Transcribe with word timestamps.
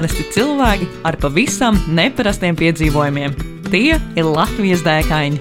Parasti 0.00 0.22
cilvēki 0.32 0.86
ar 1.04 1.16
pavisam 1.20 1.76
neparastiem 1.92 2.56
piedzīvojumiem. 2.56 3.34
Tie 3.66 3.98
ir 4.00 4.24
Latvijas 4.24 4.80
dēkaini. 4.80 5.36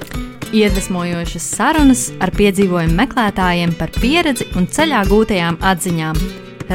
Iedvesmojošas 0.52 1.46
sarunas 1.54 2.02
ar 2.20 2.34
piedzīvojumu 2.36 2.98
meklētājiem 2.98 3.72
par 3.80 3.94
pieredzi 3.96 4.50
un 4.60 4.68
ceļā 4.68 5.06
gūtajām 5.08 5.62
atziņām. 5.64 6.20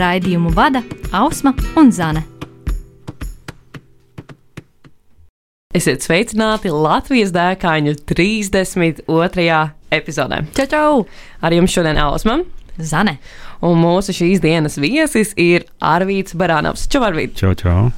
Raidījumu 0.00 0.54
vada 0.56 0.80
Ausma 1.12 1.52
un 1.76 1.92
Zane. 1.92 2.24
Esiet 5.76 6.08
sveicināti 6.08 6.72
Latvijas 6.72 7.36
dēkaņu 7.36 7.98
32. 8.08 9.62
epizodē. 9.92 10.40
Čau, 10.56 10.70
čau! 10.72 11.06
Ar 11.44 11.60
jums 11.60 11.76
šodien 11.76 12.00
Ausma. 12.00 12.40
Zane. 12.80 13.18
Un 13.62 13.78
mūsu 13.82 14.14
šīs 14.16 14.42
dienas 14.42 14.78
viesis 14.80 15.34
ir 15.40 15.68
Arvīts 15.78 16.34
Barānovs. 16.38 16.88
Čau, 16.90 17.04
Arvīt! 17.06 17.36
Čau, 17.38 17.54
čau! 17.58 17.92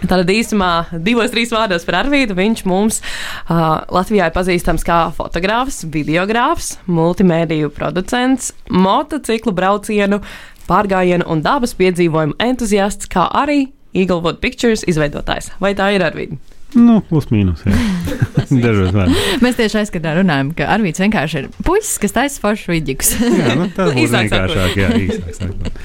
Tātad 0.00 0.30
īsumā 0.32 0.70
divos, 1.04 1.28
trīs 1.32 1.50
vārdos 1.52 1.84
par 1.84 1.98
Arvīdu. 1.98 2.36
Viņš 2.38 2.62
mums 2.68 3.00
uh, 3.02 3.82
Latvijā 3.92 4.30
ir 4.30 4.36
pazīstams 4.36 4.86
kā 4.86 5.00
fotogrāfs, 5.16 5.82
videogrāfs, 5.92 6.78
multimēdiju 6.88 7.72
producents, 7.76 8.54
motociklu 8.72 9.52
braucienu, 9.56 10.22
pārgājienu 10.70 11.28
un 11.28 11.44
dabas 11.44 11.76
piedzīvojumu 11.76 12.38
entuziasts, 12.40 13.10
kā 13.12 13.26
arī 13.42 13.66
Eaglewood 13.92 14.40
Pictures 14.40 14.86
izveidotājs. 14.88 15.52
Vai 15.60 15.74
tā 15.76 15.92
ir 15.96 16.06
Arvīda? 16.06 16.40
Nu, 16.78 17.00
plus 17.08 17.26
mīnus. 17.32 17.64
Dažos 18.64 18.92
vārdos. 18.94 19.18
Mēs 19.42 19.58
tieši 19.58 19.80
aizskatā 19.82 20.14
runājam, 20.20 20.52
ka 20.56 20.68
Arvīts 20.74 21.02
vienkārši 21.02 21.42
ir 21.42 21.48
puisis, 21.66 21.96
kas 22.02 22.14
taisa 22.14 22.42
foršu 22.42 22.74
vidīgus. 22.76 23.16
jā, 23.18 23.56
nu, 23.58 23.66
tas 23.74 23.92
būs 23.96 24.14
vienkāršāk. 24.14 24.76
Jā, 24.78 24.92
īsāk 25.06 25.34
sakot. 25.38 25.80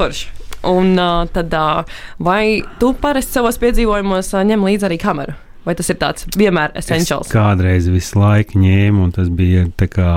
Forši. 0.00 0.28
Un 0.68 0.92
uh, 0.94 1.24
tad, 1.32 1.54
uh, 1.58 2.02
vai 2.22 2.62
tu 2.78 2.92
parasti 2.94 3.34
savos 3.34 3.58
piedzīvojumos 3.62 4.28
uh, 4.36 4.44
ņem 4.46 4.68
līdzi 4.68 4.86
arī 4.90 4.98
kameru? 5.02 5.34
Vai 5.66 5.74
tas 5.78 5.88
ir 5.90 5.98
tāds 5.98 6.26
vienmēr 6.34 6.74
essentials? 6.78 7.28
Es 7.30 7.34
kādreiz 7.34 7.86
visu 7.90 8.18
laiku 8.18 8.58
ņēmu, 8.62 9.06
un 9.06 9.12
tas 9.14 9.30
bija 9.30 9.64
tā 9.78 9.88
kā. 9.90 10.12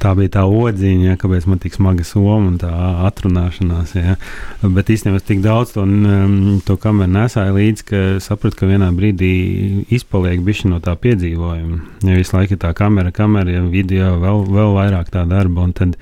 Tā 0.00 0.14
bija 0.16 0.32
tā 0.38 0.42
odziņa, 0.48 1.10
ja, 1.10 1.16
kāpēc 1.20 1.44
man 1.50 1.60
tik 1.60 1.74
smaga 1.76 2.04
soma 2.08 2.38
un 2.48 2.56
tā 2.60 2.70
atrunāšanās. 3.08 3.92
Ja. 3.98 4.16
Bet 4.62 4.88
īstenībā 4.92 5.20
es 5.20 5.26
tik 5.28 5.42
daudz 5.44 5.74
to, 5.74 5.84
um, 5.84 6.60
to 6.64 6.78
kameru 6.80 7.12
nesāju 7.18 7.58
līdzi, 7.58 7.86
ka 7.90 8.00
sapratu, 8.24 8.62
ka 8.62 8.70
vienā 8.70 8.88
brīdī 8.96 9.32
izpaliek 9.92 10.40
bišķi 10.46 10.72
no 10.72 10.80
tā 10.84 10.96
piedzīvojuma. 11.04 11.80
Ja 12.08 12.16
visu 12.16 12.36
laiku 12.38 12.56
ir 12.56 12.62
tā 12.64 12.72
kamera, 12.76 13.12
kamera, 13.12 13.58
ja 13.58 13.62
video, 13.68 14.14
vēl, 14.24 14.44
vēl 14.48 14.74
vairāk 14.78 15.12
tā 15.12 15.26
darba, 15.28 15.68
un, 15.68 15.76
tad, 15.76 15.98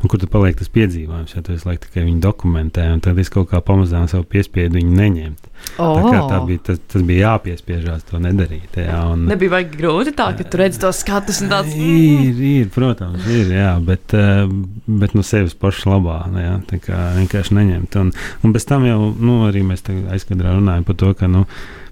un 0.00 0.08
kur 0.08 0.22
tad 0.22 0.32
paliek 0.32 0.56
tas 0.56 0.72
piedzīvojums, 0.72 1.36
ja 1.36 1.44
tu 1.44 1.52
visu 1.52 1.68
laiku 1.68 1.90
tikai 1.90 2.08
viņu 2.08 2.24
dokumentē, 2.24 2.88
un 2.94 3.04
tad 3.04 3.20
es 3.20 3.32
kaut 3.32 3.52
kā 3.52 3.60
pamazām 3.60 4.08
sev 4.08 4.24
piespiedu 4.32 4.80
viņu 4.80 4.96
neņemt. 4.96 5.52
Oh. 5.80 6.04
Tā 6.04 6.20
tā 6.28 6.38
bija, 6.44 6.60
tas, 6.66 6.80
tas 6.90 7.04
bija 7.06 7.30
jāpiespiežās 7.32 8.04
to 8.08 8.18
nedarīt. 8.20 8.76
Jā, 8.76 8.98
un, 9.14 9.24
Nebija 9.30 9.54
vajag 9.54 9.70
grūti 9.78 10.12
tā, 10.18 10.26
ka 10.36 10.44
tu 10.44 10.60
redz 10.60 10.76
tos 10.82 11.00
skatus 11.00 11.40
un 11.44 11.52
tāds 11.52 11.72
Ir, 11.72 12.40
ir, 12.44 12.66
protams, 12.74 13.24
ir, 13.32 13.41
jā, 13.50 13.72
bet, 13.84 14.14
eh, 14.14 14.46
bet 14.86 15.14
no 15.18 15.22
sevis 15.26 15.54
pašas 15.54 15.88
labā. 15.90 16.18
nu, 16.30 16.38
Jā, 16.42 16.54
tā 16.68 16.78
kā 16.82 16.98
vienkārši 17.16 17.56
neņemt. 17.58 17.96
Un, 17.96 18.12
un 18.44 18.52
bez 18.52 18.64
tam 18.64 18.84
jau 18.86 19.14
nu, 19.18 19.42
arī 19.48 19.62
mēs 19.66 19.82
aizkadrā 19.88 20.54
runājam 20.56 20.84
par 20.84 20.94
to, 20.94 21.12
ka 21.14 21.26
nu, 21.26 21.46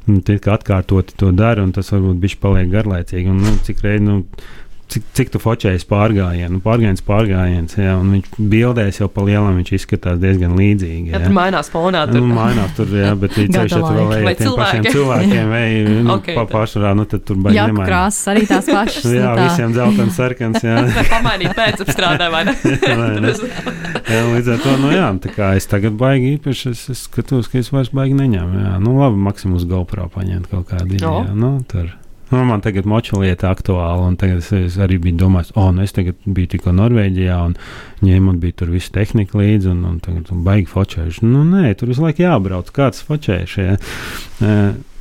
tie 0.07 0.39
kā 0.39 0.57
atkārtoti 0.59 1.17
to 1.17 1.31
dara, 1.33 1.63
un 1.63 1.73
tas 1.73 1.91
varbūt 1.91 2.21
bišķi 2.21 2.41
paliek 2.41 2.71
garlaicīgi. 2.71 3.31
Un, 3.31 3.43
nu, 3.45 3.57
cik 3.67 3.83
reizi, 3.85 4.05
nu, 4.05 4.25
cik, 4.91 5.05
cik 5.17 5.29
tu 5.35 5.39
focējies 5.43 5.85
pārgājienu, 5.91 6.57
nu, 6.57 6.61
pārgājiens, 6.65 7.03
pārgājiens, 7.07 7.77
jā, 7.79 7.93
un 8.01 8.11
viņš 8.17 8.31
bildēs 8.53 8.99
jau 9.01 9.09
pa 9.13 9.25
lielam, 9.27 9.57
viņš 9.61 9.71
izskatās 9.79 10.19
diezgan 10.23 10.57
līdzīgi. 10.59 11.13
Ja 11.13 11.19
jā. 11.19 11.23
tur 11.27 11.35
mainās 11.37 11.71
fonā, 11.73 12.05
tad 12.11 12.19
Nu, 12.19 12.25
mainās 12.35 12.75
tur, 12.77 12.91
jā, 12.99 13.13
bet 13.19 13.37
ir 13.41 13.51
ceļš, 13.55 13.75
ja 13.77 13.81
tu 13.81 13.93
vēl 13.97 14.15
ej 14.19 14.25
ar 14.27 14.39
tiem 14.41 14.57
pašiem 14.61 14.89
cilvēki? 14.89 14.95
cilvēkiem, 14.97 15.51
vai 15.55 15.63
nu, 15.87 16.11
Ok, 16.11 16.19
okay, 16.21 16.37
pa 16.41 16.45
pašarā, 16.51 16.93
nu 16.99 17.07
tad 17.11 17.25
tur 17.29 17.39
baigi 17.45 17.59
Jā, 17.61 17.67
nemainās. 17.71 17.91
krāsas 17.91 18.31
arī 18.35 18.45
tās 18.51 18.71
pašas. 18.77 19.07
Jā, 19.15 19.31
nu 19.31 19.39
tā. 19.39 19.47
visiem 19.49 19.77
dzeltens, 19.77 20.19
sarkans, 20.19 20.67
jā. 20.67 20.77
pamainīt 21.13 21.55
pēcapstrādē, 21.59 22.31
vai 22.35 22.43
ne? 22.51 22.57
Vai 22.65 23.09
ne? 23.23 23.35
jā, 24.11 24.21
līdz 24.35 24.53
ar 24.57 24.61
to, 24.67 24.77
nu 24.83 24.93
jā, 24.95 25.09
tā 25.27 25.33
kā 25.37 25.53
es 25.61 25.71
tagad 25.71 25.97
baigi 26.01 26.35
īpaši, 26.37 26.75
es, 26.75 26.85
es 26.97 27.07
skatos, 27.07 27.49
ka 27.53 27.61
es 27.63 27.71
vairs 27.75 27.93
baigi 27.95 28.19
neņemu, 28.19 28.63
jā. 28.67 28.75
Nu, 28.83 28.97
labi, 29.01 29.21
maksimums 29.31 29.67
GoPro 29.71 30.09
paņemt 30.15 30.51
kaut 30.51 30.69
kādu, 30.73 30.99
O. 31.07 31.17
jā, 31.25 31.35
nu, 31.37 31.55
tur. 31.71 31.93
Nu, 32.31 32.45
man 32.47 32.61
tagad 32.63 32.87
moča 32.87 33.19
lieta 33.19 33.49
aktuāla, 33.51 34.05
un 34.07 34.15
tagad 34.19 34.39
es, 34.39 34.53
es 34.55 34.77
arī 34.79 35.01
biju 35.03 35.19
domājis, 35.25 35.51
o, 35.57 35.65
oh, 35.65 35.73
nu 35.75 35.83
es 35.83 35.95
tagad 35.97 36.15
biju 36.23 36.53
tikko 36.53 36.71
Norvēģijā, 36.79 37.39
un 37.49 37.57
ņēmu, 38.07 38.27
man 38.29 38.39
bija 38.43 38.61
tur 38.61 38.71
viss 38.71 38.93
tehnika 38.95 39.41
līdzi, 39.41 39.73
un, 39.73 39.81
un 39.89 39.97
tagad 40.05 40.31
un 40.31 40.45
baigi 40.47 40.71
fočējuši. 40.71 41.27
Nu, 41.27 41.43
nē, 41.49 41.75
tur 41.81 41.91
visu 41.91 42.05
laiku 42.07 42.23
jābrauc, 42.23 42.71
kāds 42.77 43.03
fočējuši, 43.09 43.67
jā. 43.67 43.75
E, 44.47 44.55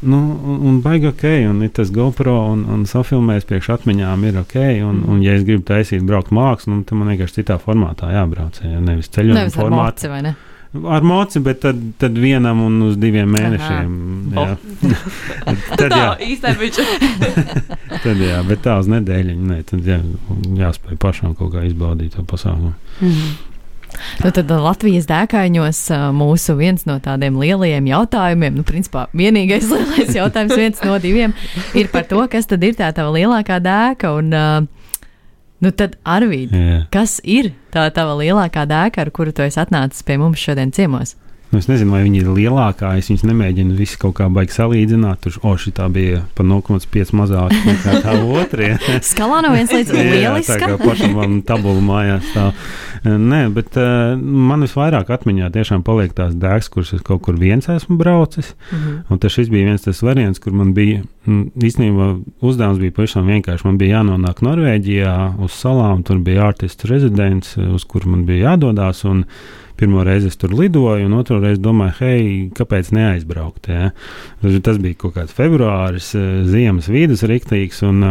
nu, 0.09 0.23
un, 0.25 0.59
un 0.71 0.81
baigi 0.81 1.11
ok, 1.11 1.27
un 1.51 1.61
ir 1.67 1.73
tas 1.77 1.93
GoPro, 1.93 2.35
un, 2.55 2.65
un 2.73 2.89
safilmēs 2.89 3.45
priekš 3.49 3.75
atmiņām 3.77 4.25
ir 4.31 4.41
ok, 4.41 4.59
un, 4.89 5.05
un 5.13 5.21
ja 5.21 5.37
es 5.37 5.45
gribu 5.45 5.67
taisīt 5.69 6.01
braukt 6.09 6.33
mākslu, 6.33 6.79
nu, 6.79 6.87
tad 6.89 6.97
man 6.97 7.13
vienkārši 7.13 7.43
citā 7.43 7.61
formātā 7.61 8.09
jābrauc, 8.17 8.57
ja 8.65 8.81
nevis 8.81 9.13
ceļojuma 9.13 9.43
Nevis 9.43 9.59
ar 9.59 9.67
formātā. 9.67 9.85
moci, 9.85 10.15
vai 10.17 10.23
ne? 10.31 10.37
Ar 10.69 11.01
moci, 11.01 11.39
bet 11.41 11.63
tad, 11.63 11.77
tad 11.97 12.17
vienam 12.21 12.59
un 12.61 12.75
uz 12.85 12.97
diviem 13.01 13.31
mēnešiem. 13.33 13.93
Jā. 14.37 14.51
tad, 15.79 15.87
Tā, 15.89 16.01
jā, 16.21 16.51
viņš. 16.59 16.77
tad 18.05 18.21
jā, 18.21 18.43
bet 18.45 18.61
tā 18.67 18.77
uz 18.77 18.89
nedēļu. 18.93 19.33
Nē, 19.49 19.63
tad 19.69 19.89
jā, 19.89 19.97
jāspēj 20.61 20.99
pašam 21.01 21.33
kaut 21.39 21.55
kā 21.55 21.65
izbaudīt 21.65 22.13
to 22.19 22.25
pasākumu. 22.29 22.75
Nu, 24.21 24.29
tad 24.29 24.45
uh, 24.45 24.61
Latvijas 24.61 25.07
dēkāņos 25.09 25.79
uh, 25.89 26.03
mūsu 26.13 26.53
viens 26.59 26.85
no 26.85 26.99
tādiem 27.01 27.39
lielajiem 27.41 27.89
jautājumiem, 27.89 28.59
nu, 28.59 28.65
principā 28.67 29.07
vienīgais 29.17 29.65
lielais 29.73 30.13
jautājums, 30.15 30.53
viens 30.53 30.83
no 30.85 30.99
diviem, 31.01 31.33
ir 31.73 31.89
par 31.89 32.05
to, 32.09 32.21
kas 32.29 32.45
tad 32.49 32.63
ir 32.63 32.77
tā 32.77 32.91
tava 32.93 33.15
lielākā 33.17 33.57
dēka. 33.65 34.13
Un, 34.21 34.29
uh, 34.37 34.78
nu, 35.63 35.71
tad, 35.71 35.97
Arvīd, 36.07 36.53
Jā. 36.55 36.83
kas 36.93 37.19
ir 37.23 37.53
tā 37.73 37.87
tava 37.95 38.17
lielākā 38.19 38.65
dēka, 38.69 39.05
ar 39.05 39.11
kuru 39.15 39.33
tu 39.35 39.45
esi 39.45 39.59
atnācis 39.61 40.05
pie 40.05 40.19
mums 40.21 40.41
šodien 40.41 40.73
ciemos? 40.75 41.15
Nu, 41.49 41.57
es 41.57 41.65
nezinu, 41.65 41.95
vai 41.95 42.03
viņi 42.05 42.19
ir 42.21 42.27
lielākā. 42.29 42.91
Es 43.01 43.07
viņus 43.09 43.23
nemēģinu 43.25 43.73
visu 43.73 43.97
kaut 43.97 44.19
kā 44.19 44.27
baigi 44.29 44.53
salīdzināt. 44.53 45.23
Tur, 45.23 45.39
o, 45.41 45.55
šī 45.57 45.71
tā 45.79 45.87
bija 45.89 46.19
pa 46.37 46.45
0,5 46.45 47.13
mazāk 47.17 47.55
nekā 47.65 47.95
tā 48.03 48.13
otrā. 48.21 48.75
Skalā 49.11 49.39
no 49.47 49.55
1 49.57 49.73
līdz 49.73 49.95
Jā, 50.21 50.35
tā 50.45 50.59
kā 50.61 50.75
pašam 50.77 51.17
man 51.17 51.39
tabula 51.47 51.81
mājās 51.81 52.29
stāv. 52.29 52.53
Nē, 53.03 53.39
bet 53.55 53.77
uh, 53.79 54.17
man 54.19 54.65
visvairāk 54.65 55.11
atmiņā 55.13 55.49
tiešām 55.55 55.85
paliek 55.87 56.11
tās 56.15 56.33
dēks, 56.39 56.67
kuras 56.73 56.91
es 56.97 57.03
kaut 57.05 57.21
kur 57.23 57.37
viens 57.39 57.69
esmu 57.71 57.95
braucis. 57.99 58.51
Mhm. 58.73 58.97
Un 59.09 59.21
tas 59.23 59.37
bija 59.39 59.69
viens 59.69 59.85
tas 59.85 60.01
variants, 60.03 60.41
kur 60.43 60.55
man 60.57 60.73
bija 60.75 61.03
mm, 61.25 61.61
īstenībā 61.69 62.09
uzdevums 62.43 62.81
bija 62.81 62.95
pavisam 62.97 63.29
vienkārši. 63.29 63.65
Man 63.67 63.79
bija 63.79 63.99
jānonāk 63.99 64.43
Norvēģijā 64.45 65.15
uz 65.39 65.55
salām, 65.55 66.03
tur 66.03 66.19
bija 66.23 66.49
artists 66.49 66.89
rezidents, 66.89 67.55
uz 67.57 67.87
kur 67.87 68.07
man 68.09 68.25
bija 68.27 68.51
jādodas. 68.51 69.05
Un 69.07 69.23
pirmo 69.79 70.03
reizi 70.03 70.27
es 70.27 70.35
tur 70.35 70.51
lidoju, 70.51 71.05
un 71.07 71.15
otru 71.15 71.37
reizi 71.39 71.61
domāju, 71.63 71.95
hei, 72.01 72.25
kāpēc 72.55 72.91
neaizbraukt? 72.97 73.69
Ja? 73.71 73.93
Tas 74.43 74.81
bija 74.81 74.97
kaut 75.05 75.15
kāds 75.15 75.35
februāris, 75.37 76.11
ziemas 76.51 76.91
vidus 76.91 77.23
rīktīgs, 77.23 77.79
un, 77.87 78.03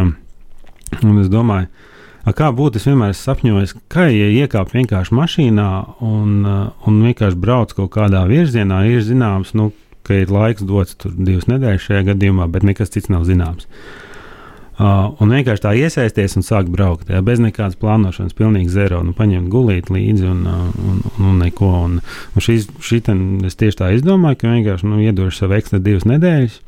un 1.03 1.21
es 1.21 1.29
domāju, 1.29 1.69
A, 1.69 1.88
kā 2.35 2.49
būtu, 2.55 2.79
es 2.79 2.87
vienmēr 2.89 3.13
esmu 3.13 3.25
sapņojis, 3.25 3.75
ka, 3.91 4.07
ja 4.11 4.27
iekāp 4.43 4.73
vienkārši 4.73 5.15
mašīnā 5.15 5.69
un, 6.05 6.33
uh, 6.43 6.59
un 6.89 6.99
vienkārši 7.05 7.39
brauc 7.39 7.73
kaut 7.77 7.93
kādā 7.95 8.25
virzienā, 8.29 8.83
ir 8.89 9.01
zināms, 9.05 9.55
nu, 9.57 9.71
ka 10.07 10.17
ir 10.23 10.31
laiks 10.33 10.65
dots 10.65 10.97
tur 10.99 11.13
divas 11.15 11.49
nedēļas 11.49 11.85
šajā 11.85 12.05
gadījumā, 12.13 12.49
bet 12.51 12.65
nekas 12.67 12.93
cits 12.95 13.11
nav 13.13 13.27
zināms. 13.29 13.69
Uh, 14.79 15.09
un 15.19 15.33
vienkārši 15.35 15.63
tā 15.65 15.73
iesaisties 15.75 16.37
un 16.39 16.45
sākt 16.47 16.69
braukt, 16.71 17.09
jā, 17.11 17.19
bez 17.25 17.41
nekādas 17.43 17.75
plānošanas, 17.81 18.35
pilnīgi 18.37 18.71
zero. 18.71 19.01
Nu, 19.03 19.11
paņemt 19.17 19.51
gulīt 19.51 19.91
līdzi 19.91 20.29
un, 20.29 20.45
uh, 20.47 20.69
un, 20.79 21.01
un, 21.11 21.25
un 21.33 21.41
neko. 21.43 21.71
Un, 21.83 21.97
un 21.99 22.45
šīs, 22.45 22.69
šī 22.79 23.01
ten, 23.09 23.25
es 23.49 23.59
tieši 23.59 23.81
tā 23.81 23.89
izdomāju, 23.97 24.39
ka 24.39 24.53
vienkārši 24.53 24.87
nu, 24.87 25.01
iedošu 25.03 25.43
sev 25.43 25.57
ekstra 25.57 25.81
divas 25.83 26.07
nedēļas. 26.07 26.61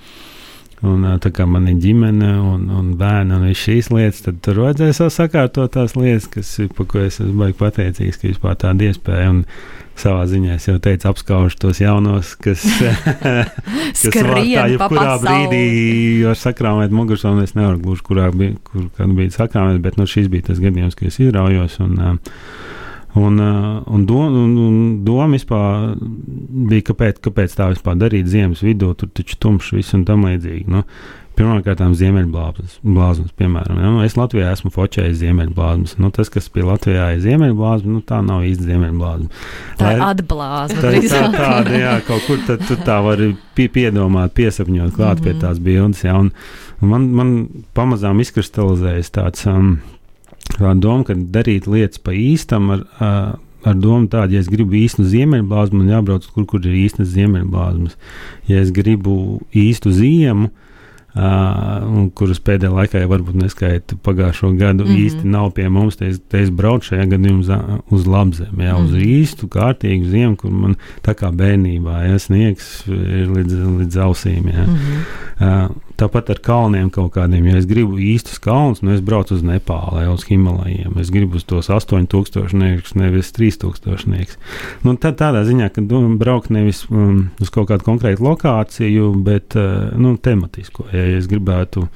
Un, 0.81 1.03
tā 1.21 1.29
kā 1.29 1.45
man 1.45 1.67
ir 1.69 1.77
ģimene 1.77 2.31
un, 2.41 2.63
un 2.73 2.87
bērni 2.97 3.35
un 3.35 3.43
visas 3.45 3.67
šīs 3.67 3.91
lietas, 3.93 4.23
tad 4.25 4.39
tur 4.41 4.63
vajadzēja 4.63 4.95
savu 4.97 5.13
sakārtot 5.13 5.75
tās 5.75 5.93
lietas, 5.93 6.25
kas, 6.33 6.55
par 6.73 6.87
ko 6.89 7.03
es 7.03 7.19
esmu 7.19 7.35
baigi 7.43 7.57
pateicīgs, 7.59 8.17
ka 8.17 8.31
vispār 8.31 8.57
tāda 8.63 8.87
iespēja. 8.89 9.27
Un 9.29 9.43
savā 10.01 10.23
ziņā 10.31 10.55
es 10.55 10.65
jau 10.65 10.79
teicu, 10.81 11.05
apskaužu 11.11 11.59
tos 11.61 11.83
jaunos, 11.83 12.33
kas, 12.41 12.63
kas 14.01 14.17
vārtā 14.17 14.41
pa 14.41 14.65
jebkurā 14.73 15.15
brīdī 15.21 15.63
var 16.25 16.41
sakrāmēt 16.41 16.97
mugursomu. 16.97 17.45
Es 17.45 17.53
nevaru 17.53 17.77
gluži, 17.83 18.05
kurā 18.07 18.31
bija, 18.33 18.57
kur, 18.71 18.89
kad 18.97 19.13
bija 19.19 19.37
sakrāmēt, 19.37 19.83
bet 19.85 20.01
nu, 20.01 20.09
šis 20.09 20.31
bija 20.33 20.49
tas 20.49 20.63
gadījums, 20.63 20.97
kad 20.97 21.11
es 21.11 21.21
izraujos. 21.21 21.77
Un, 21.85 21.93
ā, 22.01 22.15
Un, 23.19 23.39
uh, 23.43 23.81
un, 23.91 24.05
doma, 24.07 24.27
un, 24.29 24.51
un 24.57 24.75
doma 25.03 25.33
vispār 25.35 25.97
bija, 25.99 26.85
kāpēc, 26.91 27.19
kāpēc 27.25 27.57
tā 27.57 27.67
vispār 27.73 27.97
darīt 27.99 28.29
ziemas 28.31 28.63
vidū, 28.63 28.93
tur 28.95 29.11
taču 29.11 29.35
tumšs 29.35 29.73
viss 29.75 29.97
un 29.97 30.05
tam 30.07 30.23
līdzīgi. 30.29 30.69
Nu, 30.71 30.85
Pirmkārt, 31.31 31.79
ziemeļblāzmas, 31.95 33.31
piemēram. 33.39 33.77
Ja? 33.79 33.89
Nu, 33.93 34.01
es 34.03 34.17
Latvijā 34.19 34.49
esmu 34.51 34.71
fočējis 34.75 35.21
ziemeļblāzmas. 35.21 35.95
Nu, 36.03 36.09
tas, 36.13 36.29
kas 36.33 36.49
pie 36.51 36.65
Latvijā 36.67 37.07
ir 37.15 37.21
ziemeļblāzma, 37.23 37.93
nu, 37.95 38.01
tā 38.05 38.19
nav 38.25 38.43
īsti 38.49 38.67
ziemeļblāzma. 38.67 39.29
Tā 39.79 39.93
ir 39.95 40.03
atblāzma. 40.09 40.81
Tā 40.83 40.91
tā, 41.07 41.21
tāda, 41.37 41.77
jā, 41.79 41.93
kaut 42.07 42.27
kur 42.27 42.43
tad, 42.49 42.65
tu 42.67 42.75
tā 42.83 42.99
vari 43.05 43.31
pie, 43.57 43.69
piedomāt, 43.71 44.35
piesapņot 44.37 44.91
klāt 44.97 45.21
mm 45.21 45.21
-hmm. 45.21 45.23
pie 45.23 45.33
mhm. 45.33 45.41
tās 45.45 45.63
bildes. 45.63 46.03
Ja? 46.03 46.19
Un, 46.19 46.33
un 46.81 46.93
man, 46.93 47.09
man 47.15 47.33
pamazām 47.73 48.19
izkristalizējas 48.19 49.15
tāds. 49.15 49.47
Um, 49.47 49.79
Tā 50.49 50.73
doma, 50.77 51.05
ka 51.07 51.15
darīt 51.15 51.67
lietas 51.69 52.01
pa 52.01 52.13
īstam 52.15 52.71
ar, 52.75 52.83
ar 53.01 53.77
domu 53.77 54.09
tādu, 54.11 54.35
ja 54.35 54.41
es 54.43 54.49
gribu 54.51 54.77
īstu 54.79 55.05
ziemeļblāzmu, 55.07 55.81
man 55.81 55.93
jābrauc 55.95 56.25
tur, 56.27 56.45
kur 56.49 56.65
ir 56.65 56.77
īstas 56.83 57.13
ziemeļblāzmas. 57.13 57.97
Ja 58.49 58.61
es 58.63 58.73
gribu 58.75 59.41
īstu 59.53 59.93
ziemu, 59.95 60.49
Uh, 61.11 62.07
kuras 62.15 62.39
pēdējā 62.39 62.71
laikā 62.71 63.01
jau 63.01 63.09
varbūt 63.11 63.35
neskaita 63.35 63.97
pagājušo 63.99 64.53
gadu, 64.55 64.85
mm 64.85 64.91
-hmm. 64.91 65.01
īsti 65.05 65.27
nav 65.27 65.49
pie 65.57 65.67
mums. 65.69 65.97
Te 65.99 66.07
te 66.29 66.39
es 66.39 66.49
braucu 66.49 66.87
šajā 66.87 67.09
gadījumā 67.11 67.81
uz 67.91 68.07
labzemi, 68.07 68.63
jā, 68.63 68.71
mm 68.71 68.77
-hmm. 68.77 68.85
uz 68.85 68.91
mhm. 68.91 69.03
īstu, 69.19 69.47
kārtīgu 69.47 70.09
ziemu, 70.09 70.35
kur 70.35 70.51
man 70.51 70.75
tā 71.03 71.13
kā 71.13 71.31
bērnībā 71.35 72.07
ja, 72.07 72.19
sniegs 72.19 72.87
ir 72.87 73.27
līdz, 73.27 73.53
līdz 73.79 73.97
ausīm. 74.07 74.47
Jā. 74.47 74.67
Mm 74.67 74.77
-hmm. 74.77 75.65
uh, 75.65 75.75
Tāpat 76.01 76.31
ar 76.33 76.39
kalniem 76.41 76.89
kaut 76.89 77.11
kādiem. 77.13 77.45
Ja 77.51 77.59
es 77.59 77.67
gribu 77.69 77.99
īstus 78.01 78.39
kalnus, 78.41 78.79
nu 78.81 78.95
es 78.95 79.03
braucu 79.05 79.35
uz 79.35 79.43
Nepālu 79.45 79.99
vai 79.99 80.07
uz 80.09 80.23
Himalajiem. 80.25 80.95
Es 80.97 81.11
gribu 81.13 81.37
uz 81.37 81.43
tos 81.45 81.69
8000, 81.69 82.95
nevis 82.97 83.29
3000. 83.35 84.37
Nu, 84.81 84.95
tad 84.97 85.19
tādā 85.19 85.43
ziņā, 85.45 85.69
ka 85.75 85.83
braukt 86.17 86.49
nevis 86.49 86.87
um, 86.89 87.29
uz 87.41 87.51
kaut 87.53 87.69
kādu 87.69 87.85
konkrētu 87.85 88.25
lokāciju, 88.25 89.11
bet 89.25 89.57
uh, 89.59 89.91
nu, 89.93 90.15
tematisko. 90.17 90.87
Ja, 90.89 91.00
ja 91.07 91.17
es 91.17 91.27
gribētu 91.31 91.87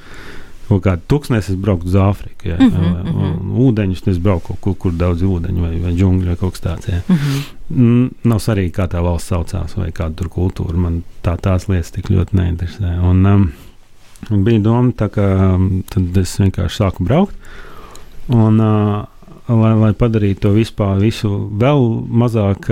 kaut 0.65 0.81
kādu 0.85 1.05
tūkstnesi, 1.11 1.53
es 1.53 1.59
braucu 1.61 1.89
uz 1.89 1.95
Āfriku. 2.01 2.47
Ja, 2.49 2.55
mm 2.57 2.69
-hmm, 2.71 2.93
vai, 2.93 3.13
un, 3.13 3.51
ūdeņus 3.67 4.07
es 4.09 4.17
braucu 4.17 4.47
kaut 4.47 4.61
kur, 4.61 4.75
kur 4.75 4.91
daudz 4.91 5.21
ūdeņu 5.21 5.61
vai, 5.61 5.73
vai 5.81 5.93
džungļu 5.93 6.31
vai 6.31 6.35
kaut 6.35 6.55
kas 6.55 6.61
tāds. 6.61 6.89
Ja. 6.89 7.01
Mm 7.09 7.17
-hmm. 7.17 8.09
Nav 8.23 8.39
svarīgi, 8.39 8.71
kā 8.71 8.87
tā 8.87 9.03
valsts 9.03 9.29
saucās 9.29 9.77
vai 9.77 9.91
kāda 9.91 10.15
tur 10.15 10.29
kultūra. 10.29 10.77
Man 10.77 11.03
tā, 11.23 11.37
tās 11.37 11.69
lietas 11.69 11.91
tik 11.91 12.09
ļoti 12.09 12.35
neinteresē. 12.35 12.99
Un, 13.09 13.25
um, 13.25 13.51
bija 14.43 14.59
doma, 14.59 14.91
tā, 14.91 15.09
ka 15.09 15.55
um, 15.55 15.83
tad 15.89 16.17
es 16.17 16.39
vienkārši 16.39 16.77
sāku 16.77 17.03
braukt. 17.03 17.35
Un, 18.27 18.59
uh, 18.59 19.05
lai, 19.47 19.73
lai 19.77 19.91
padarītu 19.97 20.41
to 20.45 20.53
vispār 20.55 20.99
visu 21.01 21.29
vēl 21.61 21.83
mazāk 22.23 22.69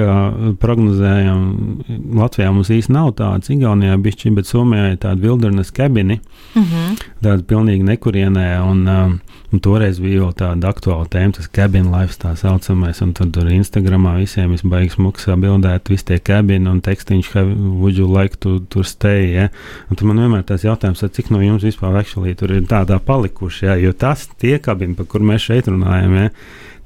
prognozējumu, 0.62 2.00
Latvijā 2.18 2.50
mums 2.54 2.72
īsti 2.74 2.96
nav 2.96 3.14
tādas, 3.20 3.52
Igaunijā 3.54 3.98
bišķi, 4.02 4.34
bet 4.38 4.50
Somijā 4.50 4.94
ir 4.94 4.98
tāda 5.04 5.22
wilderness 5.22 5.72
kabini, 5.72 6.20
mm 6.56 6.64
-hmm. 6.64 7.06
tāda 7.22 7.44
pilnīgi 7.44 7.84
nekurienē. 7.84 8.48
Un, 8.72 8.88
uh, 8.88 9.12
Un 9.54 9.62
toreiz 9.62 10.00
bija 10.02 10.24
jau 10.24 10.32
tāda 10.34 10.72
aktuāla 10.74 11.06
tēma, 11.14 11.36
tas 11.38 11.46
cabin 11.54 11.92
life, 11.94 12.16
tā 12.18 12.32
saucamais. 12.40 13.04
Un 13.06 13.12
tad 13.14 13.36
tur 13.36 13.52
Instagramā 13.54 14.16
visiem 14.18 14.56
ir 14.56 14.64
baigs 14.66 14.98
muksā 14.98 15.36
bildēt, 15.38 15.92
visi 15.94 16.08
tie 16.08 16.18
cabini 16.26 16.72
un 16.72 16.80
tekstīņš, 16.82 17.30
would 17.78 18.00
you 18.00 18.08
like 18.10 18.42
to 18.42 18.56
tur 18.74 18.88
stay. 18.90 19.30
Ja? 19.36 19.48
Un 19.94 20.00
tad 20.00 20.10
man 20.10 20.24
vienmēr 20.24 20.42
tas 20.50 20.66
jautājums, 20.66 21.06
cik 21.06 21.30
no 21.30 21.44
jums 21.44 21.68
vispār 21.68 22.00
actually 22.02 22.34
tur 22.40 22.56
ir 22.56 22.66
tādā 22.66 22.98
palikuši, 22.98 23.68
ja? 23.70 23.78
jo 23.78 23.94
tas 23.94 24.26
tie 24.42 24.58
cabini, 24.58 24.98
par 24.98 25.06
kur 25.12 25.22
mēs 25.22 25.46
šeit 25.46 25.70
runājam. 25.70 26.18
Ja? 26.18 26.34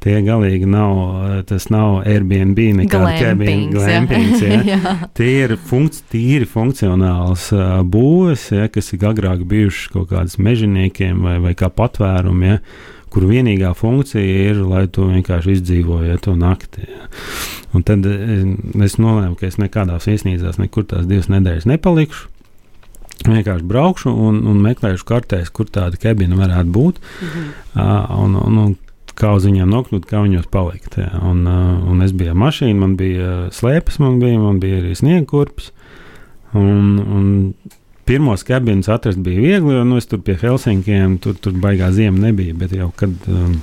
Tie 0.04 0.18
galīgi 0.26 0.68
nav, 0.70 1.00
tas 1.50 1.70
nav 1.74 2.02
Airbnb, 2.08 2.60
nekāda 2.82 3.16
cabin 3.20 3.66
glampings. 3.74 4.44
Ja. 4.44 4.60
ja. 4.74 4.98
Tie 5.18 5.32
ir 5.46 5.56
funkci 5.70 6.04
tīri 6.12 6.50
funkcionāls 6.50 7.50
uh, 7.56 7.80
būves, 7.88 8.50
ja, 8.56 8.68
kas 8.72 8.94
ir 8.94 9.08
agrāk 9.10 9.48
bijušas 9.48 9.96
kaut 9.96 10.12
kādas 10.14 10.38
mežoniekiem 10.42 11.26
vai, 11.26 11.40
vai 11.44 11.58
kā 11.58 11.72
patvērumi. 11.74 12.54
Ja 12.54 12.62
kur 13.18 13.24
vienīgā 13.24 13.72
funkcija 13.78 14.50
ir, 14.52 14.58
lai 14.68 14.84
tu 14.92 15.08
vienkārši 15.10 15.58
izdzīvotu 15.58 16.18
to 16.26 16.34
nakti. 16.38 16.84
Ja. 16.86 17.06
Un 17.76 17.86
tad 17.88 18.06
es 18.06 18.98
nolēmu, 19.00 19.38
ka 19.40 19.48
es 19.48 19.60
nekādās 19.62 20.08
viesnīcās 20.10 20.60
nekur 20.62 20.88
tās 20.90 21.08
divas 21.10 21.30
nedēļas 21.32 21.68
nepalikšu. 21.72 22.28
Vienkārši 23.26 23.66
braukšu 23.66 24.12
un, 24.14 24.44
un 24.46 24.60
meklēšu 24.62 25.08
kartēs, 25.08 25.50
kur 25.50 25.70
tāda 25.74 25.98
kabina 26.00 26.38
varētu 26.38 26.74
būt. 26.74 27.00
Mhm. 27.24 27.48
Uh, 27.78 28.20
un, 28.26 28.36
un, 28.44 28.60
un 28.66 28.76
kā 29.18 29.34
uz 29.38 29.48
viņiem 29.48 29.70
nokļūt, 29.72 30.06
kā 30.10 30.22
viņos 30.26 30.50
palikt. 30.54 31.00
Jā. 31.02 31.10
Un, 31.26 31.44
uh, 31.50 31.74
un 31.90 32.06
es 32.06 32.14
biju 32.18 32.36
mašīna, 32.38 32.78
man 32.84 32.96
bija 33.00 33.34
slēpes, 33.56 34.00
man 34.04 34.22
bija, 34.22 34.40
man 34.42 34.62
bija 34.64 34.82
arī 34.82 34.94
sniega 34.98 35.26
kurpes. 35.30 35.72
Un, 36.58 36.98
un 37.02 37.26
pirmos 38.08 38.46
kabinus 38.48 38.90
atrast 38.90 39.20
bija 39.24 39.42
viegli, 39.44 39.74
jo 39.76 39.84
nu, 39.88 39.98
es 40.00 40.08
tur 40.08 40.22
pie 40.24 40.38
Helsinkiem 40.40 41.18
tur, 41.24 41.36
tur 41.42 41.58
baigā 41.60 41.90
ziema 41.96 42.30
nebija. 42.30 42.56
Bet 42.58 42.76
jau 42.78 42.88
kad 42.98 43.28
um, 43.32 43.58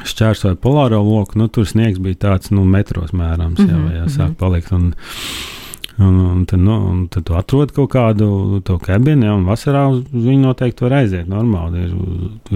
šķērsoju 0.00 0.58
polāro 0.62 1.00
loku, 1.06 1.38
nu, 1.40 1.48
tur 1.52 1.68
sniegs 1.68 2.02
bija 2.02 2.18
tāds 2.26 2.52
nu, 2.54 2.64
metros 2.68 3.14
mērāms, 3.16 3.62
jā, 3.62 3.76
vai 3.76 3.96
jāsāk 4.00 4.32
mhm. 4.32 4.38
palikt. 4.40 4.74
Un, 4.76 4.92
Un, 5.98 6.18
un, 6.18 6.44
tad, 6.44 6.58
nu, 6.58 6.76
un 6.90 7.06
tad 7.12 7.26
tu 7.28 7.34
atrod 7.36 7.72
kaut 7.76 7.90
kādu 7.92 8.60
to 8.64 8.78
kabinu, 8.80 9.26
ja, 9.26 9.34
un 9.36 9.44
vasarā 9.48 9.84
uz, 9.90 10.04
uz 10.14 10.28
viņu 10.28 10.46
noteikti 10.46 10.86
var 10.86 11.00
aiziet. 11.00 11.26
Normāli 11.28 11.82
ir, 11.86 11.96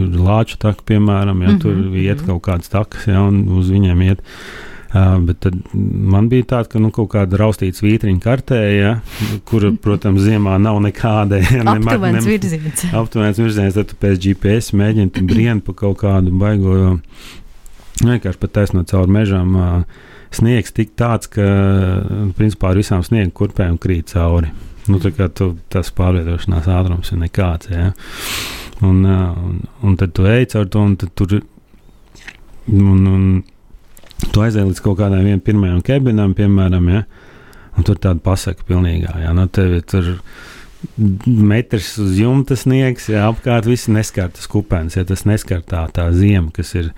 ir 0.00 0.14
lāču 0.16 0.56
taka, 0.62 0.84
piemēram, 0.86 1.42
ja 1.42 1.50
mm 1.50 1.56
-hmm. 1.56 1.60
tur 1.60 1.96
iet 1.96 2.22
mhm. 2.22 2.26
kaut 2.30 2.42
kādas 2.48 2.70
takas, 2.72 3.06
ja, 3.10 3.22
un 3.22 3.44
uz 3.58 3.70
viņiem 3.70 4.06
iet. 4.06 4.22
Uh, 4.94 5.18
bet 5.18 5.40
tad 5.42 5.54
man 5.74 6.28
bija 6.28 6.44
tāda, 6.52 6.68
ka 6.70 6.78
nu, 6.78 6.92
kaut 6.94 7.08
kāda 7.10 7.36
raustīta 7.36 7.82
vītriņa 7.82 8.20
kartē, 8.22 8.60
ja, 8.78 9.00
kur, 9.44 9.72
protams, 9.82 10.22
ziemā 10.22 10.54
nav 10.58 10.78
nekāda. 10.80 11.40
Ja, 11.50 11.64
aptuvens 11.72 12.24
virziens. 12.24 12.84
Aptuvens 12.92 13.38
virziens, 13.38 13.74
tad 13.74 13.90
tu 13.90 13.98
pēc 14.00 14.22
GPS 14.22 14.70
mēģini 14.72 15.26
brien 15.26 15.60
pa 15.60 15.72
kaut 15.72 15.98
kādu 15.98 16.30
baigo, 16.30 17.00
vienkārši 18.04 18.38
pat 18.38 18.52
taisnot 18.52 18.86
cauri 18.86 19.10
mežām. 19.10 19.56
Uh, 19.56 19.82
sniegs 20.36 20.74
tik 20.74 20.94
tāds, 20.98 21.30
ka 21.32 21.44
principā 22.38 22.72
ar 22.72 22.80
visām 22.80 23.02
sniega 23.06 23.32
kurpēm 23.34 23.78
krīt 23.80 24.12
cauri. 24.14 24.52
Nu, 24.84 25.00
tu, 25.00 25.48
tas 25.72 25.90
pārvietošanās 25.96 26.68
ātrums 26.68 27.12
ir 27.14 27.20
nekāds. 27.22 27.70
Ja? 27.72 27.90
Un, 28.84 29.00
un, 29.06 29.60
un 29.82 29.96
tad 30.00 30.12
tu 30.16 30.26
ej 30.28 30.50
caur 30.52 30.68
to, 30.68 30.82
un 30.84 30.96
tur 31.00 31.38
un, 31.38 33.06
un, 33.08 33.28
tu 34.30 34.44
aizej 34.44 34.66
līdz 34.66 34.82
kaut 34.84 34.98
kādam 35.00 35.40
pirmajam 35.44 35.80
kabinam, 35.84 36.34
piemēram, 36.36 36.90
ja? 36.92 37.04
un 37.74 37.86
tur 37.86 37.96
tāda 37.98 38.20
pasaka 38.24 38.66
pilnīgā. 38.68 39.16
Ja? 39.24 39.32
Nu, 39.36 39.48
tev 39.48 39.78
ir 39.78 39.86
tur 39.88 40.12
metrs 41.24 41.94
uz 42.02 42.18
jumta 42.20 42.56
sniegs, 42.58 43.08
ja 43.08 43.28
apkārt 43.30 43.68
viss 43.68 43.88
neskar 43.88 44.28
tas 44.34 44.48
kupens, 44.50 44.98
ja 44.98 45.04
tas 45.08 45.24
neskar 45.24 45.62
tā, 45.64 45.86
tā 45.94 46.10
ziema, 46.12 46.52
kas 46.54 46.74
ir 46.76 46.90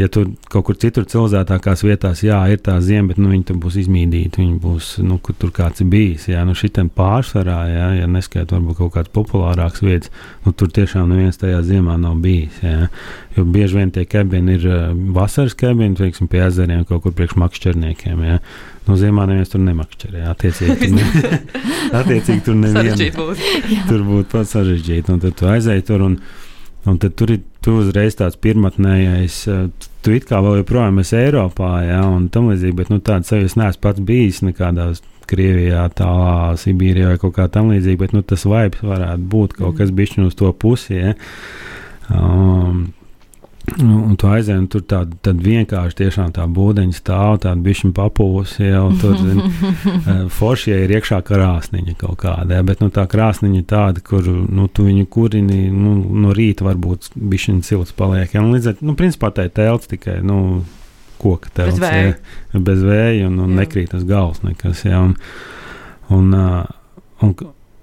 ja 0.00 0.08
tur 0.12 0.30
kaut 0.50 0.64
kur 0.68 0.78
citur 0.80 1.04
cilvēcīgākās 1.08 1.84
vietās, 1.84 2.22
jā, 2.24 2.38
ir 2.52 2.60
tā 2.64 2.76
zima, 2.84 3.10
bet 3.10 3.20
nu, 3.20 3.30
viņi 3.32 3.46
tur 3.50 3.58
būs 3.60 3.76
izmīdīti. 3.82 4.40
Viņi 4.40 4.56
būs, 4.62 4.90
nu, 5.04 5.18
kur 5.22 5.36
tur 5.38 5.52
kāds 5.54 5.84
ir 5.84 5.90
bijis. 5.92 6.26
Jā, 6.30 6.42
nu, 6.48 6.56
šitam 6.58 6.90
pārsvarā, 6.96 7.58
jā, 7.70 7.86
ja 8.00 8.08
neskaidrs, 8.10 8.56
varbūt 8.56 8.80
kaut 8.80 8.94
kāds 8.96 9.14
populārāks 9.14 9.84
vietas, 9.84 10.12
nu, 10.46 10.54
tur 10.56 10.72
tiešām 10.74 11.10
neviens 11.12 11.40
tajā 11.40 11.62
ziemā 11.68 11.98
nav 12.00 12.18
bijis. 12.24 12.58
Jā. 12.64 12.90
Jo 13.36 13.46
bieži 13.46 13.78
vien 13.78 13.94
tie 13.94 14.02
kabini 14.10 14.56
ir 14.58 14.66
vasaras 15.14 15.54
kabini, 15.58 15.94
teiksim, 15.98 16.28
pie 16.30 16.42
ezeriem, 16.48 16.82
kaut 16.88 17.04
kur 17.04 17.14
priekš 17.16 17.38
makšķerniekiem. 17.40 18.26
Jā. 18.26 18.40
Nu, 18.88 18.96
ziemā 18.98 19.26
neviens 19.30 19.52
tur 19.52 19.62
nemakšķerē. 19.62 20.24
Attiecīgi, 20.32 20.76
tur, 20.80 20.94
ne, 20.96 21.40
attiecīgi, 22.00 22.44
tur 22.46 22.56
neviena. 22.58 23.10
tur 23.86 24.06
būtu 24.06 24.32
pats 24.32 24.56
sarežģīti. 24.56 25.12
Un 25.14 25.20
tad 25.22 25.36
tu 25.38 25.50
aizēji 25.50 25.86
tur 25.86 26.06
un, 26.08 26.16
un 26.88 26.98
tad 27.00 27.16
tur 27.18 27.34
ir 27.34 27.42
tu 27.64 27.76
uzreiz 27.82 28.16
tāds 28.16 28.38
pirmotnējais, 28.40 29.36
tu 30.04 30.14
it 30.16 30.26
kā 30.28 30.40
vēl 30.44 30.62
joprojām 30.62 31.02
esi 31.02 31.18
Eiropā, 31.20 31.72
ja, 31.84 32.02
un 32.08 32.28
tam 32.32 32.48
līdzīgi, 32.50 32.76
bet 32.78 32.92
nu, 32.92 33.00
tāds 33.04 33.32
sajūta 33.32 33.60
neesmu 33.60 33.84
pats 33.84 34.04
bijis 34.10 34.44
nekādās 34.46 35.02
Krievijā, 35.30 35.84
tālā 35.94 36.56
Sibīrijā 36.58 37.12
vai 37.12 37.18
kaut 37.22 37.36
kā 37.36 37.46
tam 37.52 37.68
līdzīga, 37.70 38.00
bet 38.00 38.14
nu, 38.16 38.24
tas 38.26 38.46
vibes 38.48 38.82
varētu 38.82 39.28
būt 39.30 39.58
kaut 39.60 39.76
kas 39.78 39.92
bišķiņš 39.94 40.30
uz 40.32 40.38
to 40.40 40.50
pusi. 40.58 40.96
Ja. 40.96 41.12
Um, 42.10 42.88
un 43.78 44.16
tu 44.18 44.28
aizēji, 44.30 44.58
un 44.62 44.66
tur 44.72 44.82
tāda 44.88 45.16
tā 45.24 45.32
vienkārši 45.36 45.98
tiešām 46.00 46.32
tā 46.36 46.46
būdeņa 46.50 46.96
stāv, 46.96 47.36
tāda 47.44 47.60
bišķiņa 47.64 47.94
papūs, 47.96 48.56
jau 48.64 48.86
tur 49.00 49.18
eh, 49.20 50.24
foršie 50.32 50.78
ir 50.84 50.94
iekšā 50.96 51.20
krāsniņa 51.26 51.94
kaut 52.00 52.18
kāda, 52.24 52.58
ja, 52.58 52.66
bet 52.66 52.82
nu, 52.82 52.90
tā 52.94 53.06
krāsniņa 53.10 53.62
tāda, 53.70 54.02
kur 54.04 54.26
nu, 54.26 54.66
tu 54.72 54.88
viņu 54.88 55.06
kurini 55.12 55.68
nu, 55.74 55.94
no 56.24 56.34
rīta 56.36 56.66
varbūt 56.66 57.12
bišķiņa 57.14 57.66
silts 57.66 57.96
paliek. 57.96 58.34
Ja, 58.34 58.42
un 58.44 58.52
līdz 58.56 58.72
ar, 58.72 58.82
nu, 58.84 58.96
principā 58.98 59.32
tā 59.36 59.46
ir 59.48 59.54
telts 59.56 59.90
tikai, 59.92 60.18
nu, 60.26 60.62
koka 61.20 61.52
telts. 61.54 61.78
Bez 61.78 61.84
vēja. 61.84 62.14
Ja, 62.54 62.64
bez 62.70 62.84
vēja 62.84 63.30
un, 63.30 63.40
un 63.44 63.56
nekrīt 63.60 63.94
uz 63.96 64.06
galvas 64.08 64.42
nekas, 64.46 64.84
ja, 64.88 65.04
un, 65.04 65.16
un, 66.08 66.32
un, 66.34 67.28
un, 67.28 67.36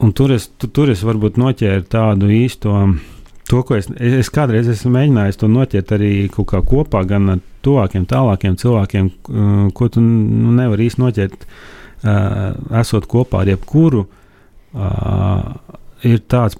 un 0.03 0.17
tur 0.17 0.33
es, 0.35 0.49
tu, 0.57 0.69
tur 0.73 0.91
es 0.93 1.05
varbūt 1.05 1.39
noķēru 1.41 1.85
tādu 1.93 2.33
īsto 2.33 2.73
to, 3.49 3.61
ko 3.63 3.75
es, 3.77 3.87
es 3.99 4.29
kādreiz 4.33 4.67
esmu 4.71 4.91
mēģinājis 4.97 5.39
to 5.41 5.47
noķert 5.51 5.91
arī 5.97 6.11
kopā, 6.33 7.03
gan 7.07 7.29
ar 7.35 7.41
tuvākiem, 7.65 8.05
tālākiem 8.09 8.55
cilvēkiem, 8.59 9.09
uh, 9.29 9.65
ko 9.75 9.89
tu 9.93 10.01
nu, 10.03 10.51
nevari 10.57 10.87
īsti 10.89 11.01
noķert, 11.03 11.45
uh, 11.47 12.79
esot 12.81 13.07
kopā 13.11 13.43
ar 13.45 13.51
jebkuru 13.53 14.05
uh, 14.77 15.51
ir 16.07 16.19
tāds 16.29 16.57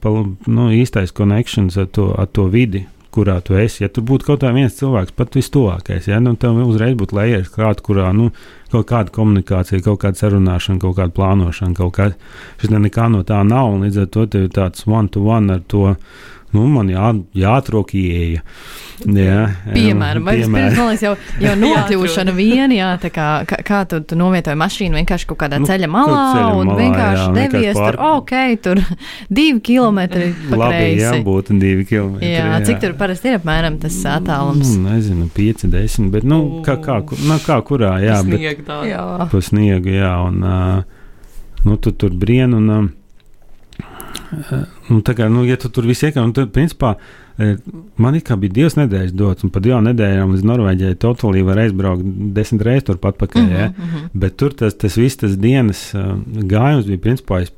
nu, 0.47 0.69
īstais 0.73 1.11
konekšņs 1.15 1.77
ar, 1.83 1.89
to- 1.93 2.13
ar 2.17 2.27
to 2.33 2.47
vidi, 2.51 2.85
kurā 3.17 3.39
tu 3.41 3.55
esi. 3.57 3.83
Ja 3.83 3.89
tur 3.89 4.03
būtu 4.05 4.27
kaut 4.27 4.43
kā 4.43 4.51
viens 4.53 4.75
cilvēks, 4.77 5.15
pat 5.17 5.33
vistuvākais, 5.37 6.07
ja, 6.11 6.19
nu, 6.21 6.35
tad 6.37 6.57
uzreiz 6.61 6.93
būtu 6.99 7.17
lejers 7.17 7.49
klāt, 7.53 7.81
kurā 7.85 8.11
nu, 8.13 8.29
kaut 8.71 8.87
kāda 8.89 9.13
komunikācija, 9.15 9.81
kaut 9.85 10.01
kāda 10.03 10.19
sarunāšana, 10.19 10.79
kaut 10.83 10.97
kāda 10.99 11.15
plānošana, 11.15 11.73
kaut 11.77 11.95
kā 11.97 12.09
šis 12.61 12.69
ne- 12.73 12.83
nekā 12.87 13.07
no 13.13 13.23
tā 13.23 13.41
nav. 13.47 13.73
un 13.73 13.81
Līdz 13.87 14.01
ar 14.03 14.09
to 14.13 14.25
tev 14.27 14.43
ir 14.47 14.49
tāds 14.53 14.85
one-to-one 14.85 15.53
ar 15.55 15.61
to. 15.67 15.95
Nu, 16.57 16.65
man 16.73 16.89
jā, 16.89 17.13
jāatrok 17.45 17.93
ieeja. 17.97 18.41
Jā, 18.97 19.41
Piemēram, 19.75 20.23
vai 20.25 20.33
piemēram. 20.39 20.73
man 20.73 20.87
liekas, 20.89 21.01
jau, 21.05 21.11
jau 21.43 21.51
nokļūšana 21.61 22.33
viena, 22.33 22.73
jā, 22.73 22.87
tā 23.03 23.11
kā, 23.13 23.25
kā, 23.45 23.59
kā 23.67 23.81
tu, 23.91 23.99
tu 24.09 24.17
novietoji 24.17 24.57
mašīnu 24.57 24.97
vienkārši 24.97 25.27
kaut 25.29 25.37
kādā 25.43 25.59
Nu, 25.61 25.67
ceļa 25.69 25.89
malā 25.93 26.21
ceļa 26.33 26.55
un 26.57 26.71
malā, 26.71 26.77
vienkārši 26.81 27.19
jā, 27.21 27.27
vienkārši 27.35 27.51
devies 27.61 27.77
pār- 27.77 27.93
tur, 27.99 28.07
ok, 28.17 28.33
tur 28.65 28.81
divi 29.39 29.61
kilometri 29.69 30.31
Labi, 30.63 30.87
jā, 30.97 31.11
būtu 31.27 31.59
divi 31.61 31.85
kilometri. 31.91 32.31
Jā, 32.33 32.47
cik 32.65 32.81
tur 32.87 32.97
parasti 32.97 33.29
ir 33.29 33.37
apmēram 33.37 33.77
tas 33.85 33.99
attālums? 34.15 34.73
Nu, 34.73 34.89
nezinu, 34.89 35.29
5, 35.37 35.67
10, 35.77 36.09
bet 36.17 36.25
nu, 36.25 36.41
kā, 36.65 36.79
kā, 36.81 36.97
ku- 37.05 37.21
nu, 37.21 37.37
kā 37.45 37.59
kurā, 37.69 37.99
jā, 38.01 38.17
bet 38.25 38.39
Sniega 38.41 38.65
tā. 38.71 38.79
Jā. 38.89 39.05
pa 39.29 39.43
sniegu, 39.45 39.93
jā, 39.93 40.15
un 40.25 40.41
uh, 40.41 40.81
nu, 41.69 41.77
tu 41.77 41.93
tur 41.93 42.17
brien, 42.17 42.57
un, 42.57 42.73
uh, 42.81 42.89
un 44.93 45.03
tā 45.05 45.15
kā, 45.17 45.27
nu, 45.31 45.43
ja 45.47 45.57
tu 45.59 45.69
tur 45.73 45.87
viss 45.89 46.05
iekā, 46.07 46.21
un 46.23 46.33
tad, 46.35 46.51
principā, 46.55 46.95
eh, 47.37 47.55
man 48.01 48.15
it 48.15 48.25
kā 48.27 48.37
bija 48.39 48.55
divas 48.59 48.77
nedēļas 48.79 49.13
dots, 49.17 49.45
un 49.45 49.51
pa 49.53 49.61
divām 49.63 49.85
nedēļām 49.89 50.33
līdz 50.35 50.47
Norvēģijai 50.47 50.99
totālī 51.03 51.43
var 51.47 51.61
aizbraukt 51.63 52.07
desmit 52.37 52.65
reizes 52.67 52.87
turpat 52.89 53.19
pakaļ, 53.19 53.41
mm 53.41 53.53
-hmm. 53.53 53.87
Mhm. 53.87 54.09
bet 54.13 54.37
tur 54.37 54.53
tas, 54.53 54.73
tas 54.73 54.97
viss 54.97 55.17
tas 55.17 55.37
dienas 55.37 55.93
uh, 55.95 56.17
gājums 56.25 56.87
bija, 56.87 56.97
principā, 56.97 57.41
es 57.41 57.51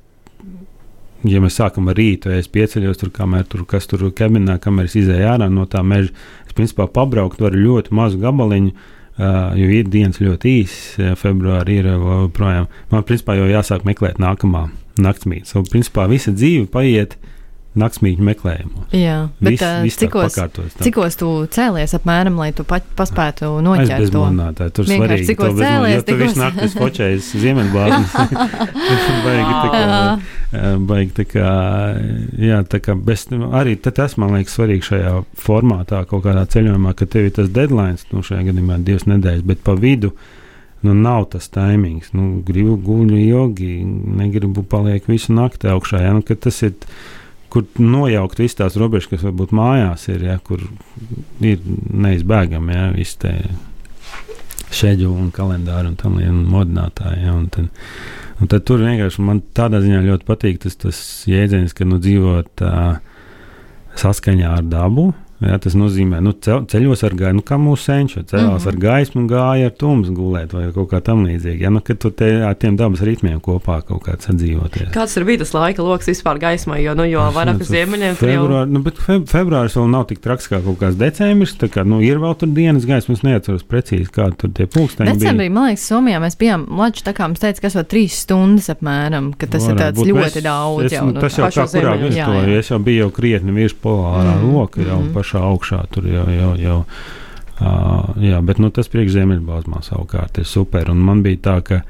ja 1.23 1.41
mēs 1.43 1.57
sākam 1.59 1.89
ar 1.89 1.95
rītu, 1.95 2.31
ja 2.31 2.37
es 2.39 2.47
pieceļos 2.47 2.97
tur, 2.97 3.09
kamēr 3.09 3.43
tur 3.43 3.65
kas 3.65 3.87
tur 3.87 4.11
kabinā, 4.11 4.59
kamēr 4.59 4.85
es 4.85 4.95
izēju 4.95 5.27
ārā 5.27 5.49
no 5.51 5.65
tā 5.65 5.83
meža, 5.83 6.13
es 6.47 6.53
principā 6.53 6.87
pabraukt 6.87 7.41
varu 7.41 7.57
ļoti 7.57 7.93
mazu 7.93 8.17
gabaliņu. 8.17 8.71
Uh, 9.19 9.51
jo 9.59 9.67
ir 9.67 9.89
dienas 9.91 10.21
ļoti 10.21 10.51
īsas, 10.61 10.83
ja 10.97 11.15
februārī 11.19 11.81
ir 11.81 11.89
vēl 11.99 12.29
projām. 12.31 12.69
Man 12.89 13.03
principā 13.03 13.35
jau 13.35 13.49
jāsāk 13.51 13.83
meklēt 13.83 14.15
nākamā 14.15 14.69
naktsmītne. 15.03 15.47
So, 15.49 15.63
principā 15.67 16.07
visa 16.11 16.33
dzīve 16.35 16.67
paiet 16.71 17.17
naktsmītņu 17.79 18.25
meklējumos. 18.25 18.93
Jā, 18.97 19.15
bet 19.45 19.61
ā, 19.61 19.67
viss 19.85 19.99
tā 19.99 20.07
cikos, 20.07 20.35
cikos 20.81 21.17
tu 21.19 21.27
cēlies 21.53 21.93
apmēram, 21.99 22.39
lai 22.41 22.49
tu 22.57 22.65
pat 22.67 22.87
paspētu 22.97 23.51
noķert 23.61 24.09
to? 24.09 24.23
monētāja, 24.25 24.73
tur 24.73 24.87
Vienkārši 24.89 25.05
svarīgi. 25.05 25.27
cikos 25.29 25.53
to 25.53 25.61
cēlies, 25.61 26.05
tu 26.07 26.15
visu 26.17 26.41
nakti 26.41 26.69
fočējies 26.73 27.29
ziemeļblāzmas. 27.43 28.17
Baigi 29.25 29.53
tā 29.53 29.69
kā, 29.75 30.01
baigi 30.89 31.15
tā 31.21 31.27
kā, 31.29 31.53
jā, 32.49 32.59
tā 32.73 32.81
kā 32.83 32.97
bez, 32.97 33.27
arī 33.61 33.77
ta- 33.77 33.93
tas 34.01 34.17
man 34.17 34.33
liekas 34.39 34.57
svarīgi 34.57 34.89
šajā 34.89 35.13
formātā, 35.45 36.01
kaut 36.09 36.25
kādā 36.25 36.47
ceļojumā, 36.49 36.95
ka 36.97 37.05
tev 37.05 37.29
ir 37.29 37.37
tas 37.37 37.53
deadline, 37.53 38.01
nu 38.11 38.25
šajā 38.25 38.49
gadījumā 38.49 38.81
divas 38.87 39.05
nedēļas, 39.09 39.45
bet 39.53 39.61
pa 39.63 39.77
vidu. 39.77 40.15
Nu, 40.81 40.93
nav 40.95 41.25
tas 41.33 41.49
taimings. 41.51 42.13
Nu, 42.15 42.39
gribu 42.47 42.77
guļu 42.79 43.17
ilgi, 43.19 43.71
negribu 44.19 44.63
paliekt 44.63 45.09
visu 45.11 45.35
nakti 45.35 45.67
augšā. 45.71 46.03
Ja? 46.05 46.13
Nu, 46.15 46.23
tas 46.23 46.61
ir, 46.63 46.77
kur 47.51 47.65
nojaukt 47.81 48.39
visas 48.39 48.61
tās 48.61 48.77
robežas, 48.79 49.09
kas 49.11 49.25
varbūt 49.27 49.51
mājās 49.55 50.07
ir, 50.13 50.23
ja? 50.29 50.37
kur 50.39 50.63
ir 51.43 51.59
neizbēgami 51.89 52.77
ja? 52.77 52.87
visi 52.95 53.19
tie 53.25 53.35
šeģu 54.79 55.11
un 55.11 55.29
kalendāri 55.35 55.91
un 55.91 55.99
tam 55.99 56.15
līdzīgi 56.19 56.47
modinātāji. 56.55 57.25
Ja? 57.25 57.35
Un 57.35 57.49
tad, 57.51 57.67
un 58.39 58.51
tad 58.51 58.67
tur 58.69 58.83
vienkārši 58.85 59.25
man 59.27 59.43
tādā 59.57 59.83
ziņā 59.83 60.03
ļoti 60.05 60.29
patīk 60.29 60.63
tas, 60.63 60.79
tas 60.79 61.01
jēdziens, 61.27 61.75
ka 61.75 61.87
nu, 61.89 61.99
dzīvot 61.99 62.63
uh, 62.63 63.01
saskaņā 63.99 64.55
ar 64.61 64.69
dabu. 64.69 65.09
Jā, 65.39 65.55
tas 65.63 65.75
nozīmē, 65.79 66.17
ka 66.19 66.23
nu, 66.25 66.33
ceļos 66.67 67.03
ar 67.07 67.13
gaismu, 67.15 67.39
nu, 67.39 67.43
kā 67.47 67.55
mūsu 67.55 67.85
senču 67.87 68.23
cēlās 68.27 68.43
mm 68.43 68.49
Mhm. 68.49 68.57
-hmm. 68.59 68.67
ar 68.67 68.75
gaismu 68.75 69.21
un 69.21 69.27
gāja 69.29 69.65
ar 69.65 69.71
tumsu 69.79 70.11
gulēt 70.13 70.51
vai 70.53 70.71
kaut 70.75 70.89
kā 70.91 70.99
tamlīdzīga. 71.01 71.61
Ja, 71.61 71.69
nu, 71.69 71.79
kad 71.79 71.97
tu 71.97 72.09
te 72.11 72.27
ar 72.43 72.55
tiem 72.55 72.75
dabas 72.75 72.99
ritmiem 73.01 73.39
kopā 73.39 73.81
kaut 73.87 74.03
kā 74.03 74.17
sadzīvoties. 74.19 74.91
Kāds 74.91 75.13
tur 75.13 75.23
bija 75.23 75.37
tas 75.39 75.53
laika 75.53 75.83
lokus 75.83 76.07
vispār 76.07 76.39
gaismai, 76.39 76.83
jo, 76.83 76.93
nu, 76.93 77.03
jo 77.07 77.19
vairāk 77.19 77.61
uz 77.61 77.69
ziemeļiem 77.71 78.17
tur 78.19 78.29
jau 78.29 78.43
Februār, 78.43 78.67
nu, 78.67 78.79
bet 78.83 78.97
fe, 78.97 79.19
februāris 79.25 79.75
vēl 79.77 79.89
nav 79.89 80.05
tik 80.07 80.19
traks 80.19 80.47
kā 80.51 80.59
kaut 80.63 80.79
kāds 80.79 80.97
decembris. 80.99 81.55
Tā 81.55 81.67
kā, 81.71 81.85
nu, 81.85 82.01
ir 82.01 82.17
vēl 82.19 82.35
tur 82.37 82.47
dienas 82.53 82.85
gaisma, 82.85 83.13
es 83.13 83.23
neatceros 83.23 83.63
precīzi, 83.63 84.09
kādi 84.11 84.35
tur 84.37 84.49
tie 84.53 84.65
pulksteņi 84.67 85.05
bija. 85.15 85.19
Decembrī, 85.19 85.49
man 85.49 85.69
liekas, 85.69 85.87
Somijā 85.89 86.19
mēs 86.19 86.35
bijām 86.37 86.67
Latvijas 86.69 87.03
tā 87.07 87.13
kā 87.15 87.27
mums 87.27 87.39
teica, 87.39 87.61
kas 87.61 87.75
vēl 87.75 87.87
trīs 87.87 88.19
stundas 88.25 88.69
apmēram, 88.69 89.31
ka 89.37 89.47
tas 89.47 89.63
ir 89.67 89.75
Varētu 89.75 89.79
tāds 89.79 90.07
ļoti 90.11 90.37
Es- 90.37 90.43
daudz. 90.43 90.83
Es, 90.85 90.91
jau, 90.91 91.05
nu, 91.05 91.11
nu, 91.13 91.19
tas 91.21 91.37
jau 91.37 91.45
pašā 91.45 91.63
kā 91.63 91.79
kurā 91.79 91.93
jā. 92.11 92.59
es 92.59 92.67
jau 92.69 92.79
biju 92.79 92.99
jau 93.05 93.11
krietni 93.11 93.51
virs 93.55 93.73
polārā 93.73 94.35
Mm, 94.39 94.53
loka, 94.53 94.81
jau 94.81 94.99
mm. 95.01 95.13
Pašā 95.29 95.45
augšā. 95.45 95.85
Tur 95.93 96.09
jau, 96.09 96.27
jau, 96.33 96.51
jau 96.57 96.77
uh, 97.61 98.13
jā, 98.19 98.41
bet 98.41 98.59
nu, 98.59 98.69
tas 98.73 98.89
priekš 98.89 99.19
ziemeļbalzmā 99.19 99.83
savukārt 99.85 100.39
ir 100.39 100.45
super. 100.45 100.89
Un 100.89 101.01
man 101.05 101.23
bija 101.23 101.37
tā, 101.37 101.57
ka 101.61 101.81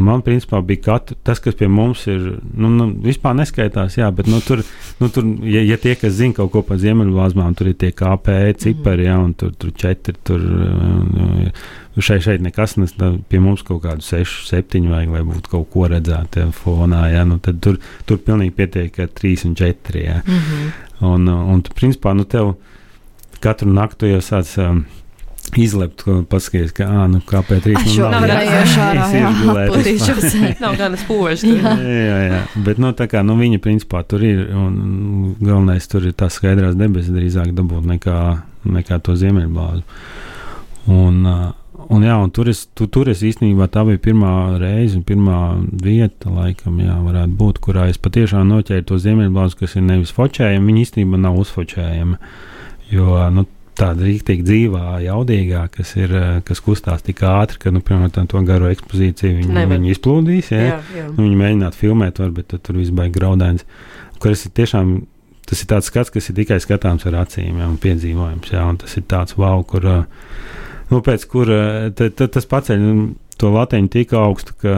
man 0.00 0.22
principā 0.22 0.62
bija 0.64 0.80
katru, 0.86 1.16
tas, 1.26 1.40
kas 1.42 1.56
pie 1.58 1.68
mums 1.68 2.06
ir, 2.08 2.38
nu, 2.56 2.70
nu 2.72 2.86
vispār 3.04 3.34
neskaitās, 3.36 3.98
jā, 3.98 4.08
bet 4.14 4.30
nu, 4.30 4.38
tur, 4.40 4.62
nu, 5.00 5.10
tur 5.12 5.26
ja, 5.44 5.60
ja 5.66 5.76
tie, 5.76 5.96
kas 5.98 6.14
zina 6.16 6.38
kaut 6.38 6.52
ko 6.54 6.62
par 6.64 6.78
ziemeļbalzmām, 6.80 7.56
tur 7.58 7.72
ir 7.72 7.76
tie 7.76 7.90
KP 7.92 8.38
cipari, 8.62 9.08
jā, 9.10 9.18
un 9.20 9.34
tur, 9.36 9.50
tur 9.60 9.74
četri, 9.76 10.14
tur 10.24 10.46
šeit, 11.98 12.22
šeit 12.24 12.46
nekas, 12.46 12.78
nes 12.80 12.94
pie 13.28 13.42
mums 13.42 13.66
kaut 13.66 13.82
kādu 13.84 14.06
sešu, 14.06 14.46
septiņu 14.48 14.94
vajag, 14.94 15.12
lai 15.18 15.24
būtu 15.26 15.52
kaut 15.52 15.68
ko 15.74 15.90
redzēt 15.90 16.38
ja, 16.38 16.48
fonā, 16.54 17.02
jā, 17.12 17.26
nu, 17.28 17.40
tad 17.42 17.60
tur, 17.60 17.82
tur 18.08 18.22
pilnīgi 18.24 18.56
pietiek, 18.56 18.94
ka 18.94 19.10
trīs 19.10 19.44
un 19.44 19.58
četri, 19.58 20.06
jā. 20.06 20.22
Un, 21.00 21.24
uh, 21.28 21.44
un 21.48 21.62
tu, 21.64 21.72
principā, 21.76 22.12
nu, 22.16 22.26
tev 22.28 22.54
katru 23.42 23.72
nakti 23.72 24.10
jau 24.12 24.20
sāc 24.24 24.52
um, 24.62 24.84
izlept, 25.58 26.04
paskaties, 26.30 26.72
ka, 26.76 26.86
ā, 26.86 27.06
nu, 27.10 27.20
kāpēc 27.26 27.62
trīs 27.64 27.80
Ai, 27.80 27.92
šo 27.94 28.08
nav 30.62 30.76
gan 30.78 30.96
spoži. 31.00 31.54
Jā. 31.60 31.74
jā, 31.80 32.18
jā, 32.28 32.40
bet 32.66 32.80
nu, 32.82 32.92
tā 32.96 33.08
kā 33.10 33.24
nu, 33.26 33.36
viņa 33.40 33.60
principā 33.62 34.02
tur 34.06 34.24
ir. 34.26 34.44
Un, 34.54 34.76
galvenais 35.40 35.86
tur 35.90 36.06
ir 36.06 36.14
tas 36.18 36.36
skaidrās 36.38 36.76
debesis, 36.78 37.12
drīzāk 37.14 37.54
dabūt 37.56 37.88
nekā, 37.94 38.18
nekā 38.76 39.00
to 39.04 39.16
ziemeļblāzu. 39.18 39.82
Un, 40.90 41.18
uh, 41.26 41.50
un, 41.88 42.04
jā, 42.06 42.16
un 42.20 42.30
tur, 42.34 42.50
es, 42.52 42.64
tu, 42.76 42.86
tur 42.92 43.10
es 43.12 43.24
īstenībā 43.26 43.68
tā 43.72 43.84
bija 43.88 44.00
pirmā 44.10 44.34
reize, 44.60 44.98
un 44.98 45.04
pirmā 45.06 45.40
vieta, 45.82 46.30
laikam, 46.32 46.78
jā, 46.82 46.96
varētu 47.04 47.36
būt, 47.40 47.60
kurā 47.64 47.88
es 47.90 48.00
patiešām 48.02 48.48
noķēru 48.50 48.86
to 48.90 49.00
ziemeļblāzu, 49.02 49.60
kas 49.62 49.76
ir 49.76 49.86
nevis 49.88 50.14
fočējama, 50.16 50.70
viņa 50.70 50.86
īstenībā 50.86 51.20
nav 51.20 51.38
uzfočējama. 51.42 52.20
Jo 52.90 53.16
nu, 53.34 53.46
tāda 53.80 54.04
rīktīgi 54.04 54.44
dzīvā, 54.46 54.84
jaudīgā, 55.04 55.62
kas, 55.74 55.94
ir, 55.98 56.12
eh, 56.16 56.40
kas 56.46 56.60
kustās 56.64 57.04
tik 57.06 57.22
ātri, 57.26 57.60
ka, 57.62 57.72
nu, 57.74 57.82
piemēram, 57.84 58.28
to 58.28 58.42
garo 58.46 58.70
ekspozīciju 58.70 59.38
viņi, 59.38 59.54
Nevar. 59.54 59.76
viņi 59.76 59.94
izplūdīs. 59.94 60.50
Jā, 60.52 60.66
Jā, 60.66 60.80
jā. 60.96 61.06
Nu, 61.14 61.24
viņi 61.24 61.40
mēģinātu 61.40 61.80
filmēt, 61.80 62.20
var, 62.22 62.34
bet 62.36 62.52
tur 62.52 62.80
viss 62.80 62.94
baigs 62.94 63.16
graudains. 63.16 63.64
Kuras 64.20 64.44
ir 64.46 64.54
tiešām 64.58 65.00
tas 65.50 65.64
ir 65.64 65.70
tāds 65.72 65.88
skats, 65.90 66.12
kas 66.14 66.28
ir 66.30 66.36
tikai 66.36 66.60
skatāms 66.62 67.06
ar 67.10 67.16
acīm, 67.24 67.58
jā, 67.58 67.66
un 67.66 67.78
piedzīvojams. 67.82 68.52
Jā, 68.54 68.66
tas 68.78 68.96
ir 69.00 69.06
tāds 69.10 69.34
wow, 69.40 69.64
kur, 69.66 69.82
ā, 69.82 69.96
nu, 70.92 71.00
pēc 71.02 71.24
kura 71.30 71.62
ta, 71.96 72.10
tas 72.10 72.46
paceļ 72.46 72.84
nu, 72.84 73.08
to 73.40 73.50
lateņu 73.50 73.90
tik 73.90 74.14
augstu, 74.14 74.54
ka 74.62 74.74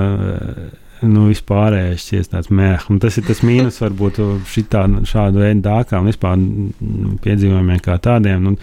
nu, 1.09 1.27
vispārējais 1.31 2.05
šķiet 2.07 2.31
tāds 2.35 2.51
mēh. 2.55 2.87
Un 2.93 3.01
tas 3.03 3.17
ir 3.19 3.27
tas 3.27 3.43
mīnus 3.47 3.81
varbūt 3.83 4.21
šitā, 4.53 4.85
šādu 5.09 5.43
veidu 5.43 5.65
dākām, 5.67 6.09
vispār 6.11 6.37
mm, 6.39 7.19
piedzīvojumiem 7.25 7.83
kā 7.85 7.99
tādiem. 8.03 8.43
Nu, 8.43 8.57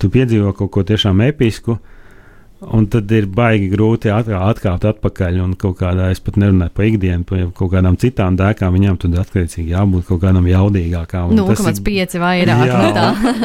tu 0.00 0.10
piedzīvo 0.12 0.52
kaut 0.58 0.72
ko 0.74 0.84
tiešām 0.88 1.20
episku. 1.28 1.78
Un 2.62 2.84
tad 2.86 3.10
ir 3.10 3.24
baigi 3.26 3.66
grūti 3.72 4.06
atkā, 4.14 4.38
atkāpt 4.46 4.84
atpakaļ. 4.86 5.40
Un 5.42 5.54
kaut 5.58 5.80
kādā, 5.80 6.12
es 6.14 6.20
pat 6.22 6.36
nerunāju 6.38 6.70
par 6.76 6.86
ikdienu, 6.86 7.24
par 7.26 7.40
kaut 7.58 7.72
kādām 7.72 7.96
citām 7.98 8.36
dēkām. 8.38 8.76
Viņām 8.76 9.00
tad 9.02 9.16
attiecīgi 9.18 9.72
jābūt 9.74 10.06
kaut 10.06 10.20
kādām 10.22 10.46
jaudīgākām. 10.46 11.32
Un 11.34 11.40
tas 11.48 11.58
ir- 11.58 11.72
0,5 11.82 12.20
vairāk 12.22 12.66
Jā, 12.70 12.82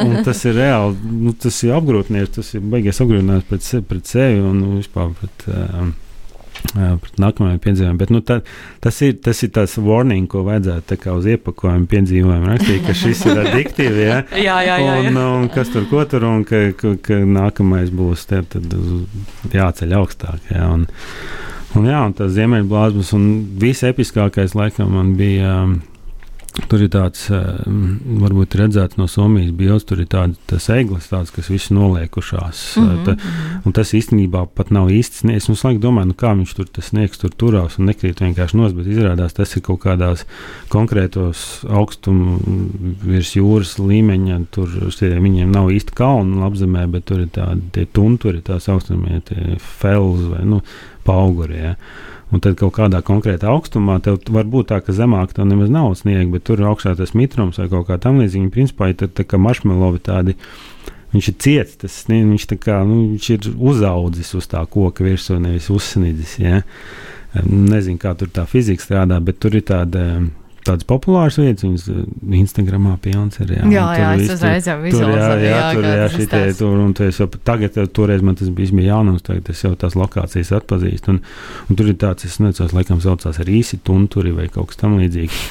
un, 0.04 0.12
un 0.14 0.24
tas 0.28 0.46
ir 0.46 0.54
reāli. 0.60 1.14
Nu, 1.26 1.34
tas 1.34 1.58
ir 1.66 1.74
apgrūtinājums, 1.80 2.36
tas 2.38 2.54
ir 2.54 2.62
beigas 2.62 3.02
apgrūtinājums 3.02 3.50
pret, 3.50 3.72
pret 3.90 4.06
sevi 4.14 4.38
un 4.46 4.62
nu, 4.62 4.76
vispār 4.84 5.16
pret. 5.18 5.48
Um, 5.50 5.96
Pret 5.98 6.07
nākamajiem 6.76 7.60
piedzīvojumiem. 7.64 8.00
Bet, 8.00 8.12
nu, 8.14 8.22
tā, 8.26 8.40
tas, 8.84 9.00
ir, 9.06 9.18
tas 9.24 9.42
ir 9.46 9.52
tas 9.56 9.78
warning, 9.82 10.28
ko 10.32 10.44
vajadzētu 10.48 11.14
uz 11.14 11.28
iepakojuma 11.34 11.90
piedzīvojuma 11.92 12.54
rakstīt, 12.54 12.86
ka 12.88 12.96
šis 12.98 13.26
ir 13.30 13.44
addiktīvs. 13.46 14.00
Ja? 14.08 14.22
Jā, 14.40 14.56
jā, 14.64 14.76
jā. 14.80 14.96
Un, 15.10 15.18
un 15.18 15.48
kas 15.52 15.72
tur 15.74 15.88
ko 15.90 16.04
tur, 16.08 16.24
un 16.28 16.44
ka, 16.48 16.68
ka, 16.78 16.94
ka 17.04 17.18
nākamais 17.28 17.90
būs 17.94 18.28
te, 18.30 18.40
jāceļ 19.52 19.96
augstāk. 19.98 20.52
Jā, 20.54 20.68
un, 20.72 20.86
un, 21.76 21.88
jā, 21.90 22.00
un 22.06 22.16
tas 22.16 22.32
ziemeļblāzmas, 22.38 23.12
un 23.18 23.28
viss 23.60 23.86
episkākais 23.88 24.56
laikam 24.58 24.94
man 24.96 25.16
bija 25.20 25.56
um, 25.66 25.80
Tur 26.66 26.82
ir 26.82 26.90
tāds, 26.90 27.28
eh, 27.30 27.44
varbūt 28.24 28.56
redzēts 28.58 28.98
no 28.98 29.06
Somijas 29.08 29.52
bildes, 29.56 29.86
tur 29.86 30.02
ir 30.02 30.08
tādas 30.10 30.66
eglis, 30.74 31.10
tāds, 31.12 31.30
kas 31.34 31.52
viss 31.54 31.70
noliekušās. 31.70 32.62
Mm 32.78 32.88
-hmm. 32.88 33.06
ta, 33.06 33.16
un 33.66 33.72
tas 33.78 33.94
īstenībā 33.94 34.48
pat 34.56 34.72
nav 34.72 34.90
īsts 34.90 35.22
sniegs. 35.22 35.50
Es 35.50 35.64
laikam 35.64 35.82
domāju, 35.82 36.08
nu, 36.08 36.14
kā 36.18 36.34
viņš 36.34 36.56
tur 36.56 36.66
tas 36.66 36.90
sniegs 36.90 37.18
tur 37.18 37.30
turās 37.30 37.78
un 37.80 37.86
nekrīt 37.86 38.22
vienkārši 38.26 38.58
nos, 38.58 38.74
bet 38.74 38.88
izrādās 38.88 39.34
tas 39.34 39.56
ir 39.56 39.62
kaut 39.62 39.80
kādās 39.86 40.26
konkrētos 40.70 41.64
augstumu 41.70 42.40
virs 43.04 43.36
jūras 43.36 43.78
līmeņa. 43.78 44.46
Tur 44.52 44.68
viņiem 45.00 45.52
nav 45.52 45.70
īsti 45.70 45.94
kalnu 45.94 46.44
apzemē, 46.44 46.88
bet 46.92 47.06
tur 47.06 47.20
ir 47.20 47.28
tādi 47.28 47.88
tunturi, 47.94 48.42
tās 48.42 48.68
augstumie 48.70 49.22
fells 49.60 50.22
vai 50.32 50.46
nu, 50.46 50.62
pauguri. 51.04 51.58
Ja. 51.58 51.76
Un 52.28 52.42
tad 52.44 52.58
kaut 52.60 52.74
kādā 52.76 53.00
konkrētā 53.08 53.48
augstumā 53.48 54.02
tev 54.04 54.18
var 54.36 54.48
būt 54.52 54.68
tā, 54.74 54.82
ka 54.84 54.96
zemāk 54.96 55.32
tam 55.36 55.48
nemaz 55.48 55.70
nav 55.72 55.94
sniega, 55.96 56.28
bet 56.34 56.44
tur 56.50 56.60
augšā 56.68 56.92
tas 57.00 57.14
mitrums 57.16 57.60
vai 57.62 57.70
kaut 57.72 57.88
kā 57.88 57.96
tam 58.04 58.20
līdzīga. 58.20 58.52
Principā 58.52 58.90
ir 58.92 58.98
tā, 59.00 59.08
tā 59.08 59.24
kā 59.24 59.40
maršmelovi 59.40 60.04
tādi. 60.04 60.36
Viņš 61.14 61.30
ir 61.32 61.38
ciets, 61.40 61.78
tas 61.80 61.94
viņš, 62.10 62.50
kā, 62.60 62.82
nu, 62.84 62.98
viņš 63.14 63.30
ir 63.32 63.48
uzaudzis 63.56 64.34
uz 64.36 64.50
tā 64.52 64.66
koka 64.68 65.06
virsmu, 65.08 65.40
nevis 65.46 65.70
uzsnidzis. 65.72 66.34
Ja? 66.44 66.60
Nezinu, 67.48 67.96
kā 68.02 68.12
tur 68.20 68.28
tā 68.36 68.44
fizika 68.50 68.84
strādā, 68.84 69.22
bet 69.24 69.40
tur 69.40 69.56
ir 69.56 69.64
tāda 69.72 70.04
tādas 70.68 70.88
populāras 70.88 71.40
vietas, 71.40 71.66
viņas 71.66 71.88
uh, 71.94 72.04
Instagramā 72.40 72.98
pilns 73.04 73.40
ir. 73.44 73.56
Jā, 73.58 73.64
jā, 73.72 73.86
jā 74.02 74.12
es 74.18 74.34
uzreiz 74.36 74.70
jau 74.70 74.78
vizualizēju. 74.84 75.48
Jā, 75.48 75.56
jā, 75.56 75.66
tur, 75.74 75.88
jā, 75.88 76.08
šitie, 76.14 76.44
tur, 76.60 76.78
un 76.84 76.94
tu 76.98 77.08
jau 77.08 77.30
tagad, 77.48 77.82
toreiz 77.96 78.24
man 78.26 78.38
tas 78.40 78.52
bija, 78.54 78.76
bija 78.78 78.94
jaunums, 78.94 79.26
tagad 79.26 79.52
es 79.54 79.64
jau 79.66 79.74
tās 79.80 79.98
lokācijas 80.00 80.54
atpazīstu, 80.60 81.16
un, 81.16 81.24
un 81.68 81.80
tur 81.80 81.92
ir 81.92 82.00
tāds, 82.04 82.28
es 82.28 82.40
nezinu, 82.44 82.70
laikam 82.78 83.02
saucās 83.04 83.42
rīsi 83.48 83.82
tunturi 83.88 84.36
vai 84.36 84.50
kaut 84.54 84.72
kas 84.72 84.84
tam 84.84 85.00
līdzīgs. 85.02 85.44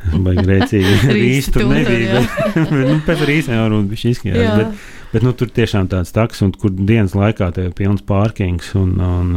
Vai 0.00 0.36
grēcīgi 0.38 0.94
rīsi 1.16 1.52
tur 1.54 1.66
nebija, 1.68 2.20
bet, 2.20 2.54
bet 2.70 2.86
nu, 2.88 2.96
pēc 3.06 3.26
rīsiem 3.28 3.58
jau 3.58 3.66
runa 3.72 3.90
bija 3.90 4.14
izskatījās. 4.14 4.54
Bet, 4.56 4.86
bet 5.12 5.26
nu, 5.26 5.34
tur 5.36 5.50
tiešām 5.52 5.90
tāds 5.92 6.14
taks, 6.16 6.40
un 6.46 6.54
kur 6.56 6.72
dienas 6.72 7.16
laikā 7.18 7.50
tev 7.56 7.68
ir 7.68 7.76
pilns 7.76 8.06
pārkings. 8.06 8.72
Un, 8.80 8.96
un, 9.04 9.36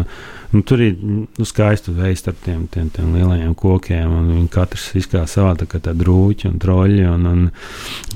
Nu, 0.54 0.62
tur 0.62 0.82
ir 0.86 1.00
nu, 1.02 1.46
skaisti 1.50 1.90
veidi 1.98 2.20
starp 2.20 2.44
tiem, 2.46 2.68
tiem, 2.70 2.92
tiem 2.94 3.16
lielajiem 3.16 3.56
kokiem. 3.58 4.12
Viņi 4.28 4.52
katrs 4.54 4.92
izskatās 5.00 5.34
savā 5.34 5.56
tā 5.58 5.66
kā 5.70 5.80
tā 5.82 5.96
drūķi 5.98 6.52
un 6.52 6.60
troļļi. 6.62 7.08
Un, 7.10 7.26
un, 7.32 7.48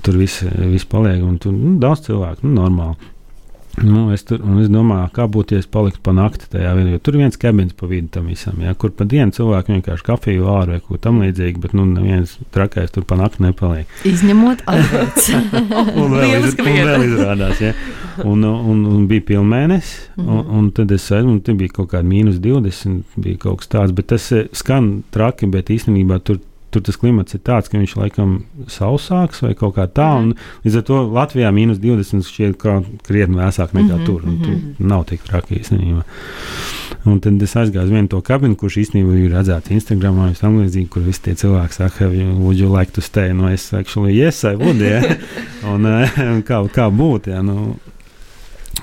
tur 0.06 0.20
viss 0.22 0.46
vis 0.46 0.86
paliek. 0.86 1.24
Un 1.26 1.40
tur 1.42 1.56
nu, 1.56 1.74
daudz 1.82 2.06
cilvēku, 2.06 2.46
nu, 2.46 2.54
normāli. 2.60 3.10
Nu, 3.84 4.08
es, 4.14 4.24
tur, 4.26 4.42
es 4.58 4.72
domāju, 4.74 5.12
kā 5.14 5.28
būtu, 5.30 5.54
ja 5.54 5.62
es 5.62 5.68
paliktu 5.70 6.02
pa 6.02 6.10
nakti 6.18 6.48
tajā 6.50 6.72
vietā. 6.74 6.98
Tur 7.06 7.14
ir 7.14 7.22
viens 7.22 7.38
kabins 7.38 7.76
pa 7.78 7.86
vidu 7.90 8.10
tam 8.16 8.32
visam, 8.32 8.58
ja, 8.66 8.74
kur 8.74 8.90
pa 8.98 9.06
dienu 9.06 9.36
cilvēki 9.36 9.76
vienkārši 9.76 10.06
kafiju 10.08 10.48
vāru 10.48 10.74
vai 10.74 10.80
ko 10.82 10.98
tamlīdzīgu, 11.04 11.62
bet 11.62 11.76
nu, 11.78 11.86
neviens 11.92 12.34
trakais 12.56 12.90
tur 12.96 13.06
pa 13.06 13.20
nakti 13.20 13.46
nepaliek. 13.46 13.94
Izņemot 14.10 14.66
atvērts. 14.74 15.30
un, 15.30 16.16
vēl, 16.16 16.36
iz, 16.40 16.58
un 16.58 16.72
vēl 16.90 17.06
izrādās, 17.06 17.62
ja. 17.62 17.76
Un, 18.26 18.42
un, 18.50 18.82
un 18.90 19.06
bija 19.12 19.28
pilnmēnesis, 19.30 20.10
mm 20.16 20.26
-hmm. 20.26 20.40
un, 20.40 20.58
un 20.58 20.72
tad 20.74 20.92
es 20.98 21.06
aizmu, 21.12 21.38
un 21.38 21.42
tur 21.46 21.62
bija 21.62 21.78
kaut 21.78 21.92
kāda 21.94 22.10
mīnus 22.10 22.42
20, 22.42 23.04
bija 23.16 23.38
kaut 23.46 23.62
kas 23.62 23.70
tāds, 23.76 23.94
bet 23.94 24.10
tas 24.10 24.32
eh, 24.32 24.48
skan 24.58 25.04
traki, 25.14 25.46
bet 25.54 25.70
īstenībā 25.70 26.18
tur 26.24 26.42
tur 26.72 26.84
tas 26.84 26.98
klimats 27.00 27.36
ir 27.38 27.42
tāds, 27.48 27.70
ka 27.72 27.80
viņš 27.80 27.94
laikam 27.98 28.32
sausāks 28.72 29.42
vai 29.44 29.54
kaut 29.56 29.76
kā 29.78 29.88
tā. 29.88 30.10
Mm 30.20 30.32
-hmm. 30.32 30.38
Līdz 30.66 30.78
ar 30.78 30.84
to 30.84 30.96
Latvijā 31.20 31.52
mīnus 31.52 31.80
20 31.80 32.28
šķiet 32.28 32.58
krietni 33.04 33.36
vēsāk 33.36 33.74
nekā 33.74 33.96
mm 33.96 34.00
-hmm. 34.00 34.06
tur. 34.06 34.22
Tur 34.22 34.88
nav 34.88 35.06
tik 35.06 35.24
traki 35.24 35.56
īstenībā. 35.56 36.04
Un 37.06 37.20
tad 37.20 37.42
es 37.42 37.56
aizgāju 37.56 37.84
uz 37.84 37.90
vienu 37.90 38.08
to 38.08 38.22
kabinu, 38.22 38.56
kurš 38.56 38.78
īstenībā 38.78 39.16
ir 39.16 39.32
redzēts 39.32 39.72
Instagram 39.72 40.18
vai 40.18 40.34
tam 40.34 40.58
līdzīgi, 40.60 40.88
kur 40.88 41.02
visi 41.02 41.22
tie 41.22 41.34
cilvēki 41.34 41.74
saka, 41.74 42.10
would 42.38 42.58
you 42.58 42.78
like 42.80 42.92
to 42.92 43.02
stay? 43.02 43.34
No 43.34 43.50
es 43.50 43.74
actually 43.74 44.18
yes, 44.18 44.44
I 44.44 44.56
would, 44.56 44.82
yeah. 44.82 45.04
un, 45.74 45.86
un 45.86 46.44
kā, 46.50 46.68
kā 46.68 46.90
būt, 46.92 47.28
ja, 47.28 47.42
nu, 47.42 47.76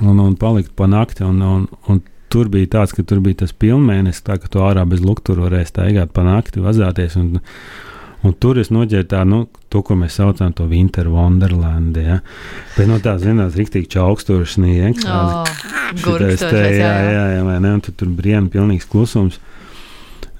un, 0.01 0.21
un 0.21 0.37
palikt 0.37 0.73
pa 0.77 0.87
nakti. 0.87 1.25
Un, 1.25 1.43
un, 1.43 1.67
un 1.89 2.03
tur 2.35 2.51
bija 2.51 2.73
tāds, 2.79 2.95
ka 2.97 3.05
tur 3.07 3.23
bija 3.25 3.45
tas 3.45 3.55
pilnmēnesis, 3.55 4.25
tā 4.27 4.39
ka 4.43 4.51
tu 4.51 4.63
ārā 4.65 4.83
bez 4.89 5.05
luktura 5.05 5.47
varēji 5.47 5.71
staigāt 5.71 6.15
pa 6.15 6.25
nakti, 6.27 6.63
vazāties. 6.65 7.15
Un, 7.21 7.39
un 8.27 8.35
tur 8.43 8.59
es 8.63 8.73
noģēru 8.75 9.09
tā, 9.13 9.23
nu, 9.29 9.45
to, 9.71 9.85
ko 9.87 9.97
mēs 10.01 10.19
saucam 10.19 10.55
par 10.57 10.71
Winter 10.73 11.11
Wonderland. 11.13 11.99
Ja? 12.01 12.21
Bet 12.75 12.91
no 12.91 12.99
tā, 13.05 13.17
zinās, 13.23 13.55
rīktīgi 13.59 13.93
čaukstoši 13.95 14.57
sniegs. 14.59 15.07
Oh, 15.07 15.47
Šitais 15.95 16.43
te, 16.43 16.51
jā, 16.51 16.71
jā, 16.75 16.95
jā, 17.15 17.27
jā, 17.37 17.43
vai 17.47 17.59
ne? 17.63 17.77
Un 17.79 17.85
tur, 17.85 17.95
tur 18.01 18.11
brīnum 18.19 18.51
pilnīgs 18.53 18.89
klusums. 18.91 19.39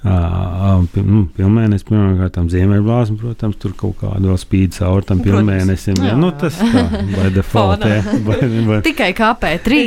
Nu, 0.05 1.23
pilnmēnesis, 1.33 1.85
pirmkārt, 1.87 2.37
ziemeļblāzma, 2.51 3.17
protams, 3.17 3.57
tur 3.61 3.73
kaut 3.77 3.95
kāda 4.03 4.21
vēl 4.21 4.37
spīd 4.37 4.75
cauri 4.77 5.07
tam 5.09 5.21
pilnmēnesim. 5.25 5.97
Jā, 5.97 6.13
nu, 6.19 6.29
tas 6.37 6.59
tā, 6.61 6.83
by 7.09 7.31
default. 7.33 7.85
jā, 7.89 8.01
by, 8.27 8.37
by, 8.67 8.79
Tikai 8.85 9.11
KP3 9.17 9.79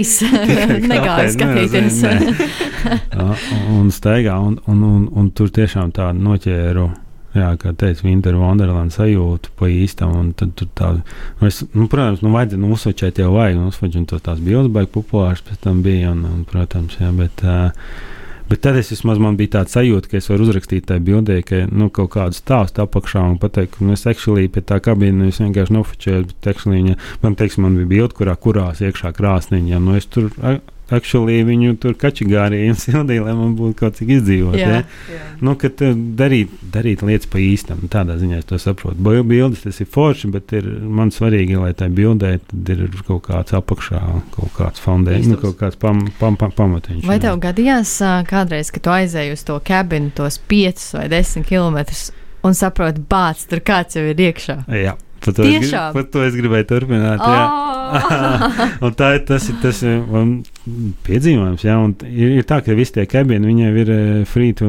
negāja 0.91 1.29
skatīties. 1.37 2.01
un 3.77 3.93
staigā, 3.95 4.41
un, 4.43 4.59
un, 4.67 4.83
un, 4.89 5.07
un 5.23 5.31
tur 5.31 5.55
tiešām 5.55 5.95
tādu 5.95 6.27
noķēru. 6.27 6.89
Jā, 7.37 7.53
kā 7.61 7.71
teica, 7.77 8.03
Winter 8.07 8.35
Wonderland 8.41 8.91
sajūtu 8.91 9.53
pa 9.55 9.69
īstam. 9.71 10.33
Tad 10.35 10.57
tur 10.59 10.71
tā, 10.75 10.93
nu, 10.99 11.47
es, 11.47 11.61
nu, 11.77 11.87
protams, 11.87 12.25
nu, 12.25 12.33
vajadzēja 12.35 12.63
nu, 12.65 12.75
uzsvačēt 12.75 13.21
jau 13.23 13.35
vajag, 13.37 13.59
nu, 13.61 13.71
uzsvačēt 13.71 14.09
to 14.11 14.19
tās 14.25 14.41
bildes, 14.43 14.73
baigi 14.75 14.91
populārs 14.97 15.45
pēc 15.47 15.61
tam 15.69 15.85
bija, 15.85 16.17
un, 16.17 16.25
un 16.27 16.47
protams, 16.49 16.99
jā, 16.99 17.15
bet. 17.15 17.45
Uh, 17.47 18.17
Bet 18.49 18.63
tad 18.65 18.79
es 18.81 18.89
vismaz 18.89 19.19
man 19.21 19.37
bija 19.37 19.59
tāds 19.59 19.75
sajūta, 19.77 20.09
ka 20.09 20.17
es 20.21 20.31
varu 20.31 20.47
uzrakstīt 20.47 20.87
tajā 20.89 21.03
bildē, 21.05 21.43
ka 21.45 21.67
nu, 21.69 21.91
kaut 21.93 22.15
kādu 22.15 22.39
stāstu 22.39 22.81
apakšā 22.85 23.27
un 23.35 23.37
pateikt, 23.43 23.77
ka 23.77 23.85
nu, 23.85 23.93
es 23.93 24.07
actually 24.09 24.49
pie 24.49 24.63
tā 24.65 24.79
kabīnes 24.81 25.43
vienkārši 25.43 25.77
nofočēju. 25.77 26.97
Man, 27.23 27.37
teiksim, 27.37 27.67
man 27.67 27.77
bija 27.77 27.91
bilde, 27.93 28.17
kurā 28.17 28.39
kurās 28.41 28.81
iekšā 28.81 29.13
krāsniņā. 29.19 29.83
Nu, 29.85 29.99
es 30.01 30.09
tur 30.09 30.31
actually 30.95 31.41
viņu 31.47 31.77
tur 31.83 31.97
kačigārīja 31.99 32.73
un 32.73 32.79
sildīja, 32.81 33.25
lai 33.27 33.35
man 33.37 33.55
būtu 33.59 33.77
kaut 33.83 33.99
cik 33.99 34.13
izdzīvot. 34.19 34.57
Jā, 34.59 34.69
ja? 34.71 34.83
jā. 35.13 35.25
Nu, 35.45 35.55
kad 35.61 35.81
darīt, 36.19 36.53
darīt 36.75 37.05
lietas 37.07 37.31
pa 37.31 37.41
īstam, 37.43 37.85
tādā 37.93 38.19
ziņā 38.21 38.41
es 38.43 38.49
to 38.49 38.59
saprotu. 38.63 39.01
Bildes 39.29 39.65
tas 39.67 39.81
ir 39.83 39.91
forši, 39.93 40.31
bet 40.35 40.55
ir 40.59 40.69
man 40.83 41.13
svarīgi, 41.15 41.59
lai 41.61 41.73
tai 41.79 41.91
bildē 41.95 42.35
ir 42.39 42.85
kaut 43.09 43.25
kāds 43.29 43.57
apakšā, 43.59 44.03
kaut 44.37 44.55
kāds 44.57 44.85
foundēšana, 44.85 45.35
nu, 45.35 45.41
kaut 45.43 45.59
kāds 45.61 45.81
pam, 45.81 46.05
pam, 46.21 46.39
pam, 46.41 46.55
pamatiņš. 46.59 47.05
Vai 47.09 47.19
tev 47.23 47.41
gadījās 47.43 47.99
kādreiz, 48.29 48.73
kad 48.75 48.87
tu 48.87 48.95
aizēji 48.95 49.37
uz 49.37 49.45
to 49.49 49.59
kabinu, 49.65 50.13
tos 50.17 50.41
5 50.51 50.89
vai 50.99 51.09
10 51.13 51.49
km 51.49 51.83
un 52.47 52.55
saproti, 52.57 53.03
bāc, 53.11 53.45
tur 53.51 53.63
kāds 53.65 53.99
jau 53.99 54.07
ir 54.09 54.27
iekšā? 54.29 54.63
Jā. 54.79 54.97
Par 55.25 55.35
to, 55.35 55.47
es, 55.49 55.73
par 55.73 56.05
to 56.13 56.23
es 56.27 56.37
gribēju 56.39 56.69
turpināt. 56.71 57.23
Oh! 57.23 57.69
tā 58.99 59.09
ir 59.17 59.23
tas, 59.29 59.47
ir 59.51 59.57
tas 59.63 59.81
um, 59.87 60.33
piedzīvojums. 61.07 61.65
Jā, 61.65 61.77
ir, 62.07 62.35
ir 62.41 62.47
tā, 62.49 62.61
ka 62.65 62.77
visi 62.77 62.95
tie 62.99 63.07
kabini 63.09 63.49
viņiem 63.49 63.79
ir 63.83 63.93
uh, 63.95 64.01
free 64.29 64.55
to, 64.57 64.69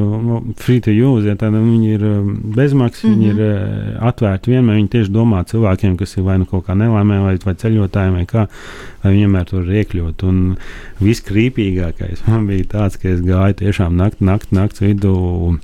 free 0.60 0.82
to 0.84 0.94
use. 0.94 1.26
Ja, 1.28 1.36
tāda, 1.40 1.60
viņi 1.62 1.94
ir 1.96 2.06
um, 2.08 2.32
bezmaksas, 2.56 3.04
mm 3.04 3.12
-hmm. 3.12 3.20
viņi 3.20 3.30
ir 3.30 3.40
uh, 3.46 4.08
atvērti 4.10 4.54
vienmēr. 4.54 4.80
Viņi 4.80 4.92
tieši 4.96 5.14
domā 5.14 5.44
cilvēkiem, 5.44 5.96
kas 6.00 6.16
ir 6.16 6.26
vai 6.26 6.38
nu 6.40 6.48
kaut 6.50 6.66
kā 6.66 6.76
nelaimē, 6.78 7.20
vai, 7.26 7.36
vai 7.44 7.54
ceļotājiem, 7.54 8.20
vai 8.20 8.26
kā, 8.26 8.46
lai 9.04 9.14
vienmēr 9.16 9.48
tur 9.50 9.64
iekļūt. 9.64 10.26
Un 10.28 10.56
viskrīpīgākais 11.00 12.26
man 12.26 12.46
bija 12.46 12.64
tāds, 12.76 13.00
ka 13.00 13.08
es 13.08 13.20
gāju 13.20 13.60
tiešām 13.64 13.96
nakti, 13.96 14.24
nakti, 14.24 14.54
nakts 14.54 14.80
vidū 14.80 15.58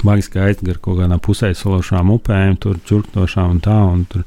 baigi 0.00 0.26
skaisti 0.28 0.68
gar 0.68 0.78
kaut 0.82 1.00
kādām 1.00 1.20
pusē 1.22 1.52
sološām 1.56 2.12
upēm, 2.16 2.56
tur 2.60 2.78
čurktošām 2.88 3.56
un 3.56 3.60
tā. 3.64 3.78
Un 3.92 4.04
tur, 4.10 4.24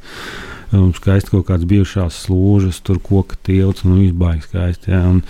un 0.75 0.91
skaisti 0.97 1.33
kaut 1.33 1.47
kādas 1.49 1.67
bijušās 1.69 2.21
slūžas, 2.25 2.81
tur 2.85 2.99
koka 3.03 3.39
tilts, 3.45 3.85
un 3.85 3.99
viss 3.99 4.17
baigi 4.17 4.45
skaisti. 4.47 4.93
Ja, 4.93 5.05
un 5.09 5.23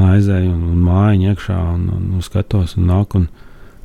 aizēju 0.00 0.52
un, 0.52 0.66
un 0.74 0.82
mājiņu 0.88 1.32
iekšā, 1.32 1.60
un, 1.76 1.88
un, 1.96 2.10
un 2.16 2.26
skatos, 2.26 2.76
un 2.80 2.90
nāk, 2.90 3.16
un, 3.18 3.30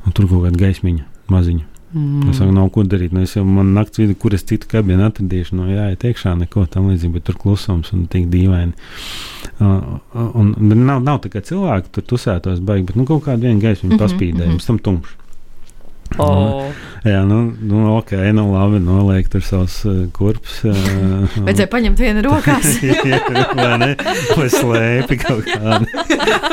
un 0.04 0.16
tur 0.16 0.28
kaut 0.30 0.46
kāda 0.48 0.66
gaismiņa 0.66 1.08
maziņa. 1.32 1.72
Mm. 1.96 2.30
Es 2.30 2.40
saku, 2.40 2.52
nav 2.52 2.68
ko 2.74 2.82
darīt. 2.84 3.12
Nu, 3.14 3.22
es 3.24 3.36
jau 3.36 3.44
man 3.46 3.70
naktas 3.76 4.02
vidū, 4.02 4.16
kur 4.20 4.34
es 4.36 4.44
citu 4.44 4.68
kabinu 4.68 5.06
atradīšu, 5.06 5.56
no 5.56 5.68
jā, 5.70 5.86
iekšā 5.94 6.34
neko 6.42 6.66
tam 6.72 6.90
līdzīgu, 6.90 7.14
bet 7.14 7.24
tur 7.28 7.38
klusums 7.40 7.92
un 7.96 8.04
tik 8.12 8.26
dīvaini. 8.32 8.74
Uh, 9.56 9.96
un, 10.12 10.50
un 10.58 10.82
nav, 10.82 11.04
nav 11.06 11.22
tā 11.24 11.30
kā 11.32 11.40
cilvēki 11.46 11.94
tur 11.94 12.04
tusētos 12.10 12.58
baigi, 12.66 12.88
bet 12.90 12.98
nu, 12.98 13.06
kaut 13.08 13.24
kāda 13.28 13.46
viena 13.46 13.62
gaisma 13.62 13.88
mm 13.88 13.94
-hmm, 13.94 14.02
paspīdēja, 14.02 14.50
mm 14.50 14.58
-hmm. 14.58 14.66
tam 14.66 14.78
tumšs. 14.78 15.14
Oh. 16.18 16.72
Jā, 17.06 17.20
nu, 17.22 17.52
nu 17.62 17.82
ok, 17.94 18.16
nu 18.34 18.48
labi, 18.50 18.80
noliek 18.82 19.28
tur 19.30 19.42
savus 19.46 19.78
uh, 19.86 20.06
kurpes. 20.16 20.62
Uh, 20.66 21.26
Vajadzēja 21.44 21.68
paņemt 21.70 22.00
vienu 22.00 22.22
rokās. 22.24 22.66
jā, 22.86 23.18
vai 23.58 23.76
ne? 23.82 23.88
Vai 24.38 24.46
slēpi 24.50 25.18
kaut 25.20 25.46
kādu. 25.46 25.86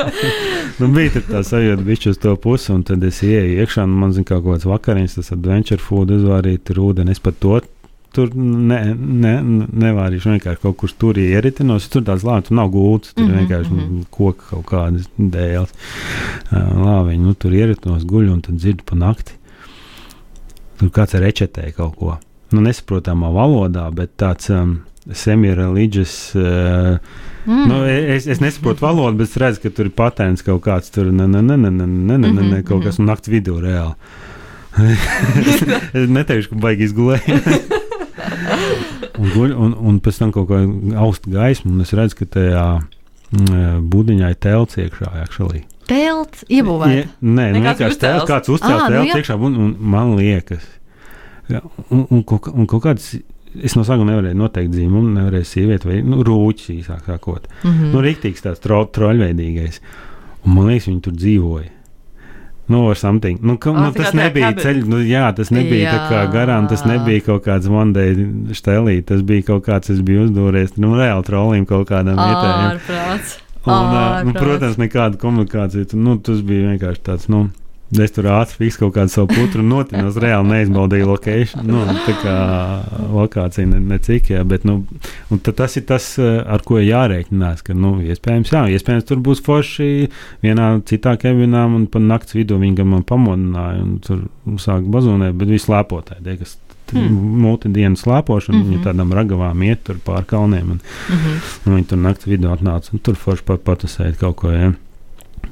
nu, 0.80 0.90
bija 0.94 1.22
tā 1.30 1.42
sajūta, 1.48 1.86
bišķi 1.88 2.12
uz 2.12 2.20
to 2.22 2.36
pusi, 2.42 2.72
un 2.76 2.84
tad 2.88 3.04
es 3.08 3.22
ieeju 3.26 3.64
iekšā, 3.64 3.86
un 3.88 3.96
man 4.04 4.14
zina 4.16 4.28
kaut 4.30 4.46
kāds 4.46 4.68
vakariņas, 4.70 5.18
tas 5.20 5.34
adventure 5.36 5.82
food 5.82 6.14
uzvārīt 6.14 6.66
tur 6.70 6.84
ūdeni. 6.90 7.16
Es 7.16 7.24
pat 7.24 7.40
to 7.42 7.62
tur 8.14 8.34
ne, 8.38 8.80
ne, 8.94 9.34
nevārīšu 9.86 10.36
vienkārši 10.36 10.62
kaut 10.66 10.78
kur 10.82 10.94
tur 11.02 11.20
ieritinos. 11.22 11.88
Tur 11.94 12.06
tāds 12.06 12.26
lācis, 12.28 12.52
tur 12.52 12.60
nav 12.60 12.74
gults, 12.74 13.14
tur 13.14 13.26
mm 13.26 13.32
-hmm. 13.32 13.40
vienkārši 13.40 13.72
mm 13.72 13.80
-hmm. 13.80 14.04
koka 14.10 14.44
kaut 14.50 14.66
kādas 14.66 15.08
dēles. 15.18 15.74
Uh, 16.52 16.84
Lāviņi, 16.86 17.24
nu 17.24 17.34
tur 17.34 17.54
ieritinos 17.54 18.06
guļu 18.06 18.34
un 18.34 18.42
tad 18.42 18.56
dzirdu 18.56 18.84
pa 18.86 18.96
nakti. 18.96 19.40
Tur 20.80 20.90
kāds 20.94 21.14
rečetē 21.20 21.70
kaut 21.78 21.96
ko. 22.00 22.18
nu, 22.54 22.62
nesaprotamā 22.62 23.32
valodā, 23.34 23.88
bet 23.94 24.14
tāds 24.22 24.50
um, 24.54 24.82
semi-reliģis. 25.10 26.18
Uh, 26.38 26.98
Mm. 27.46 27.68
Nu, 27.68 27.84
es, 27.86 28.28
es 28.28 28.40
nesaprotu 28.40 28.86
valodu, 28.86 29.18
bet 29.20 29.28
es 29.28 29.38
redzu, 29.40 29.60
ka 29.66 29.72
tur 29.76 29.90
ir 29.90 29.96
patents 29.96 30.46
kaut 30.46 30.62
kāds, 30.64 30.92
tur 30.96 31.10
ne, 31.12 31.26
ne, 31.28 31.42
ne, 31.44 31.58
ne, 31.60 31.72
ne, 31.76 31.88
ne, 31.88 32.18
ne, 32.24 32.46
ne, 32.54 32.60
kaut 32.64 32.86
kas 32.86 33.02
naktas 33.04 33.32
vidū 33.34 33.58
reāli. 33.60 33.98
es 36.00 36.08
neteikšu, 36.10 36.54
ka 36.54 36.62
baigi 36.64 36.88
izgulēju. 36.88 37.36
un, 39.20 39.28
guļ, 39.36 39.52
un, 39.52 39.76
un 39.76 40.00
pēc 40.04 40.22
tam 40.24 40.32
kaut 40.36 40.48
kā 40.54 40.62
austa 41.04 41.34
gaisma, 41.36 41.74
un 41.74 41.84
es 41.84 41.92
redzu, 41.98 42.22
ka 42.22 42.30
tajā 42.40 42.64
mm, 42.80 43.84
būdiņā 43.92 44.32
ir 44.32 44.40
telts 44.48 44.80
iekšā. 44.80 45.12
Actually. 45.26 45.66
Telts 45.90 46.46
iebūvēts. 46.48 46.96
Ja, 46.96 47.10
nē, 47.20 47.50
nu, 47.56 47.62
vienkārši 47.66 48.00
telts, 48.00 48.30
kāds 48.30 48.54
uzcēlts 48.54 48.88
telts 48.88 49.12
nu, 49.12 49.20
iekšā, 49.20 49.38
un, 49.50 49.60
un 49.60 49.76
man 49.94 50.16
liekas, 50.20 50.66
ja, 51.52 51.64
un, 51.90 52.06
un, 52.08 52.24
un, 52.24 52.42
un 52.54 52.70
kaut 52.72 52.86
kāds 52.86 53.12
es 53.62 53.76
no 53.78 53.84
sākuma 53.86 54.14
nevarēju 54.14 54.40
noteikt 54.40 54.74
dzīvumu, 54.74 55.14
nevarēju 55.20 55.50
sievieti 55.50 55.90
vai 55.90 56.02
nu, 56.06 56.24
rūķis 56.26 56.74
īsāk 56.78 57.06
sakot. 57.12 57.48
Mm 57.62 57.70
-hmm. 57.70 57.94
nu, 57.94 58.02
rīktīgs 58.08 58.46
tāds 58.46 58.64
tro, 58.64 58.84
troļveidīgais. 58.96 59.80
Un 60.44 60.56
man 60.56 60.72
liekas, 60.72 60.90
viņi 60.90 61.02
tur 61.02 61.14
dzīvoja. 61.14 61.70
Nu, 62.68 62.90
ar 62.90 62.96
something. 62.96 63.42
Nu, 63.44 63.58
ka, 63.58 63.72
oh, 63.72 63.80
nu, 63.80 63.92
tas 63.92 64.14
nebija 64.16 64.54
ceļš, 64.56 64.86
nu, 64.88 65.02
jā, 65.04 65.28
tas 65.36 65.52
nebija 65.52 65.90
jā. 65.90 65.94
tā 65.94 66.10
kā 66.10 66.22
garām, 66.32 66.68
tas 66.72 66.86
nebija 66.88 67.26
kaut 67.26 67.44
kāds 67.44 67.68
Monday 67.68 68.16
stelī, 68.56 69.02
tas 69.04 69.22
bija 69.22 69.44
kaut 69.52 69.66
kāds, 69.68 69.92
es 69.92 70.00
biju 70.00 70.30
uzdūries, 70.30 70.78
nu, 70.80 70.96
reāli 70.96 71.28
trolim 71.28 71.66
kaut 71.68 71.90
kādam 71.92 72.16
vietējiem. 72.16 73.43
Un, 73.64 73.74
uh, 73.74 74.22
nu, 74.28 74.34
protams, 74.36 74.80
nekāda 74.82 75.20
komunikācija, 75.22 75.96
nu, 75.96 76.18
tas 76.20 76.42
bija 76.44 76.74
vienkārši 76.74 77.06
tāds, 77.06 77.30
nu, 77.32 77.46
Es 78.02 78.14
tur 78.16 78.26
ātri 78.32 78.64
fiksēju 78.64 78.88
kaut 78.88 78.94
kādu 78.96 79.12
savu 79.14 79.28
putru 79.30 79.64
notienu. 79.66 80.08
Es 80.10 80.18
reāli 80.22 80.50
neizbaudīju 80.50 81.10
lokāciju. 81.12 81.62
Nu, 81.68 81.84
tā 82.08 82.16
kā 82.24 82.36
lokācija 83.14 83.68
ne, 83.70 83.82
ne 83.92 84.00
cik, 84.02 84.32
jā, 84.34 84.42
bet 84.50 84.66
nu, 84.66 84.80
tas 85.46 85.78
ir 85.78 85.86
tas, 85.90 86.08
ar 86.18 86.64
ko 86.66 86.80
jārēķinās. 86.82 87.62
Ka, 87.68 87.76
nu, 87.78 87.96
iespējams, 88.02 88.54
jā, 88.56 88.64
iespējams, 88.74 89.06
tur 89.10 89.22
būs 89.26 89.44
forši 89.46 90.10
vienā 90.46 90.72
citā 90.90 91.16
kabinā, 91.22 91.68
un 91.70 91.86
pa 91.92 92.02
naktas 92.02 92.38
vidū 92.40 92.58
viņi 92.62 92.88
man 92.88 93.06
pamodināja, 93.08 93.84
un 93.86 94.00
tur 94.04 94.26
sāk 94.64 94.90
bazonēt, 94.90 95.38
bet 95.38 95.54
visi 95.54 95.68
slēpotāji, 95.68 96.40
kas 96.42 96.58
hmm. 96.94 97.42
multidienas 97.44 98.06
slēpošana, 98.06 98.58
mm 98.58 98.64
-hmm. 98.64 98.72
viņi 98.74 98.86
tādām 98.88 99.14
ragavām 99.14 99.64
iet 99.64 99.84
tur 99.84 100.00
pār 100.06 100.26
kalniem, 100.26 100.72
un, 100.72 100.80
mm 100.80 101.16
-hmm. 101.16 101.52
un 101.66 101.76
viņi 101.78 101.88
tur 101.88 101.98
naktas 101.98 102.28
vidū 102.28 102.54
atnāca, 102.54 102.94
un 102.94 103.00
tur 103.00 103.16
forši 103.16 103.44
pat 103.44 103.64
patusēt 103.64 104.18
kaut 104.18 104.36
ko. 104.36 104.52
Jā. 104.52 104.74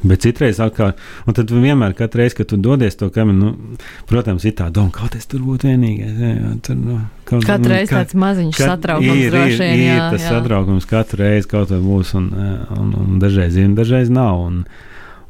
Bet 0.01 0.23
citreiz 0.23 0.57
atkal, 0.59 0.95
un 1.29 1.35
tad 1.37 1.51
vienmēr, 1.53 1.93
reizi, 2.17 2.35
kad 2.35 2.47
tu 2.49 2.57
dodies 2.57 2.95
to 2.97 3.09
kaminu, 3.13 3.51
nu, 3.51 3.77
protams, 4.09 4.45
ir 4.45 4.55
tā 4.57 4.71
doma, 4.73 4.89
kaut 4.89 5.15
es 5.15 5.27
tur 5.29 5.43
būtu 5.45 5.69
vienīgais. 5.69 6.15
Jā, 6.17 6.31
jā, 6.39 6.53
tur, 6.65 6.75
nu, 6.79 6.99
kaut, 7.23 7.45
katru 7.45 7.69
nu, 7.69 7.75
reizi 7.75 7.93
tāds 7.93 8.17
maziņš 8.17 8.57
kat, 8.57 8.71
satraukums 8.71 9.19
ir, 9.19 9.35
ir, 9.35 9.51
ir, 9.51 9.61
ir 9.61 9.83
jā, 9.83 10.07
tas 10.15 10.25
jā. 10.25 10.31
satraukums 10.33 10.89
katru 10.89 11.21
reizi 11.21 11.51
kaut 11.51 11.69
vai 11.69 11.79
būs, 11.83 12.15
un, 12.17 12.31
un, 12.79 12.95
un 12.97 13.19
dažreiz 13.21 13.59
ir, 13.59 13.69
un 13.69 13.75
dažreiz 13.77 14.09
nav. 14.09 14.41
Un, 14.47 14.63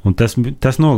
Un 0.01 0.15
tas, 0.17 0.33
tas 0.63 0.79
no, 0.81 0.95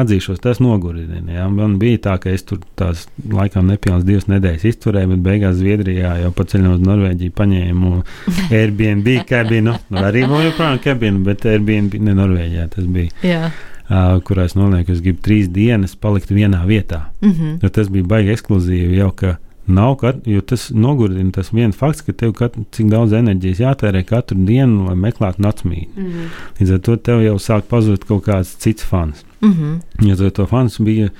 atzīšos, 0.00 0.38
tas 0.40 0.60
nogurdina. 0.64 1.34
Ja? 1.34 1.48
Man 1.52 1.74
bija 1.80 2.00
tā, 2.06 2.14
ka 2.22 2.30
es 2.32 2.46
tur 2.48 2.62
tās 2.80 3.04
laikam 3.28 3.68
nepilnas 3.68 4.06
divas 4.08 4.24
nedēļas 4.30 4.64
izturēju, 4.70 5.10
bet 5.10 5.24
beigās 5.26 5.58
Zviedrijā 5.58 6.14
jau 6.22 6.30
pa 6.36 6.46
ceļam 6.48 6.78
uz 6.78 6.86
Norvēģiju 6.86 7.34
paņēmu 7.36 7.92
Airbnb 8.60 9.12
kabinu. 9.28 9.76
Nu, 9.92 10.00
arī 10.00 10.24
vēl 10.30 10.48
joprojām 10.48 10.80
kabinu, 10.86 11.20
bet 11.28 11.44
Airbnb 11.50 11.98
ne 12.00 12.16
Norvēģijā 12.22 12.66
tas 12.72 12.88
bija. 12.88 13.12
Jā. 13.26 13.52
Uh, 13.92 14.16
kurā 14.24 14.46
es 14.48 14.54
nolieku, 14.56 14.94
es 14.94 15.02
gribu 15.04 15.20
trīs 15.26 15.50
dienas 15.52 15.92
palikt 16.00 16.30
vienā 16.32 16.62
vietā. 16.64 17.10
Mm 17.20 17.32
-hmm. 17.32 17.70
Tas 17.76 17.90
bija 17.92 18.08
baigi 18.08 18.32
ekskluzīvi 18.32 18.96
jau, 18.96 19.10
ka 19.12 19.36
Nav, 19.66 19.94
kat, 20.00 20.24
jo 20.26 20.40
tas 20.42 20.70
nogurdina 20.74 21.30
tas 21.30 21.52
viens 21.54 21.76
fakts, 21.78 22.02
ka 22.02 22.12
tev 22.12 22.32
kat, 22.34 22.56
cik 22.74 22.88
daudz 22.90 23.12
enerģijas 23.14 23.60
jātērē 23.62 24.02
katru 24.06 24.40
dienu, 24.42 24.88
lai 24.88 24.96
meklētu 24.98 25.42
naktsmītni. 25.44 25.92
Mm 25.94 26.08
-hmm. 26.08 26.40
Līdz 26.58 26.72
ar 26.74 26.80
to 26.80 26.96
tev 26.96 27.22
jau 27.22 27.36
sāk 27.38 27.68
pazust 27.70 28.04
kaut 28.04 28.24
kāds 28.26 28.56
cits 28.58 28.82
fans. 28.82 29.24
Mm 29.40 29.52
-hmm. 29.52 30.08
Jo 30.08 30.30
to 30.30 30.46
fans 30.46 30.80
bija 30.80 31.10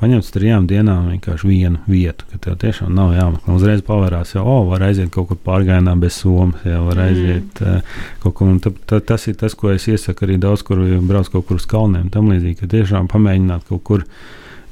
paņemts 0.00 0.30
trijām 0.34 0.66
dienām 0.66 1.08
vienkārši 1.08 1.48
vienu 1.48 1.78
vietu, 1.88 2.24
ka 2.30 2.38
tev 2.38 2.56
tiešām 2.56 2.94
nav 2.94 3.14
jāmeklē. 3.16 3.54
Uzreiz 3.54 3.82
pavērās, 3.82 4.34
jau, 4.34 4.44
oh, 4.44 4.68
var 4.70 4.82
aiziet 4.82 5.10
kaut 5.10 5.28
kur 5.28 5.38
pārgājienā 5.46 5.98
bez 6.00 6.18
somas, 6.20 6.60
jau 6.64 6.84
var 6.84 6.96
mhm. 6.96 7.06
aiziet 7.06 7.60
mm. 7.60 7.76
uh, 7.76 7.80
kaut 8.22 8.34
kur. 8.34 8.58
Ta, 8.60 8.70
ta, 8.86 9.00
tas 9.00 9.26
ir 9.26 9.34
tas, 9.34 9.54
ko 9.54 9.70
es 9.70 9.88
iesaku 9.88 10.26
arī 10.26 10.38
daudz, 10.42 10.62
kur 10.62 10.82
brauc 11.00 11.30
kaut 11.32 11.46
kur 11.46 11.56
uz 11.56 11.66
kalniem. 11.66 12.10
Tam 12.10 12.28
līdzīgi, 12.32 12.58
ka 12.60 12.66
tiešām 12.66 13.08
pamēģināt 13.08 13.68
kaut 13.68 13.84
kur 13.84 14.04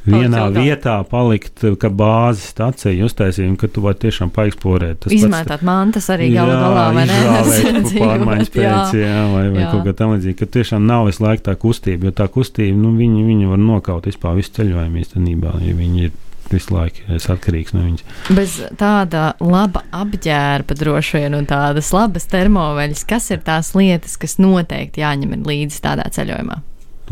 vienā 0.05 0.41
Palikt 0.45 0.59
vietā 0.61 0.95
palikt, 1.09 1.65
kā 1.81 1.91
bāzes 1.93 2.51
stācija 2.53 3.07
uztaisījuma, 3.07 3.57
ka 3.61 3.71
tu 3.73 3.85
vari 3.85 4.01
tiešām 4.05 4.33
paeksplorēt. 4.35 5.05
Tas 5.05 5.15
Izmētāt 5.17 5.57
pats, 5.57 5.67
mantas 5.69 6.11
arī 6.13 6.31
galu 6.35 6.57
galā, 6.59 6.87
vai 6.97 7.07
ne? 7.09 7.21
Pārmaiņas 8.05 8.53
pēc, 8.55 8.97
jā, 9.01 9.23
vai, 9.33 9.47
vai 9.55 9.65
jā. 9.65 9.71
kaut 9.73 9.89
kā 9.89 9.97
tam 9.97 10.15
līdzīgi, 10.17 10.39
ka 10.41 10.51
tiešām 10.59 10.85
nav 10.89 11.09
visu 11.09 11.25
laiku 11.25 11.47
tā 11.49 11.57
kustība, 11.61 12.11
jo 12.11 12.17
tā 12.21 12.29
kustība, 12.33 12.77
nu, 12.77 12.93
viņi, 12.99 13.25
viņi 13.31 13.51
var 13.53 13.63
nokaut 13.63 14.11
vispār 14.11 14.37
visu 14.41 14.55
ceļojumu 14.61 15.03
īstenībā, 15.05 15.57
ja 15.65 15.79
viņi 15.79 16.07
ir 16.09 16.15
visu 16.51 16.75
laiku 16.75 17.07
es 17.17 17.27
atkarīgs 17.33 17.73
no 17.75 17.87
viņas. 17.87 18.05
Bez 18.37 18.59
tāda 18.81 19.31
laba 19.41 19.85
apģērba 19.95 20.77
droši 20.79 21.23
vien 21.23 21.39
un 21.39 21.49
tādas 21.49 21.91
labas 21.97 22.29
termoveļas, 22.33 23.07
kas 23.09 23.31
ir 23.35 23.43
tās 23.47 23.73
lietas, 23.79 24.19
kas 24.21 24.37
noteikti 24.43 25.05
jāņem 25.05 25.41
līdzi 25.49 25.83
tādā 25.85 26.09
ceļojumā? 26.15 26.61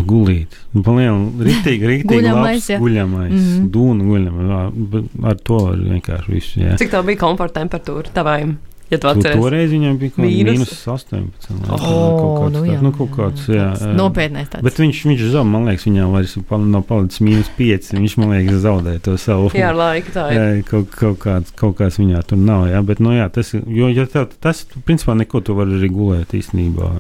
Gulīt. 0.01 0.57
Nu, 0.73 0.83
rītīgi, 0.83 1.89
rītīgi 1.89 2.09
guļamais, 2.15 2.69
labs, 2.71 2.81
guļamais, 2.81 3.33
mm 3.33 3.47
-hmm. 3.47 3.71
dūnu 3.75 4.09
guļamais. 4.09 5.09
Ar 5.29 5.41
to 5.45 5.63
var 5.69 5.81
vienkārši 5.81 6.33
visu. 6.33 6.61
Jā. 6.63 6.77
Cik 6.81 6.95
tā 6.95 7.03
bija 7.05 7.21
komforta 7.21 7.61
temperatūra 7.61 8.15
tavējiem? 8.17 8.57
Ja 8.93 8.99
tu 9.01 9.09
atceries, 9.09 9.39
toreiz 9.41 9.71
viņam 9.73 9.95
bija 9.97 10.13
kaut 10.13 10.27
kāds 10.27 10.49
mīnus 10.53 10.73
18. 10.93 11.61
Oh, 11.73 11.79
kaut 11.81 12.35
kāds, 12.37 12.57
nu, 12.59 12.65
jā, 12.69 12.75
tā, 12.77 12.85
nu, 12.85 12.91
kaut 12.93 13.15
kāds, 13.15 13.47
jā, 13.49 13.69
jā. 13.73 13.93
Nopietnais 13.97 14.51
tāds. 14.53 14.67
Bet 14.67 14.81
viņš, 14.83 14.99
viņš 15.09 15.23
zaudē, 15.33 15.49
man 15.49 15.65
liekas, 15.71 15.87
viņam 15.89 16.13
vairs 16.13 16.35
nav 16.75 16.85
palicis 16.91 17.23
mīnus 17.25 17.49
5. 17.57 17.89
Viņš, 17.97 18.17
man 18.21 18.35
liekas, 18.35 18.59
zaudē 18.67 18.99
to 19.07 19.17
savu. 19.17 19.49
Jā, 19.57 19.71
laika 19.73 20.13
tā 20.13 20.27
ir. 20.29 20.37
Jā, 20.37 20.67
kaut, 20.69 20.93
kaut, 20.93 21.17
kāds, 21.25 21.55
kaut 21.57 21.79
kāds 21.81 21.97
viņā 22.03 22.21
tur 22.29 22.43
nav, 22.45 22.67
jā, 22.69 22.83
bet, 22.85 23.01
nu 23.01 23.17
jā, 23.17 23.31
tas, 23.33 23.55
jo, 23.57 23.89
ja 23.89 24.05
tev, 24.13 24.29
tas, 24.45 24.61
principā, 24.85 25.17
neko 25.23 25.41
tu 25.41 25.57
vari 25.57 25.81
arī 25.81 25.89
gulēt 25.95 26.37
īstenībā 26.37 26.93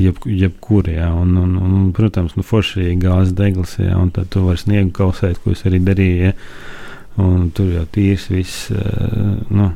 jeb, 0.00 0.18
jebkur. 0.24 0.90
Jā, 0.92 1.10
un, 1.16 1.36
un, 1.40 1.56
un, 1.60 1.90
protams, 1.96 2.36
nu, 2.38 2.46
forši 2.46 2.88
ir 2.88 2.98
gāzes 3.02 3.34
degls, 3.36 3.76
jā, 3.80 3.94
un 3.98 4.10
tad 4.14 4.30
tu 4.32 4.44
vari 4.46 4.62
sniegu 4.62 4.92
kausēt, 4.96 5.40
ko 5.42 5.54
es 5.56 5.64
arī 5.68 5.82
darīju. 5.86 6.30
Jā, 6.30 6.34
un 7.20 7.50
tur 7.54 7.70
jau 7.74 7.86
tīrs 7.94 8.28
viss. 8.32 8.70
Nu, 9.50 9.72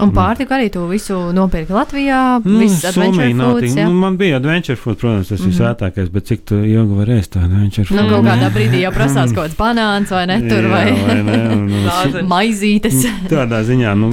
Un 0.00 0.08
mm. 0.08 0.14
pārtika 0.16 0.56
arī 0.56 0.70
tu 0.74 0.82
visu 0.90 1.16
nopirki 1.34 1.74
Latvijā. 1.74 2.20
Nu, 2.44 2.66
Somija 2.68 3.28
nav 3.36 3.60
tik. 3.62 3.76
Nu, 3.78 3.92
man 3.94 4.16
bija 4.18 4.40
adventure 4.40 4.76
food, 4.76 4.98
protams, 4.98 5.28
tas 5.28 5.40
mm 5.40 5.44
-hmm. 5.44 5.48
ir 5.48 5.54
mhm. 5.54 5.62
svētākais, 5.62 6.10
bet 6.10 6.24
cik 6.26 6.44
tu 6.44 6.54
ilgi 6.54 6.94
vari 6.94 7.12
ēst 7.12 7.30
to 7.30 7.38
adventure 7.38 7.84
food? 7.84 8.00
Nu, 8.00 8.08
kaut 8.10 8.24
kādā 8.26 8.50
brīdī 8.50 8.80
jau 8.82 8.92
prasās 8.92 9.32
kaut 9.34 9.44
kāds 9.46 9.56
banāns 9.56 10.10
vai 10.10 10.26
ne 10.26 10.40
tur 10.48 10.66
vai, 10.70 10.84
vai 11.06 11.22
ne, 11.22 11.38
un, 11.52 11.72
un, 11.72 12.26
maizītes. 12.34 13.06
Tādā 13.30 13.62
ziņā, 13.62 13.94
nu, 13.94 14.10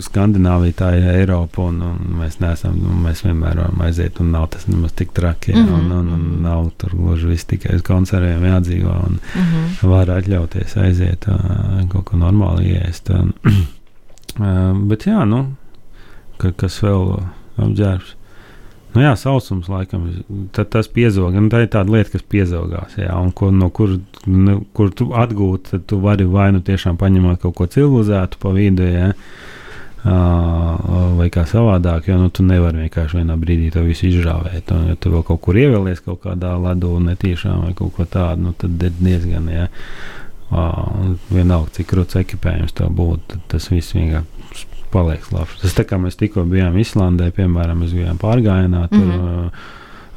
Skandināvija 0.00 0.72
tā 0.72 0.90
ir 0.96 1.04
Eiropa 1.12 1.62
un, 1.62 1.80
un 1.82 2.18
mēs 2.20 2.38
neesam, 2.40 2.76
nu, 2.78 2.96
mēs 3.04 3.24
vienmēr 3.26 3.56
varam 3.56 3.80
aiziet 3.80 4.20
un 4.20 4.30
nav 4.30 4.48
tas 4.54 4.66
nemaz 4.66 4.92
tik 4.92 5.12
traki, 5.12 5.52
mm 5.52 5.66
-hmm. 5.66 5.74
un, 5.74 5.92
un, 5.92 6.12
un 6.12 6.42
nav 6.42 6.70
tur 6.76 6.90
gluži 6.94 7.26
viss 7.26 7.44
tikai 7.44 7.76
uz 7.76 7.82
koncertiem 7.82 8.44
jādzīvo 8.44 8.94
un 9.06 9.18
mm 9.34 9.42
-hmm. 9.42 9.88
var 9.88 10.06
atļauties 10.10 10.76
aiziet 10.76 11.26
uh, 11.28 11.88
kaut 11.88 12.04
ko 12.04 12.16
normāli 12.16 12.78
iest. 12.78 13.10
Un, 13.10 13.32
bet 14.38 15.08
jā, 15.08 15.24
nu, 15.28 15.44
ka, 16.38 16.52
kas 16.56 16.78
vēl 16.84 17.18
apģērbs. 17.58 18.14
Nu, 18.94 19.02
jā, 19.04 19.12
sausums 19.20 19.68
laikam, 19.68 20.06
tad 20.56 20.70
tas 20.72 20.88
piezog. 20.90 21.36
Un 21.36 21.50
tā 21.52 21.60
ir 21.64 21.68
tāda 21.74 21.92
lieta, 21.92 22.14
kas 22.14 22.24
piezogās. 22.24 22.96
Jā, 22.96 23.12
un 23.20 23.34
ko, 23.36 23.50
no 23.52 23.68
kur, 23.74 23.98
nu, 24.26 24.56
kur 24.74 24.90
tu 24.96 25.10
atgūt, 25.12 25.72
tad 25.74 25.84
tu 25.90 26.00
vari 26.02 26.24
vai 26.28 26.48
nu 26.56 26.62
tiešām 26.64 26.96
paņemot 27.00 27.42
kaut 27.42 27.58
ko 27.58 27.68
civilizētu 27.68 28.40
pa 28.40 28.54
vidu, 28.56 28.88
jā, 28.88 29.10
vai 31.18 31.28
kā 31.34 31.44
savādāk, 31.48 32.08
jo 32.08 32.16
nu, 32.22 32.30
tu 32.32 32.46
nevari 32.46 32.86
vienkārši 32.86 33.20
vienā 33.20 33.36
brīdī 33.36 33.68
to 33.74 33.84
visu 33.84 34.08
izžāvēt. 34.08 34.72
Un, 34.72 34.88
ja 34.94 34.96
tu 34.96 35.12
vēl 35.12 35.26
kaut 35.26 35.42
kur 35.44 35.58
ievēlies 35.60 36.00
kaut 36.06 36.22
kādā 36.24 36.54
ledū 36.56 36.96
netīšām 37.10 37.66
vai 37.66 37.74
kaut 37.76 37.92
ko 37.98 38.08
tādu, 38.08 38.48
nu, 38.48 38.54
tad 38.56 38.78
diezgan, 38.78 39.50
jā. 39.52 39.68
Uh, 40.48 41.12
vienalga, 41.28 41.74
cik 41.76 41.90
krūts 41.90 42.16
ekipējums 42.16 42.72
tev 42.72 42.88
būtu, 42.96 43.36
tas 43.52 43.66
viss 43.68 43.92
vienkārši 43.92 44.64
paliek 44.88 45.26
labs. 45.34 45.58
Tas 45.60 45.74
tā 45.76 45.84
kā 45.84 45.98
mēs 46.00 46.16
tikko 46.16 46.46
bijām 46.48 46.78
Islandē, 46.80 47.28
piemēram, 47.36 47.82
mēs 47.82 47.92
bijām 47.92 48.20
pārgājienā. 48.22 48.86
Tur, 48.88 49.04
mm 49.04 49.18
-hmm. 49.18 49.50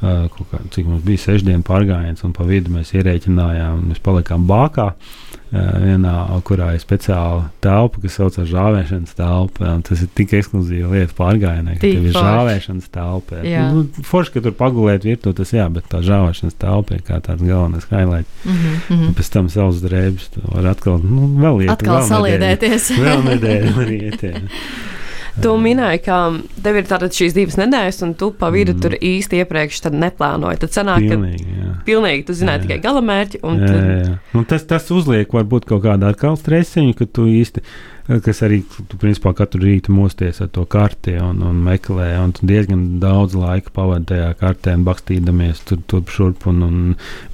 Uh, 0.02 0.24
kā, 0.50 0.58
cik 0.74 0.88
mums 0.90 1.04
bija 1.06 1.20
sešu 1.22 1.46
dienu 1.46 1.62
pārgājiens, 1.62 2.24
un 2.26 2.32
pa 2.34 2.42
vidu 2.42 2.72
mēs 2.74 2.90
ierēķinājām, 2.96 3.84
mēs 3.92 4.02
palikām 4.02 4.48
bākā. 4.48 4.88
Uh, 4.92 5.32
vienā, 5.52 6.14
kurā 6.48 6.70
ir 6.72 6.80
speciāla 6.80 7.50
telpa, 7.62 8.00
kas 8.00 8.16
saucās 8.16 8.48
žāvēšanas 8.48 9.16
telpa. 9.18 9.74
Tas 9.84 10.00
ir 10.04 10.08
tik 10.16 10.32
ekskluzīva 10.38 10.94
lieta 10.94 11.16
pārgājienē, 11.18 11.76
ka 11.76 11.84
tev 11.84 12.06
ir 12.08 12.16
žāvēšanas 12.16 12.88
telpa. 12.94 13.42
Nu, 13.74 13.84
forši, 14.08 14.32
ka 14.36 14.44
tur 14.46 14.56
pagulēt 14.56 15.04
virtuvē, 15.04 15.36
tas 15.42 15.52
jā, 15.52 15.66
bet 15.72 15.90
tā 15.92 16.00
žāvēšanas 16.06 16.56
telpa 16.62 16.96
ir 16.96 17.04
kā 17.04 17.20
tāds 17.24 17.44
galvenais 17.44 17.86
highlight. 17.90 18.40
Mm 18.44 18.56
-hmm. 18.88 19.12
Pēc 19.18 19.32
tam 19.32 19.52
savus 19.52 19.84
drēbes 19.84 20.32
var 20.54 20.72
atkal, 20.72 21.00
nu, 21.04 21.28
vēl 21.36 21.62
iet. 21.62 21.70
Atkal 21.76 22.00
vēl 22.00 22.08
saliedēties. 22.08 22.90
Nedēļu, 22.90 23.04
vēl 23.04 23.24
nedēļu 23.30 23.74
var 23.78 23.92
iet. 23.92 24.22
Jā. 24.22 24.40
Tu 25.40 25.52
minēji, 25.64 26.02
ka 26.04 26.16
tev 26.64 26.76
ir 26.76 26.88
tātad 26.90 27.14
šīs 27.16 27.32
divas 27.36 27.56
nedēļas, 27.56 28.02
un 28.04 28.10
tu 28.20 28.28
pa 28.36 28.50
vidu 28.52 28.74
mm. 28.74 28.82
tur 28.84 28.96
īsti 28.98 29.40
iepriekš 29.40 29.80
neplānoji. 29.94 30.60
Tad 30.60 30.74
sanāk, 30.76 31.06
pilnīgi, 31.08 31.46
ka 31.46 31.62
jā. 31.62 31.72
pilnīgi 31.86 32.26
tu 32.28 32.36
zināji 32.36 32.60
jā. 32.60 32.64
tikai 32.66 32.78
galamērķi. 32.84 33.40
Jā, 33.40 33.54
tad... 33.62 33.78
jā, 33.78 33.96
jā. 34.02 34.18
Nu, 34.34 34.44
tas, 34.50 34.66
tas 34.68 34.90
uzliek 34.92 35.32
varbūt 35.32 35.70
kaut 35.70 35.86
kādu 35.86 36.10
atkal 36.10 36.36
stresiņu, 36.36 36.98
ka 36.98 37.08
tu 37.08 37.24
īsti 37.32 37.64
kas 38.06 38.42
arī 38.46 38.62
tu 38.90 38.98
principā 39.00 39.32
katru 39.36 39.62
rītu 39.62 39.92
mosties 39.94 40.40
ar 40.42 40.50
to 40.52 40.64
karti 40.68 41.14
un, 41.22 41.42
un 41.46 41.60
meklē, 41.62 42.08
un 42.22 42.34
tu 42.36 42.46
diezgan 42.48 42.84
daudz 43.02 43.36
laika 43.38 43.72
pavadi 43.74 44.10
tajā 44.12 44.30
kartē, 44.40 44.74
bakstīdamies 44.86 45.62
tur, 45.68 45.80
tur 45.90 46.02
šurp 46.10 46.46
un, 46.50 46.62
un 46.66 46.78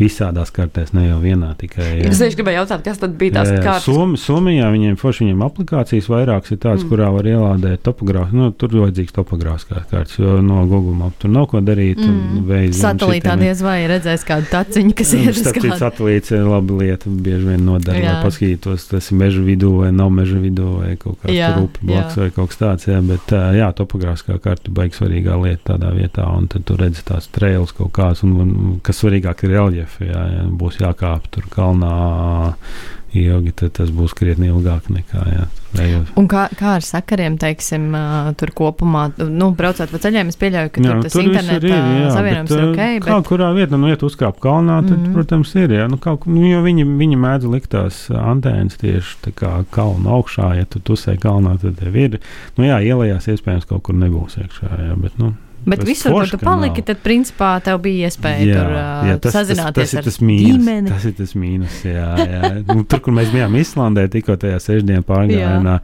visādās 0.00 0.52
kartēs, 0.54 0.92
ne 0.96 1.08
jau 1.08 1.18
vienā 1.22 1.54
tikai. 1.60 1.88
Jā. 2.02 2.12
Es 2.12 2.36
gribēju 2.38 2.62
jautāt, 2.62 2.84
kas 2.86 3.00
tad 3.02 3.16
bija 3.20 3.38
tās 3.40 3.52
kartes? 3.56 3.88
Somi, 3.88 4.20
Somijā 4.20 4.68
viņiem 4.74 4.98
forši 5.00 5.24
viņiem 5.24 5.44
aplikācijas 5.48 6.10
vairākas 6.12 6.54
ir 6.54 6.60
tādas, 6.62 6.84
mm. 6.84 6.92
kurā 6.92 7.10
var 7.14 7.28
ielādēt 7.28 7.84
topogrāfu, 7.86 8.36
nu, 8.36 8.50
tur 8.52 8.76
vajadzīgs 8.76 9.16
topogrāfiskās 9.16 9.88
kartes, 9.90 10.18
jo 10.20 10.38
no 10.44 10.62
Google 10.68 10.96
Map 10.98 11.16
tur 11.22 11.32
nav 11.32 11.48
ko 11.52 11.62
darīt. 11.64 12.00
Mm. 12.02 12.46
Satelītā 12.76 13.38
diez 13.40 13.62
vai 13.64 13.80
redzēs 13.90 14.24
kādu 14.28 14.48
taciņu, 14.52 14.94
kas 14.98 15.14
ir 15.16 15.32
uz 15.32 15.42
skatu. 15.42 15.72
Satelīts 15.80 16.34
ir 16.34 16.46
laba 16.48 16.78
lieta, 16.82 17.10
bieži 17.10 17.54
vien 17.54 17.64
nodara, 17.66 18.04
lai 18.04 18.16
paskatītos, 18.24 18.88
tas 18.92 19.10
ir 19.10 19.20
meža 19.20 19.42
vidū 19.44 19.74
vai 19.82 19.90
nav 19.94 20.12
meža 20.14 20.38
vidū 20.42 20.67
vai 20.76 20.92
kaut 21.00 21.18
kāda 21.22 21.50
rupi 21.56 21.86
blakus 21.88 22.18
vai 22.20 22.28
kaut 22.34 22.52
kas 22.52 22.60
tāds. 22.60 22.88
Jā, 22.90 22.98
bet 23.04 23.32
jā, 23.56 23.70
topogrāfiskā 23.78 24.38
karta 24.44 24.74
baigs 24.74 25.00
svarīgā 25.00 25.38
lieta 25.42 25.74
tādā 25.74 25.94
vietā, 25.96 26.28
un 26.34 26.48
tad 26.52 26.66
tur 26.68 26.80
redz 26.82 27.02
tās 27.08 27.30
trails 27.34 27.74
kaut 27.76 27.92
kāds, 27.96 28.24
un, 28.26 28.36
un 28.44 28.78
kas 28.84 29.02
svarīgāk 29.02 29.46
ir 29.46 29.56
reljefi, 29.56 30.10
jā, 30.10 30.24
jā, 30.36 30.46
būs 30.60 30.80
jākāp 30.82 31.28
tur 31.34 31.48
kalnā 31.52 31.96
ilgi, 33.26 33.52
tad 33.56 33.74
tas 33.78 33.90
būs 33.94 34.14
krietni 34.16 34.50
ilgāk 34.52 34.88
nekā. 34.92 35.22
Jā, 35.32 35.46
ejot. 35.84 36.12
Un 36.20 36.28
kā, 36.30 36.46
kā 36.58 36.76
ar 36.78 36.84
sakariem, 36.84 37.38
teiksim, 37.40 37.88
tur 38.40 38.52
kopumā, 38.56 39.08
nu, 39.18 39.50
braucot 39.56 39.90
pa 39.92 40.00
ceļiem, 40.02 40.32
es 40.32 40.38
pieļauju, 40.40 40.72
ka 40.74 40.84
jā, 40.84 40.92
tur 40.92 41.08
tas 41.08 41.18
interneta 41.22 41.80
savienojums 42.14 42.54
ir 42.54 42.62
ok. 42.66 42.78
Bet... 42.78 43.08
Kā 43.08 43.18
kurā 43.28 43.50
vietā, 43.56 43.80
nu, 43.80 43.90
ja 43.90 43.98
tu 44.00 44.08
uzkāp 44.10 44.38
kalnā, 44.44 44.78
tad, 44.86 44.94
mm 44.96 45.04
-hmm. 45.04 45.18
protams, 45.18 45.54
ir, 45.58 45.74
jā, 45.78 45.88
nu, 45.90 45.98
kaut, 46.02 46.28
nu, 46.30 46.46
jo 46.46 46.62
viņi, 46.64 46.86
viņi 47.02 47.20
mēdz 47.24 47.50
likt 47.56 47.72
tās 47.74 48.06
antēnas 48.10 48.80
tieši 48.80 49.18
tā 49.26 49.34
kā 49.34 49.52
kalna 49.74 50.16
augšā, 50.18 50.54
ja 50.60 50.64
tu 50.64 50.80
tusē 50.80 51.18
kalnā, 51.18 51.58
tad 51.60 51.76
tev 51.82 51.96
ir, 51.96 52.20
nu, 52.56 52.64
jā, 52.64 52.80
ielējās 52.80 53.28
iespējams 53.34 53.68
kaut 53.68 53.82
kur 53.82 53.94
nebūs 53.94 54.40
iekšā, 54.40 54.72
jā, 54.88 54.96
bet, 54.96 55.18
nu. 55.18 55.34
Bet 55.66 55.82
tas 55.82 55.88
visur, 55.88 56.14
kur 56.14 56.30
tu 56.30 56.38
paliki, 56.40 56.80
nav. 56.80 56.86
tad 56.90 57.00
principā 57.04 57.48
tev 57.64 57.80
bija 57.84 58.08
iespēja 58.08 58.44
jā, 58.46 58.58
tur 58.58 58.74
uh, 58.76 59.08
jā, 59.10 59.16
tas, 59.24 59.34
sazināties 59.34 59.90
tas, 59.90 59.96
tas, 59.96 60.06
tas 60.06 60.20
ar 60.20 60.26
mīnus, 60.28 60.52
ģimeni. 60.54 60.92
Tas 60.92 61.06
ir 61.08 61.16
tas 61.18 61.34
mīnus, 61.36 61.78
jā, 61.84 62.06
jā. 62.22 62.52
nu, 62.70 62.84
tur, 62.88 63.02
kur 63.04 63.16
mēs 63.18 63.32
bijām 63.34 63.56
Islandē, 63.58 64.06
tikko 64.12 64.38
tajā 64.40 64.60
sešdienu 64.64 65.04
pārgājienā, 65.08 65.74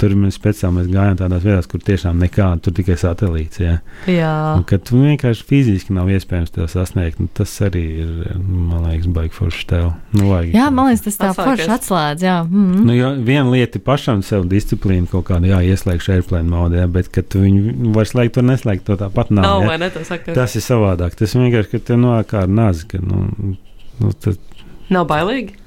Tur 0.00 0.14
mēs 0.18 0.36
speciāli 0.38 0.78
mēs 0.78 0.88
gājām 0.90 1.18
tādās 1.20 1.44
vietās, 1.44 1.68
kur 1.70 1.82
tiešām 1.84 2.18
nekāda, 2.22 2.60
tur 2.64 2.74
tikai 2.76 2.96
satelīts. 3.00 3.60
Ja. 3.62 3.74
Jā, 4.10 4.32
un, 4.56 4.64
kad 4.68 4.90
vienkārši 4.92 5.46
fiziski 5.48 5.94
nav 5.96 6.10
iespējams 6.12 6.54
to 6.54 6.66
sasniegt, 6.70 7.20
nu, 7.22 7.28
tas 7.36 7.52
arī 7.64 7.84
ir, 8.02 8.10
man 8.40 8.88
liekas, 8.88 9.08
baigi 9.14 9.36
forši 9.36 9.68
tev. 9.70 9.88
Nu, 10.16 10.28
vajag, 10.32 10.56
jā, 10.56 10.66
man 10.74 10.90
liekas, 10.90 11.04
tas 11.06 11.20
tā 11.20 11.30
forši 11.38 11.68
atslēdz. 11.76 12.26
Jā, 12.26 12.38
mm 12.48 12.66
-hmm. 12.66 12.84
nu, 12.88 12.96
jo 12.98 13.12
viena 13.30 13.46
lieta 13.50 13.78
ir 13.78 13.86
pašam 13.86 14.22
sev 14.26 14.48
disciplīnu 14.50 15.10
kaut 15.12 15.28
kādu, 15.30 15.50
jā, 15.52 15.62
ieslēgšu 15.74 16.12
airplane 16.16 16.50
modē, 16.50 16.82
ja, 16.84 16.86
bet, 16.86 17.08
kad 17.08 17.34
viņu 17.34 17.94
var 17.94 18.06
slēgt, 18.06 18.34
tur 18.34 18.48
neslēgt, 18.48 18.84
to 18.84 18.96
tāpat 18.96 19.30
nav. 19.30 19.44
nav 19.44 19.70
ja. 19.70 19.78
ne, 19.78 19.90
tas, 19.90 20.12
tas 20.34 20.56
ir 20.56 20.62
savādāk. 20.62 21.14
Tas 21.18 21.34
vienkārši, 21.34 21.70
ka 21.70 21.78
te 21.78 21.94
nāk 21.94 22.32
kā 22.32 22.46
ar 22.46 22.48
nazi, 22.48 22.86
ka, 22.88 22.98
nu, 22.98 23.56
nu, 24.00 24.12
tas. 24.12 24.38
Nav 24.90 25.06
bailīgi. 25.06 25.61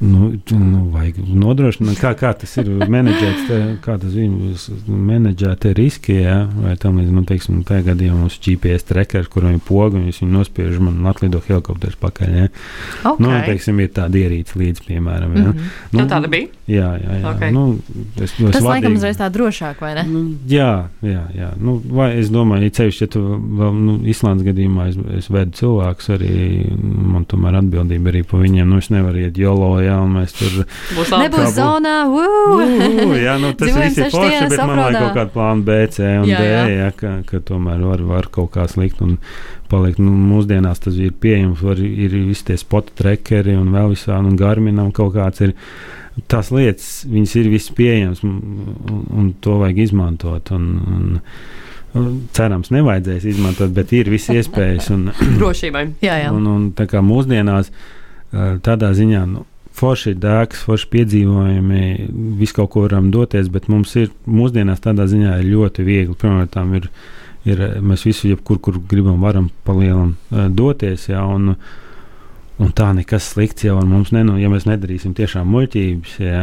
Nu, 0.00 0.28
nu, 0.50 0.80
vajag 0.94 1.16
nodrošināt, 1.26 1.98
kā, 1.98 2.12
kā 2.18 2.30
tas 2.38 2.52
ir 2.60 2.68
menedžēts, 2.86 3.48
kā 3.82 3.96
tas 3.98 4.14
ir 4.14 4.30
menedžēt 4.86 5.66
riski, 5.74 6.20
jā, 6.22 6.36
vai 6.54 6.76
tam 6.78 7.00
līdz, 7.00 7.10
nu, 7.16 7.24
teiksim, 7.26 7.64
tajā 7.66 7.88
gadījumā 7.88 8.20
mums 8.20 8.36
GPS 8.44 8.86
trackers, 8.86 9.30
kuram 9.32 9.56
ir 9.56 9.64
poga, 9.66 9.98
un 9.98 10.06
viņš 10.06 10.20
viņu 10.22 10.36
nospiež 10.36 10.78
man 10.78 11.00
un 11.00 11.10
atlido 11.10 11.42
helikopters 11.48 11.98
pakaļ, 11.98 12.36
jā. 12.44 12.46
Okay. 13.02 13.24
Nu, 13.24 13.32
teiksim, 13.48 13.82
ir 13.82 13.90
tāda 13.96 14.22
ierīce 14.22 14.60
līdz, 14.60 14.84
piemēram, 14.86 15.34
jā. 15.34 15.48
Mm 15.48 15.50
-hmm. 15.50 15.74
nu, 15.90 16.00
nu, 16.00 16.06
tāda 16.14 16.30
bija? 16.30 16.46
Jā, 16.68 16.92
jā, 17.00 17.18
jā. 17.18 17.32
Okay. 17.32 17.50
Nu, 17.52 17.78
es, 18.20 18.30
es 18.30 18.36
tas, 18.36 18.62
vadīgi, 18.62 18.68
laikam, 18.68 18.96
uzreiz 19.00 19.18
tā 19.18 19.30
drošāk, 19.32 19.80
vai 19.80 19.94
ne? 19.96 20.02
Nu, 20.04 20.22
jā, 20.46 20.88
jā, 21.02 21.22
jā. 21.34 21.50
Nu, 21.58 21.78
vai 21.90 22.10
es 22.20 22.28
domāju, 22.30 22.68
ja 22.68 22.74
ceļš, 22.78 23.00
ja 23.00 23.08
tu 23.14 23.22
vēl, 23.60 23.72
nu, 23.72 23.94
Islandes 24.04 24.46
gadījumā 24.46 24.88
es, 24.92 24.98
es 25.16 25.30
vedu 25.32 25.56
cilvēkus 25.56 26.12
arī, 26.18 26.32
man 26.78 27.24
tomēr 27.24 27.56
atbildība 27.62 28.12
arī 28.12 28.22
pa 28.22 28.38
viņiem, 28.42 28.68
nu, 28.68 28.78
es 28.78 28.92
nevaru 28.92 29.24
iet 29.24 29.40
jolo, 29.40 29.78
jā, 29.88 29.96
un 30.04 30.14
mēs 30.18 30.34
tur 30.36 30.56
būs 30.96 31.12
Nebūs 31.24 31.54
zonā. 31.56 31.96
Uh, 32.12 33.14
jā, 33.18 33.36
nu, 33.42 33.52
tas 33.58 33.74
viss 33.74 34.00
ir 34.00 34.10
forši, 34.14 34.48
bet 34.52 34.62
man 34.62 34.82
vajag 34.84 34.98
kaut 35.02 35.16
kādu 35.18 35.34
plānu 35.34 35.66
B, 35.66 35.78
C 35.94 36.10
un 36.22 36.28
jā, 36.30 36.40
D, 36.40 36.48
jā. 36.48 36.64
Jā, 36.74 36.88
ka, 36.98 37.14
ka 37.28 37.42
tomēr 37.50 37.84
var, 37.88 38.04
var 38.08 38.30
kaut 38.34 38.52
kā 38.56 38.66
slikt 38.70 39.02
un 39.04 39.18
palikt. 39.72 40.00
Nu, 40.02 40.14
mūsdienās 40.30 40.82
tas 40.84 40.98
ir 41.00 41.14
pieejams, 41.20 41.62
var, 41.64 41.80
ir 41.80 42.16
visi 42.28 42.50
tie 42.50 42.58
spota 42.60 42.94
trekeri 43.02 43.56
un 43.58 43.72
vēl 43.74 43.94
visādi, 43.94 44.32
un 44.32 44.38
Garminam 44.40 44.92
kaut 44.94 45.14
kāds 45.16 45.44
ir. 45.48 45.56
Tās 46.26 46.48
lietas, 46.50 47.04
viņas 47.06 47.32
ir 47.38 47.48
visas 47.52 47.70
pieejamas, 47.78 48.24
un, 48.26 49.04
un 49.14 49.28
to 49.38 49.60
vajag 49.60 49.84
izmantot. 49.84 50.50
Un, 50.56 50.64
un, 51.94 52.08
cerams, 52.34 52.72
nevajadzēs 52.74 53.28
izmantot, 53.30 53.70
bet 53.76 53.94
ir 53.96 54.10
visas 54.10 54.42
iespējas. 54.42 54.90
Un, 54.94 55.12
Drošībai. 55.38 55.84
Jā, 56.04 56.18
jā. 56.24 56.32
Un, 56.34 56.48
un 56.50 56.66
tā 56.76 56.88
kā 56.90 57.04
mūsdienās 57.04 57.70
tādā 58.66 58.90
ziņā. 58.98 59.22
Nu, 59.30 59.46
forši 59.78 60.14
dēks, 60.18 60.64
forši 60.66 60.88
piedzīvojumi, 60.92 61.82
visu 62.38 62.58
kaut 62.58 62.72
ko 62.74 62.84
varam 62.86 63.12
doties, 63.14 63.50
bet 63.52 63.68
mums 63.70 63.94
ir 64.00 64.10
mūsdienās 64.26 64.82
tādā 64.84 65.08
ziņā 65.10 65.38
ir 65.40 65.50
ļoti 65.52 65.86
viegli. 65.86 66.16
Pirmkārt, 66.18 66.58
ir, 66.78 66.88
ir 67.48 67.64
mēs 67.84 68.06
visu, 68.08 68.28
jebkur, 68.32 68.60
kur 68.64 68.80
gribam, 68.90 69.20
varam 69.24 69.50
palielināt, 69.68 70.18
uh, 70.32 70.46
doties. 70.50 71.08
Jā, 71.10 71.24
un, 71.24 71.54
un 72.58 72.74
tā 72.76 72.90
nekas 72.96 73.32
slikts 73.34 73.68
jau 73.68 73.78
mums 73.86 74.12
neno, 74.14 74.38
ja 74.40 74.50
mēs 74.52 74.68
nedarīsim 74.68 75.14
tiešām 75.18 75.48
muļķības. 75.54 76.18
Jā, 76.24 76.42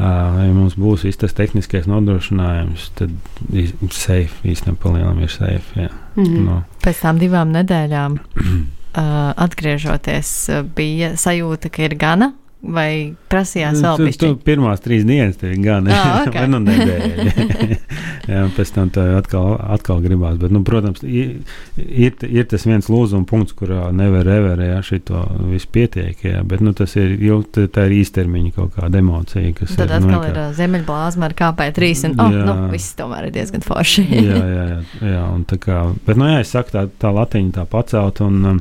ja 0.00 0.50
mums 0.56 0.78
būs 0.80 1.04
viss 1.04 1.20
tas 1.20 1.36
tehniskais 1.36 1.88
nodrošinājums, 1.90 2.90
tad 2.98 3.14
ir 3.52 3.72
safe, 3.92 4.32
īstenībā 4.48 4.80
palielinām 4.82 5.22
ir 5.22 5.32
safe. 5.32 5.86
Jā. 5.86 5.94
Mm 6.16 6.24
-hmm. 6.24 6.44
no. 6.48 6.62
Pēc 6.84 7.02
tam 7.02 7.18
divām 7.20 7.52
nedēļām 7.54 8.18
atgriežoties, 8.94 10.34
bija 10.76 11.14
sajūta, 11.20 11.70
ka 11.72 11.86
ir 11.86 11.98
gana 12.00 12.32
Vai 12.60 13.16
prasījās 13.32 13.78
vēl 13.80 14.02
pēc 14.04 14.16
tam? 14.20 14.34
Pirmās 14.44 14.82
trīs 14.84 15.06
dienas 15.08 15.38
tev 15.40 15.54
ir 15.54 15.62
gan, 15.64 15.86
ah, 15.88 16.26
okay. 16.26 16.44
nu 16.52 16.58
nedēļa. 16.60 17.36
jā, 18.34 18.42
pēc 18.52 18.72
tam 18.74 18.90
tā 18.92 19.06
atkal, 19.16 19.54
atkal 19.76 20.02
gribās. 20.04 20.36
Bet, 20.42 20.52
nu, 20.52 20.60
protams, 20.66 21.00
ir, 21.00 21.38
ir, 21.80 22.18
ir 22.28 22.48
tas 22.50 22.66
viens 22.68 22.90
lūzuma 22.92 23.24
punkts, 23.28 23.56
kurā 23.56 23.86
nevar 23.96 24.28
reverē, 24.28 24.74
ja 24.74 24.82
šito 24.84 25.22
visu 25.48 25.70
pietiek, 25.72 26.20
jā, 26.20 26.42
bet, 26.44 26.60
nu, 26.60 26.74
tas 26.76 26.92
ir 27.00 27.14
jau 27.24 27.38
tā 27.48 27.86
ir 27.88 27.96
īstermiņa 28.02 28.52
kaut 28.58 28.76
kāda 28.76 29.00
emocija, 29.00 29.54
kas 29.56 29.72
Tad 29.72 29.86
ir. 29.86 29.94
Tad 29.94 30.04
nu, 30.04 30.10
atkal 30.10 30.26
nu, 30.26 30.34
ir 30.34 30.58
ziemeļblāzma 30.58 31.30
ar 31.30 31.36
KP3 31.38 31.92
un, 32.10 32.18
oh, 32.18 32.34
jā, 32.36 32.42
nu, 32.44 32.58
viss 32.74 32.98
tomēr 32.98 33.30
ir 33.30 33.38
diezgan 33.38 33.64
forši. 33.64 34.04
jā, 34.18 34.36
jā, 34.36 34.66
jā, 34.74 34.82
jā, 35.14 35.24
un 35.32 35.48
tā 35.48 35.56
kā, 35.64 35.80
bet, 36.04 36.20
nu, 36.20 36.28
jā, 36.28 36.44
es 36.44 36.52
saku 36.52 36.76
tā, 36.76 36.84
tā 37.00 37.14
latiņa 37.16 37.56
tā 37.56 37.64
pacelt 37.72 38.20
un, 38.26 38.44
um, 38.52 38.60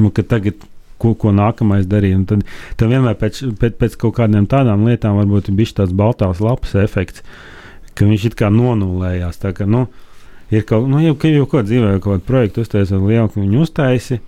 nu, 0.00 0.12
ka 0.14 0.24
tagad 0.26 0.60
ko, 1.02 1.12
ko 1.18 1.32
nākamais 1.34 1.86
darīt. 1.88 2.24
Tad, 2.30 2.44
tad 2.78 2.92
vienmēr 2.92 3.16
pēc, 3.20 3.42
pēc, 3.60 3.76
pēc 3.80 3.98
kaut 4.00 4.16
kādām 4.20 4.48
tādām 4.50 4.86
lietām 4.88 5.18
varbūt 5.20 5.50
ir 5.50 5.58
bijis 5.58 5.76
tāds 5.76 5.96
baltās 5.96 6.42
lapas 6.44 6.76
efekts, 6.80 7.24
ka 7.96 8.08
viņš 8.08 8.30
it 8.30 8.38
kā 8.38 8.50
nonulējās. 8.52 9.40
Tā, 9.42 9.52
ka, 9.56 9.68
nu, 9.68 9.86
ir 10.52 10.66
kaut 10.68 10.88
nu, 10.90 11.02
jau, 11.04 11.16
jau 11.32 11.50
ko 11.50 11.64
dzīvē, 11.66 11.98
kaut 11.98 12.18
kādu 12.18 12.28
projektu 12.28 12.64
uztaisīt, 12.64 12.96
lielu, 13.00 13.28
ka 13.32 13.42
viņi 13.42 13.62
uztaisīja. 13.64 14.24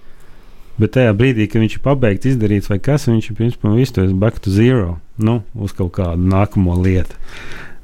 Bet 0.78 0.92
tajā 0.94 1.10
brīdī, 1.18 1.48
kad 1.50 1.58
viņš 1.58 1.72
ir 1.74 1.82
pabeigts, 1.82 2.28
izdarīts 2.30 2.68
vai 2.70 2.76
kas, 2.78 3.08
viņš 3.10 3.32
ir 3.32 3.38
principā 3.40 3.72
visu 3.74 3.96
to 3.96 4.04
back 4.14 4.38
to 4.38 4.52
zero, 4.54 5.00
nu, 5.18 5.40
uz 5.58 5.72
kaut 5.74 5.96
kādu 5.96 6.28
nākamo 6.30 6.76
lietu. 6.78 7.18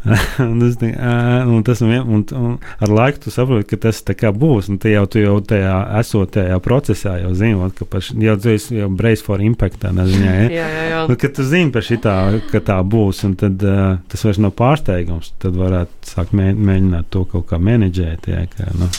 un 0.39 0.59
tas, 0.61 1.81
un 1.81 1.89
un, 1.89 2.03
un, 2.17 2.25
un 2.37 2.57
ar 2.79 2.93
laiku 2.93 3.25
tu 3.25 3.33
saproti, 3.33 3.69
ka 3.71 3.89
tas 3.89 4.03
būs. 4.37 4.69
Un 4.73 4.79
jau 4.79 5.05
tu 5.09 5.23
jau 5.23 5.39
tajā 5.41 5.77
esotajā 6.01 6.59
procesā 6.65 7.17
jau 7.23 7.33
zini, 7.37 7.71
ka 7.79 7.89
par, 7.89 8.05
jau 8.27 8.37
tu 8.41 8.53
esi 8.53 8.81
jau 8.81 8.91
brace 8.93 9.25
for 9.25 9.41
impact 9.41 9.81
tādā 9.85 10.07
ziņā. 10.11 10.35
Ja? 10.35 10.49
jā, 10.61 10.69
jā, 10.69 10.85
jā. 10.91 11.01
Nu, 11.09 11.17
kad 11.21 11.37
tu 11.37 11.47
zini 11.49 11.73
par 11.75 11.87
šitā, 11.87 12.17
ka 12.51 12.63
tā 12.65 12.79
būs, 12.85 13.25
un 13.29 13.37
tad 13.41 13.65
uh, 13.65 13.97
tas 14.13 14.27
vairs 14.27 14.43
nav 14.45 14.55
pārsteigums. 14.59 15.33
Tad 15.43 15.57
varētu 15.59 16.13
sākt 16.15 16.37
mē, 16.37 16.53
mēģināt 16.53 17.11
to 17.15 17.25
kaut 17.31 17.49
kā 17.51 17.61
menedžēt. 17.63 18.29
Ja, 18.31 18.45
ka, 18.51 18.71
nu. 18.79 18.91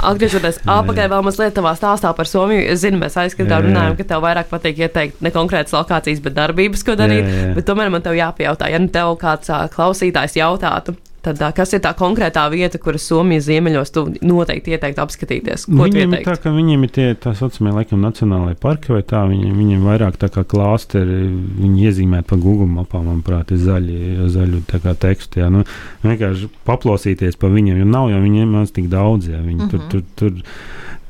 Atgriežoties 0.00 0.60
atpakaļ 0.64 1.10
vēl 1.12 1.24
mazliet 1.26 1.54
tavā 1.56 1.74
stāstā 1.76 2.12
par 2.16 2.28
Somiju, 2.28 2.62
es 2.72 2.80
zinu, 2.84 3.00
mēs 3.02 3.18
aizskatām 3.20 3.66
runājam, 3.68 3.98
ka 3.98 4.06
tev 4.14 4.24
vairāk 4.24 4.48
patīk 4.52 4.80
ieteikt 4.86 5.20
ne 5.24 5.32
konkrētas 5.34 5.76
lokācijas, 5.76 6.22
bet 6.24 6.36
darbības, 6.38 6.84
ko 6.86 6.96
darīt. 6.98 7.26
Jā, 7.26 7.44
jā. 7.50 7.52
Bet 7.58 7.68
tomēr 7.68 7.92
man 7.92 8.04
tev 8.04 8.16
jāpajautā, 8.16 8.70
ja 8.72 8.80
nu 8.80 8.88
tev 8.92 9.14
kāds 9.20 9.52
klausītājs 9.74 10.38
jautātu. 10.40 10.96
Tad, 11.20 11.40
kas 11.52 11.74
ir 11.76 11.82
tā 11.84 11.90
konkrētā 11.96 12.46
vieta, 12.52 12.78
kuras 12.80 13.04
Somijas 13.04 13.44
ziemeļos 13.44 13.92
tu 13.92 14.06
noteikti 14.24 14.72
ieteiktu 14.72 15.02
apskatīties? 15.04 15.66
Viņiem 15.68 16.16
ir 16.16 16.24
tā, 16.24 16.36
ka 16.40 16.52
viņiem 16.54 16.86
ir 16.86 16.92
tie 16.96 17.06
tā 17.20 17.34
saucamie, 17.36 17.74
laikam, 17.76 18.00
nacionālajie 18.00 18.56
parki 18.62 18.94
vai 18.94 19.02
tā. 19.04 19.26
Viņiem, 19.28 19.52
viņiem 19.58 19.84
vairāk 19.84 20.16
tā 20.22 20.30
kā 20.32 20.46
klāsteri, 20.48 21.20
viņi 21.60 21.86
iezīmēti 21.90 22.28
pa 22.30 22.40
Google 22.40 22.70
mapām, 22.72 23.10
manuprāt, 23.10 23.52
ir 23.52 23.60
zaļi, 23.60 24.00
zaļu 24.32 24.62
tā 24.70 24.80
kā 24.80 24.96
tekstu. 25.04 25.42
Jā, 25.42 25.50
nu, 25.52 25.66
vienkārši 26.06 26.48
paplausīties 26.68 27.36
pa 27.40 27.52
viņiem, 27.52 27.82
jo 27.82 27.90
nav 27.90 28.08
jau 28.14 28.22
viņiem 28.24 28.56
maz 28.56 28.72
tik 28.72 28.88
daudz. 28.92 29.28
Jā, 29.34 29.42
viņi 29.44 29.68
tur, 29.74 29.84
tur, 29.92 30.06
tur, 30.16 30.40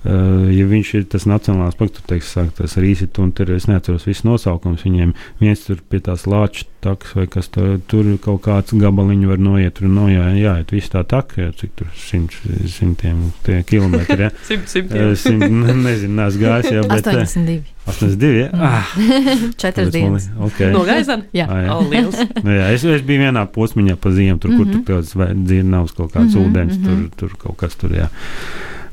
Uh, 0.01 0.49
ja 0.49 0.65
viņš 0.65 0.95
ir 0.97 1.03
tas 1.13 1.27
nacionālais 1.29 1.77
parks, 1.77 1.99
tad 1.99 2.07
teiks, 2.09 2.31
sāk, 2.33 2.55
tas 2.57 2.79
rīsit, 2.81 3.19
un 3.21 3.35
tur 3.37 3.51
es 3.53 3.67
neatceros 3.69 4.07
visus 4.09 4.25
nosaukums. 4.25 4.87
Viņiem 4.87 5.13
viens 5.43 5.65
tur 5.67 5.83
pie 5.93 6.01
tās 6.07 6.25
lāča 6.31 6.65
takas 6.81 7.13
vai 7.15 7.27
kas 7.29 7.51
tur, 7.53 7.75
tur 7.91 8.07
kaut 8.25 8.41
kāds 8.47 8.73
gabaliņš 8.81 9.29
var 9.29 9.43
noiet, 9.45 9.75
tur 9.77 9.91
noiet, 9.93 10.39
jāiet 10.41 10.73
visu 10.73 10.93
tā 10.95 11.03
taka, 11.05 11.43
jā, 11.43 11.51
cik 11.61 11.75
tur 11.77 11.91
simt, 12.01 12.37
simtiem 12.73 13.27
tie 13.45 13.61
kilometri. 13.69 14.25
Jā. 14.25 14.31
Simt, 14.49 14.73
simt, 14.73 14.95
Eh, 14.97 15.13
Simt, 15.17 15.45
ne- 15.45 15.77
nezinu, 15.77 16.17
neesmu 16.17 16.43
gājis, 16.43 16.71
jā, 16.75 16.83
bet 16.89 17.07
eh, 17.07 17.21
82. 17.21 17.61
82. 17.91 18.33
Jā, 18.41 18.49
ah, 18.55 18.91
4 19.63 19.87
dienas. 19.93 20.31
Okay. 20.49 20.73
No 20.75 20.83
gaisana? 20.89 21.29
Jā. 21.37 21.47
Ah, 21.47 21.61
jā. 21.65 21.77
Oh, 21.77 21.87
liels. 21.93 22.19
Nu, 22.45 22.57
jā, 22.57 22.73
es, 22.75 22.85
es 22.85 23.05
biju 23.07 23.27
vienā 23.27 23.45
posmā 23.53 23.97
pa 24.01 24.13
ziemu, 24.17 24.41
tur, 24.41 24.51
mm 24.51 24.59
-hmm. 24.65 24.83
kur 24.85 24.97
tur 24.97 25.05
tāds 25.05 25.45
dzirnavs 25.45 25.93
kaut 25.93 26.13
kāds 26.13 26.35
mm 26.35 26.41
Mhm, 26.41 26.45
-hmm, 26.45 26.51
ūdens, 26.51 26.77
mm 26.79 26.83
mhm. 26.83 27.01
-hmm. 27.01 27.11
tur, 27.17 27.29
tur 27.29 27.39
kaut 27.39 27.57
kas 27.57 27.77
tur, 27.77 27.91
jā. 27.91 28.09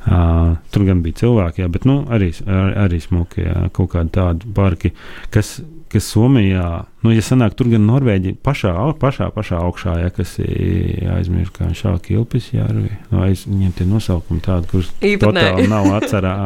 Uh, 0.06 0.56
tur 0.72 0.86
gan 0.88 1.02
bija 1.04 1.24
cilvēki, 1.24 1.64
jā, 1.64 1.72
bet 1.72 1.88
nu, 1.88 2.00
arī, 2.14 2.30
ar, 2.46 2.76
arī 2.86 3.00
smuki, 3.02 3.44
jā, 3.44 3.66
kaut 3.76 3.92
kādi 3.92 4.14
tādi 4.14 4.52
parki, 4.54 4.92
kas, 5.34 5.58
kas 5.92 6.06
Somijā, 6.12 6.68
nu, 7.04 7.12
ja 7.12 7.24
sanāk, 7.24 7.56
tur 7.58 7.68
gan 7.72 7.84
Norvēģija 7.88 8.38
pašā, 8.44 8.72
pašā, 9.00 9.28
pašā 9.34 9.60
augšā, 9.66 9.98
ja, 10.00 10.12
kas 10.14 10.36
ir 10.44 11.10
aizmirst, 11.16 11.52
kā 11.56 11.66
viņš 11.66 11.82
šā 11.84 11.94
kilpis, 12.06 12.50
jā, 12.54 12.68
arī, 12.70 12.86
nu, 13.10 13.20
aiz, 13.26 13.44
viņiem 13.50 13.74
tie 13.76 13.88
nosaukumi 13.90 14.44
tādi, 14.44 14.70
kurus 14.70 14.90
totāli 15.02 15.68
nav 15.70 15.90
atcerā, 15.98 16.36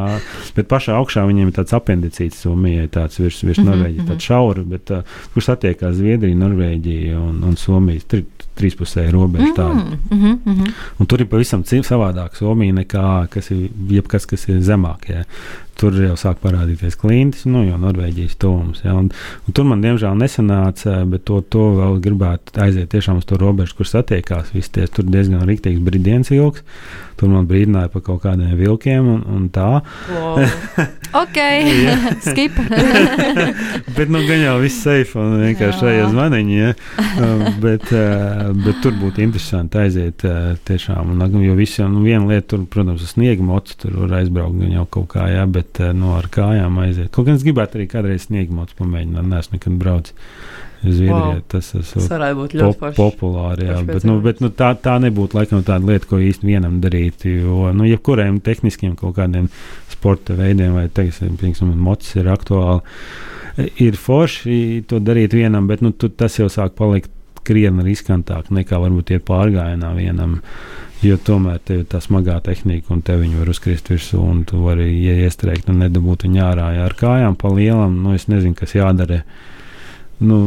bet 0.57 0.71
pašā 0.71 0.97
augšā 0.99 1.23
viņiem 1.29 1.53
ir 1.53 1.57
tāds 1.61 1.77
apendicīts 1.77 2.43
Somijai, 2.43 2.89
tāds 2.91 3.21
virs, 3.21 3.43
virs 3.45 3.63
Mhm, 3.63 3.71
Norvēģijas, 3.71 4.03
mhm. 4.03 4.11
tāds 4.11 4.29
šauri, 4.29 4.63
bet 4.67 4.91
uh, 4.93 5.19
kur 5.33 5.45
satiekās 5.45 5.97
Zviedrija, 5.99 6.39
Norvēģija 6.39 7.19
un, 7.19 7.43
un 7.47 7.59
Somijas 7.59 8.07
tri, 8.09 8.23
trīspusēja 8.59 9.13
robeža. 9.13 9.67
Mm, 9.69 9.99
mhm, 10.09 10.33
mhm. 10.45 10.73
Un 10.99 11.09
tur 11.09 11.23
ir 11.23 11.29
pavisam 11.31 11.63
savādāk 11.65 12.37
Somija 12.37 12.75
nekā 12.81 13.07
kas 13.33 13.51
ir 13.53 13.69
jebkas, 13.89 14.27
kas 14.29 14.47
ir 14.49 14.61
zemāk. 14.65 15.09
Tur 15.79 15.95
jau 15.97 16.15
sāk 16.19 16.41
parādīties 16.43 16.97
klintis, 16.99 17.47
nu, 17.49 17.63
jau 17.67 17.79
Norvēģijas 17.81 18.35
tūms. 18.41 18.83
Jā. 18.85 18.93
Un, 18.99 19.09
un 19.47 19.55
tur 19.57 19.67
man 19.69 19.81
diemžēl 19.83 20.17
nesanāca, 20.19 20.99
bet 21.09 21.25
to, 21.29 21.39
to 21.53 21.69
vēl 21.79 21.97
gribētu 22.03 22.59
aiziet 22.63 22.91
tiešām 22.93 23.21
uz 23.21 23.29
to 23.29 23.39
robežu, 23.41 23.79
kur 23.79 23.89
satiekās 23.89 24.53
visi 24.53 24.75
tie. 24.77 24.85
Tur 24.93 25.09
diezgan 25.09 25.45
rīktīgs 25.49 25.81
brīdienis 25.83 26.33
ilgs. 26.35 26.63
Tur 27.19 27.29
man 27.29 27.45
brīdināja 27.47 27.91
par 27.93 28.01
kaut 28.05 28.23
kādiem 28.23 28.55
vilkiem 28.57 29.05
un, 29.07 29.19
un 29.29 29.43
tā. 29.53 29.67
Wow. 30.09 30.39
Ok, 31.21 31.37
skip. 32.27 32.57
bet 33.97 34.09
nu, 34.09 34.23
gan 34.27 34.41
jau 34.41 34.55
viss 34.63 34.81
safe 34.83 35.19
un 35.19 35.37
vienkārši 35.43 35.77
Jā. 35.77 35.81
šajā 35.83 36.07
zvaniņā. 36.13 36.55
Ja? 36.57 36.71
Uh, 37.13 37.45
bet, 37.63 37.85
uh, 37.93 38.49
bet 38.57 38.81
tur 38.83 38.97
būtu 38.97 39.23
interesanti 39.25 39.81
aiziet 39.83 40.25
uh, 40.27 40.53
tiešām. 40.67 41.13
Un, 41.13 41.37
jo 41.45 41.57
visi, 41.59 41.83
nu, 41.85 42.01
viena 42.05 42.25
lieta, 42.29 42.49
tur, 42.55 42.65
protams, 42.69 43.05
ir 43.05 43.13
sniega 43.13 43.45
mocs, 43.45 43.77
tur 43.83 43.95
var 44.03 44.19
aizbraukt 44.21 44.59
gan 44.61 44.73
jau 44.79 44.87
kaut 44.97 45.11
kā, 45.13 45.27
jā, 45.31 45.45
bet 45.63 45.79
uh, 45.81 45.93
no 45.97 46.17
ar 46.17 46.27
kājām 46.33 46.77
aiziet. 46.83 47.09
Kaut 47.13 47.29
gan 47.29 47.39
es 47.39 47.45
gribētu 47.45 47.79
arī 47.79 47.87
kādreiz 47.91 48.27
sniega 48.27 48.53
mocs 48.53 48.75
pamēģināt, 48.77 49.29
neesmu 49.31 49.57
nekad 49.57 49.79
braucis. 49.81 50.29
Zviedrijā 50.83 51.37
Wow. 51.37 51.43
tas 51.47 51.69
varētu 52.11 52.35
būt 52.41 52.53
ļoti 52.59 52.79
pop, 52.81 52.97
populāri. 52.97 53.69
Jā, 53.69 53.77
bet, 53.87 54.03
nu, 54.03 54.17
bet 54.19 54.41
nu, 54.43 54.49
tā, 54.51 54.73
tā 54.75 54.97
nebūtu 54.99 55.37
laikam 55.37 55.63
tāda 55.63 55.87
lieta, 55.87 56.09
ko 56.09 56.19
īsti 56.19 56.49
vienam 56.49 56.81
darīt. 56.83 57.23
Jo 57.23 57.71
nu, 57.71 57.87
jebkuriem 57.87 58.41
tehniskiem 58.43 58.97
kaut 58.99 59.15
kādiem 59.15 59.47
sporta 59.93 60.35
veidiem, 60.35 60.75
vai 60.75 60.89
teiksim, 60.91 61.37
piemēram, 61.39 61.77
mocis 61.87 62.17
ir 62.19 62.27
aktuāli, 62.33 62.83
ir 63.85 63.95
forši 63.95 64.83
to 64.89 64.99
darīt 64.99 65.37
vienam, 65.37 65.71
bet 65.71 65.85
nu, 65.85 65.93
tu, 65.95 66.11
tas 66.11 66.35
jau 66.41 66.49
sāk 66.51 66.75
palikt 66.75 67.11
krietni 67.47 67.87
riskantāk 67.87 68.51
nekā 68.51 68.79
varbūt 68.83 69.15
iet 69.15 69.27
pārgājienā 69.27 69.95
vienam. 69.95 70.41
Jo 71.03 71.17
tomēr 71.19 71.59
tev 71.59 71.81
ir 71.81 71.87
tā 71.91 71.99
smagā 72.03 72.37
tehnika, 72.45 72.93
un 72.95 73.01
te 73.03 73.15
viņi 73.19 73.41
var 73.41 73.49
uzkrist 73.51 73.89
virsū, 73.91 74.21
un 74.23 74.43
tu 74.47 74.61
vari 74.63 74.87
ja 75.03 75.17
iestrēgt 75.25 75.67
un 75.71 75.81
nedabūt 75.83 76.23
viņu 76.27 76.43
ārā. 76.45 76.69
Ja 76.77 76.85
ar 76.87 76.95
kājām 76.99 77.35
pa 77.39 77.51
lielam, 77.51 77.97
nu 78.05 78.13
es 78.15 78.29
nezinu, 78.31 78.55
kas 78.55 78.75
jādara. 78.77 79.23
Nu, 80.23 80.37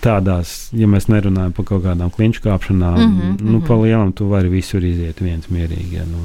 tādās, 0.00 0.70
ja 0.72 0.86
mēs 0.88 1.10
nerunājam 1.12 1.52
par 1.52 1.66
kaut 1.68 1.82
kādām 1.84 2.12
kliņšu 2.14 2.44
kāpšanām, 2.46 2.96
mm 2.96 3.08
Mhm, 3.10 3.20
-hmm, 3.20 3.40
nu, 3.42 3.58
mhm. 3.58 3.66
pa 3.66 3.74
lielam 3.74 4.12
tu 4.12 4.28
vari 4.28 4.48
visur 4.48 4.84
iziet 4.84 5.20
viens 5.20 5.50
mierīgi. 5.50 5.94
Ja, 5.98 6.04
nu, 6.04 6.24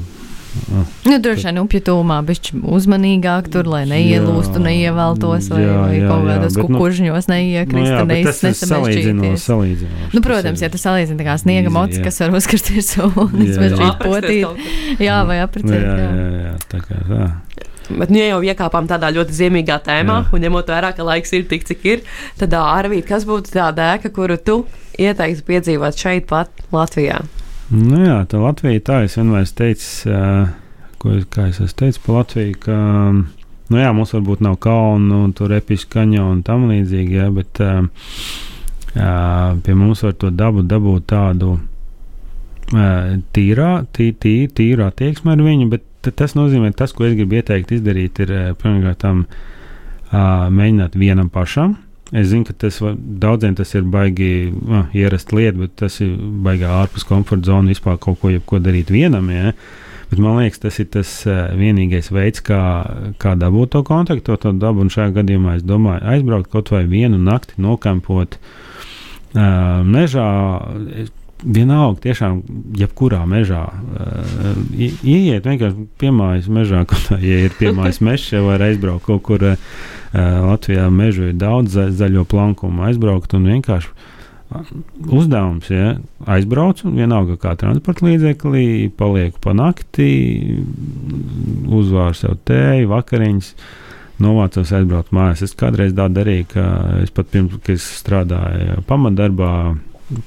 ah. 0.76 0.84
Nu, 1.06 1.18
droši 1.22 1.46
vien 1.48 1.60
upju 1.62 1.80
tūmā 1.88 2.18
bišķi 2.28 2.60
uzmanīgāk 2.76 3.50
tur, 3.54 3.68
lai 3.70 3.82
neielūstu, 3.90 4.60
neieveltos 4.64 5.50
vai, 5.52 5.62
jā, 5.62 5.76
vai 5.82 6.00
kaut 6.04 6.26
kādos 6.28 6.56
bet, 6.56 6.62
nu, 7.26 7.34
neiekristu, 7.34 8.00
bet 8.02 8.12
neies, 8.12 8.26
tas 8.42 8.42
ir 8.64 8.70
salīdzinoši. 8.72 9.32
nesamešķīties. 9.36 10.14
Nu, 10.16 10.24
protams, 10.24 10.64
ja 10.66 10.72
tu 10.72 10.80
salīdzini 10.82 11.20
tā 11.22 11.28
kā 11.28 11.36
sniega 11.42 11.70
jā. 12.00 12.04
kas 12.08 12.20
var 12.24 12.36
uzkrist 12.40 12.72
virsū 12.74 13.08
un 13.10 13.36
Jā, 13.36 13.44
jā. 13.44 13.50
izmešķīt 13.50 13.86
Apraksties 13.90 14.46
potīt. 14.46 15.02
Jā, 15.06 15.20
vai 15.28 15.40
aprecēt. 15.44 15.80
jā, 15.82 15.96
Jā, 16.06 16.28
jā, 16.46 16.54
tā 16.72 16.82
kā 16.84 17.00
tā. 17.10 17.30
Bet, 17.86 18.10
nu, 18.10 18.18
ja 18.18 18.32
jau 18.32 18.40
iekāpām 18.42 18.88
tādā 18.90 19.12
ļoti 19.14 19.36
ziemīgā 19.36 19.76
tēmā, 19.86 20.16
Jā. 20.24 20.34
un 20.34 20.42
ņemot 20.42 20.70
vērā, 20.72 20.90
ka 20.96 21.06
laiks 21.06 21.30
ir 21.38 21.44
tik, 21.46 21.62
cik 21.68 21.84
ir, 21.86 22.02
tad, 22.40 22.56
Arvīt, 22.58 23.06
kas 23.06 23.22
būtu 23.28 23.52
tā 23.54 23.68
dēka, 23.76 24.10
kuru 24.10 24.34
tu 24.42 24.56
ieteiktu 24.98 25.46
piedzīvot 25.46 25.94
šeit, 25.94 26.26
pat 26.26 26.50
Latvijā? 26.74 27.20
Nu, 27.66 27.98
jā, 27.98 28.20
tā 28.30 28.38
Latvija 28.38 28.82
tā 28.86 28.96
es 29.02 29.16
vienmēr 29.18 29.42
uh, 29.42 30.50
ko 31.02 31.14
kā 31.34 31.48
es 31.50 31.74
teicis 31.74 31.98
par 32.04 32.20
Latviju, 32.20 32.58
ka 32.62 32.76
nu, 33.10 33.78
jā, 33.80 33.88
mums 33.90 34.14
varbūt 34.14 34.44
nav 34.46 34.60
kaunu 34.62 35.24
un 35.24 35.32
tur 35.34 35.50
episka 35.56 35.98
kaņa 35.98 36.26
un 36.30 36.44
tam 36.46 36.68
līdzīgi, 36.70 37.16
jā, 37.18 37.26
bet 37.34 37.58
uh, 37.64 37.88
pie 39.66 39.74
mums 39.74 40.04
var 40.06 40.14
to 40.14 40.30
dabu 40.30 40.62
dabūt 40.62 41.08
tādu 41.10 41.56
tīrā, 42.66 43.70
tī, 43.94 44.10
tī, 44.18 44.34
tīru 44.50 44.86
attieksmi 44.86 45.34
ar 45.34 45.42
viņu, 45.42 45.68
bet 45.70 46.14
tas 46.18 46.34
nozīmē, 46.38 46.72
tas, 46.74 46.94
ko 46.94 47.06
es 47.06 47.14
gribu 47.18 47.38
ieteikt 47.38 47.74
izdarīt, 47.76 48.22
ir 48.24 48.32
pirmkārt 48.58 49.02
tam 49.02 49.26
mēģināt 50.10 50.96
vienam 50.98 51.30
pašam. 51.30 51.76
Es 52.14 52.28
zinu, 52.30 52.44
ka 52.46 52.54
tas 52.54 52.76
var, 52.78 52.94
daudziem 52.94 53.56
tas 53.58 53.72
ir 53.74 53.86
baigi 53.90 54.52
uh, 54.52 54.84
ierasta 54.94 55.34
lieta, 55.34 55.58
bet 55.58 55.72
tas 55.80 55.98
ir 56.04 56.12
baigā 56.46 56.70
ārpus 56.84 57.06
komforta 57.06 57.50
zonas 57.50 57.74
vispār 57.74 57.98
kaut 57.98 58.20
ko, 58.22 58.30
jebko 58.30 58.60
darīt 58.62 58.92
vienam. 58.94 59.26
Ja? 59.34 59.50
Bet 60.06 60.20
man 60.22 60.38
liekas, 60.38 60.62
tas 60.62 60.78
ir 60.78 60.86
tas 60.94 61.10
uh, 61.26 61.48
vienīgais 61.58 62.12
veids, 62.14 62.44
kā, 62.46 62.60
kā 63.18 63.34
dabūt 63.34 63.74
to 63.74 63.82
kontaktu, 63.88 64.36
to 64.38 64.54
dabu. 64.54 64.84
Un 64.84 64.92
šajā 64.94 65.16
gadījumā 65.18 65.56
es 65.58 65.66
domāju, 65.66 66.04
aizbraukt 66.14 66.52
kaut 66.52 66.70
vai 66.70 66.84
vienu 66.86 67.18
nakti, 67.18 67.58
nokampot 67.58 68.38
uh, 68.38 69.82
mežā. 69.82 70.30
Es, 71.02 71.10
Vienalga, 71.44 72.00
tiešām, 72.06 72.40
jebkurā 72.80 73.20
mežā. 73.28 73.66
Uh, 73.68 74.56
ieiet 74.80 75.44
vienkārši 75.44 75.86
piemājas 76.00 76.48
mežā, 76.48 76.84
kā, 76.88 77.18
ja 77.20 77.44
ir 77.44 77.56
piemājas 77.58 78.00
mežs, 78.00 78.30
jau 78.32 78.46
var 78.48 78.64
aizbraukt 78.64 79.04
kaut 79.08 79.24
kur. 79.26 79.44
Uh, 79.52 79.56
Latvijā 80.16 80.86
mežu 80.88 81.26
ir 81.28 81.34
daudz 81.36 81.74
za, 81.76 81.90
zaļo 81.92 82.24
plankumu, 82.30 82.86
aizbraukt 82.88 83.34
un 83.36 83.50
vienkārši 83.50 83.90
uzdevums, 85.10 85.70
ja 85.70 85.96
aizbraucu, 86.30 86.90
vienalga 86.94 87.36
kā 87.40 87.56
transporta 87.58 88.06
līdzeklī, 88.06 88.92
palieku 88.96 89.42
pa 89.42 89.54
nakti, 89.56 90.06
uzvāru 91.66 92.16
sev 92.16 92.38
tēju, 92.46 92.92
vakariņas. 92.94 93.50
Novācos 94.16 94.70
aizbraukt 94.72 95.10
mājās. 95.12 95.42
Es 95.44 95.52
kādreiz 95.60 95.90
tā 95.92 96.06
darīju, 96.08 96.46
ka 96.54 96.62
es 97.02 97.10
pat 97.12 97.28
pirms, 97.34 97.58
kad 97.66 97.82
strādāju 97.84 98.78
pamatdarbā, 98.88 99.50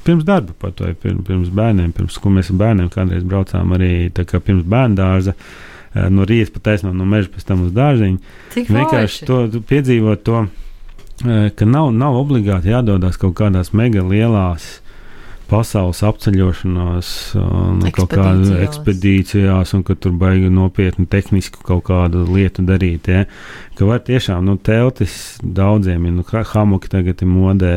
pirms 0.03 0.25
darba, 0.27 0.53
pat 0.59 0.81
vai 0.83 0.93
pirms, 0.93 1.23
pirms 1.27 1.51
bērniem, 1.55 1.91
pirms 1.95 2.17
ko 2.19 2.31
mēs 2.33 2.51
ar 2.53 2.59
bērniem 2.61 2.89
kādreiz 2.93 3.25
braucām 3.27 3.75
arī 3.77 3.91
pirms 4.11 4.65
bērnu 4.67 4.99
dārza. 4.99 5.35
eh, 5.95 6.09
No 6.09 6.25
rīta 6.25 6.53
pat 6.53 6.63
taisnām 6.69 6.97
no 6.97 7.05
meža, 7.05 7.31
pēc 7.33 7.47
tam 7.47 7.63
uz 7.65 7.71
dārziņu. 7.71 8.19
Cik 8.53 8.69
Vienkārši 8.75 9.25
to 9.25 9.61
piedzīvot, 9.69 10.23
to, 10.23 10.47
eh, 11.25 11.49
ka 11.55 11.65
nav, 11.65 11.91
nav 11.93 12.19
obligāti 12.19 12.73
jādodas 12.73 13.17
kaut 13.17 13.35
kādās 13.35 13.73
mega 13.73 14.03
lielās 14.03 14.79
pasaules 15.49 16.01
apceļošanās, 16.05 17.09
un 17.41 17.81
kaut 17.95 18.13
kādā 18.13 18.59
Ekspedīcijās. 18.65 19.73
un 19.75 19.83
ka 19.87 19.95
tur 19.95 20.13
baigi 20.19 20.51
nopietni 20.53 21.07
tehniski 21.09 21.63
kaut 21.65 21.85
kādu 21.89 22.25
lietu 22.29 22.65
darīt. 22.67 23.09
Ja? 23.09 23.25
Ka 23.77 23.89
var 23.89 24.03
tiešām, 24.05 24.45
nu, 24.45 24.57
teltis 24.57 25.39
daudziem 25.43 26.05
ir, 26.05 26.15
nu, 26.19 26.25
kā 26.27 26.43
hamuki 26.53 26.91
tagad 26.91 27.21
ir 27.23 27.31
modē, 27.31 27.75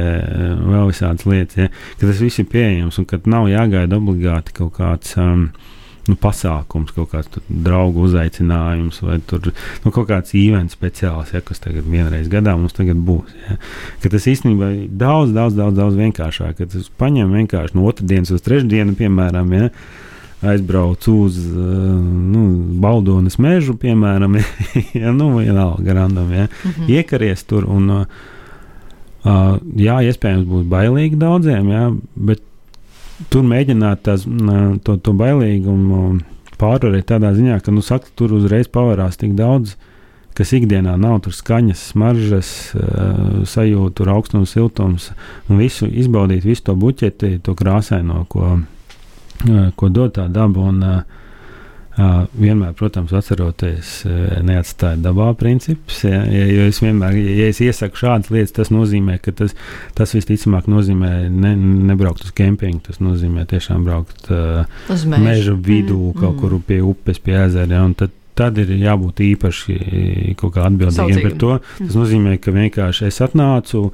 vēl 0.63 0.91
visādas 0.93 1.27
lietas, 1.29 1.61
ja? 1.65 1.69
ka 1.99 2.07
tas 2.07 2.23
viss 2.23 2.43
ir 2.43 2.49
pieejams, 2.53 2.99
un 3.01 3.09
ka 3.09 3.21
nav 3.27 3.49
jāgaida 3.53 4.01
obligāti 4.01 4.57
kaut 4.61 4.77
kāds. 4.81 5.17
Um, 5.21 5.51
nu, 6.09 6.17
pasākums, 6.19 6.93
kaut 6.97 7.13
kāds 7.13 7.43
draugu 7.47 8.07
uzaicinājums, 8.09 9.03
vai 9.07 9.19
tur, 9.27 9.53
nu, 9.85 9.93
kaut 9.95 10.09
kāds 10.11 10.35
īvents 10.39 10.75
speciāls, 10.77 11.33
ja, 11.35 11.43
kas 11.47 11.63
tagad 11.63 11.87
vienreiz 11.87 12.31
gadā 12.33 12.57
mums 12.59 12.75
būs. 12.77 13.35
Ja. 13.47 13.59
Ka 14.03 14.13
tas 14.13 14.27
īstenībā 14.27 14.71
ir 14.75 14.87
daudz, 14.89 15.35
daudz, 15.37 15.55
daudz, 15.59 15.77
daudz 15.79 15.99
vienkāršāk. 16.01 16.57
Kad 16.59 16.73
tas 16.75 16.91
paņem 16.99 17.35
vienkārši 17.39 17.79
no 17.79 17.87
otrdienas 17.91 18.35
uz 18.35 18.43
trešdienu, 18.43 18.97
piemēram. 18.99 19.53
Ja, 19.59 19.71
aizbraucu 20.43 21.13
uz 21.23 21.37
nu, 21.55 22.45
Baldonas 22.83 23.39
mežu, 23.39 23.77
piemēram, 23.79 24.41
ja, 25.03 25.13
nu, 25.15 25.29
vienalga 25.37 25.95
randam, 25.95 26.33
ja, 26.35 26.49
mm 26.51 26.71
-hmm. 26.71 26.91
iekaries 26.99 27.45
tur. 27.47 27.69
Un, 27.71 27.91
uh, 27.91 28.07
jā, 29.77 30.01
iespējams, 30.03 30.49
būs 30.49 30.67
bailīgi 30.67 31.21
daudziem, 31.21 31.69
jā, 31.71 31.85
bet 32.17 32.43
tur 33.31 33.47
mēģināt 33.47 34.03
tās, 34.09 34.27
to, 34.85 34.97
to 34.99 35.15
bailīgumu 35.17 36.03
pārvarēt 36.61 37.09
tādā 37.11 37.33
ziņā, 37.37 37.61
ka 37.63 37.75
nu, 37.75 37.83
saka, 37.85 38.11
tur 38.19 38.35
uzreiz 38.37 38.71
pavērās 38.73 39.19
tik 39.21 39.35
daudz, 39.39 39.77
kas 40.39 40.53
ikdienā 40.57 40.95
nav 41.01 41.21
tur 41.25 41.35
skaņas, 41.37 41.81
smaržas, 41.93 42.53
sajūta, 43.53 43.95
tur 43.99 44.13
augstums, 44.15 44.55
siltums 44.55 45.11
un 45.49 45.61
visu 45.61 45.89
izbaudīt, 45.91 46.47
visu 46.47 46.71
to 46.71 46.77
buķeti, 46.79 47.35
to 47.45 47.57
krāsaino, 47.59 48.25
ko, 48.33 48.55
ko 49.77 49.91
dod 49.93 50.17
tā 50.19 50.31
daba. 50.33 50.71
Un, 50.73 50.87
Uh, 50.93 51.22
vienmēr, 51.97 52.73
protams, 52.77 53.13
atceroties, 53.13 53.91
neatstāt 54.45 55.03
dabā 55.05 55.29
principus. 55.37 56.03
Ja, 56.07 56.23
ja, 56.25 56.47
ja 56.49 56.69
es 56.71 56.81
vienmēr, 56.81 57.19
ja 57.21 57.51
es 57.53 57.61
iesaku 57.61 58.01
šādas 58.01 58.33
lietas, 58.33 58.55
tas 58.57 58.73
nozīmē, 58.73 59.19
ka 59.23 59.35
tas, 59.37 59.53
tas 59.99 60.15
visticamāk 60.17 60.71
nozīmē 60.73 61.13
ne, 61.29 61.53
nebraukt 61.91 62.25
uz 62.25 62.33
kempingu. 62.37 62.81
Tas 62.89 63.03
nozīmē 63.05 63.45
tiešām 63.51 63.85
braukt 63.85 64.33
uh, 64.33 64.65
uz 64.93 65.05
mežu. 65.05 65.27
meža 65.27 65.59
vidū, 65.59 66.01
mm. 66.15 66.17
kaut 66.23 66.33
mm. 66.33 66.41
kur 66.41 66.59
pie 66.65 66.81
upes, 66.81 67.21
pie 67.21 67.37
ezera. 67.45 67.69
Ja, 67.77 67.85
tad, 67.99 68.17
tad 68.39 68.59
ir 68.63 68.73
jābūt 68.73 69.21
īpaši 69.29 69.79
kaut 70.41 70.57
kā 70.57 70.67
atbildīgiem 70.71 71.23
par 71.29 71.39
to. 71.45 71.55
Tas 71.77 71.87
mm. 71.91 71.95
nozīmē, 72.01 72.37
ka 72.41 72.57
vienkārši 72.57 73.11
es 73.13 73.21
atnācu. 73.25 73.91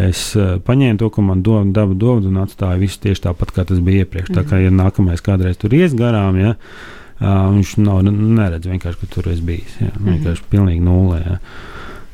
Es 0.00 0.20
paņēmu 0.36 1.00
to, 1.00 1.08
ko 1.12 1.24
man 1.24 1.40
dod, 1.44 1.72
daba 1.76 1.96
dod, 1.98 2.28
un 2.28 2.38
atstāju 2.44 2.84
visu 2.84 3.00
tieši 3.02 3.24
tāpat, 3.24 3.50
kā 3.56 3.64
tas 3.68 3.80
bija 3.84 4.04
iepriekš. 4.04 4.30
Mm. 4.30 4.36
Tā 4.38 4.44
kā 4.46 4.60
ja 4.62 4.70
nākamais 4.72 5.24
kādreiz 5.24 5.58
tur 5.60 5.74
ies 5.76 5.96
garām, 5.98 6.38
ja, 6.40 6.54
uh, 6.54 6.99
Uh, 7.20 7.50
viņš 7.52 7.74
nav 7.84 8.00
neredz 8.08 8.64
vienkārši, 8.64 8.98
ka 9.02 9.08
tur 9.14 9.28
es 9.28 9.42
biju. 9.44 9.66
Jā, 9.80 9.90
mm 9.90 9.92
-hmm. 9.96 10.08
Vienkārši 10.08 10.48
pilnīgi 10.50 10.80
nulē. 10.80 11.20
Jā. 11.26 11.38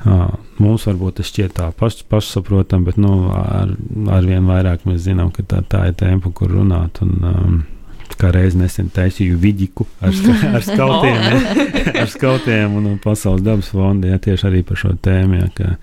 Uh, 0.06 0.34
mums 0.58 0.86
varbūt 0.86 1.16
tas 1.18 1.26
šķiet 1.26 1.54
tā 1.54 1.72
paš, 1.72 2.02
pašsaprotami, 2.08 2.84
bet 2.84 2.96
nu, 2.96 3.30
ar, 3.30 3.70
ar 4.10 4.26
vien 4.26 4.46
vairāk 4.46 4.84
mēs 4.84 5.06
zinām, 5.06 5.30
ka 5.30 5.42
tā, 5.42 5.62
tā 5.62 5.86
ir 5.88 5.94
tempa, 5.94 6.30
kur 6.30 6.50
runāt. 6.50 7.02
Un, 7.02 7.10
um, 7.22 7.62
kā 8.20 8.32
reiz 8.34 8.56
nesen 8.58 8.90
taisīju 8.94 9.38
vidiku 9.40 9.86
ar, 10.00 10.14
ska, 10.16 10.34
ar 10.56 10.64
skautiem, 10.64 11.22
ja, 11.22 11.94
ar 12.02 12.12
skautiem 12.12 12.76
un, 12.78 12.92
un 12.94 13.00
Pasaules 13.02 13.44
dabas 13.44 13.70
fondu, 13.72 14.10
ja 14.12 14.20
tieši 14.22 14.50
arī 14.50 14.62
par 14.66 14.80
šo 14.80 14.94
tēmu. 15.04 15.40
Ja, 15.40 15.48
ka, 15.56 15.74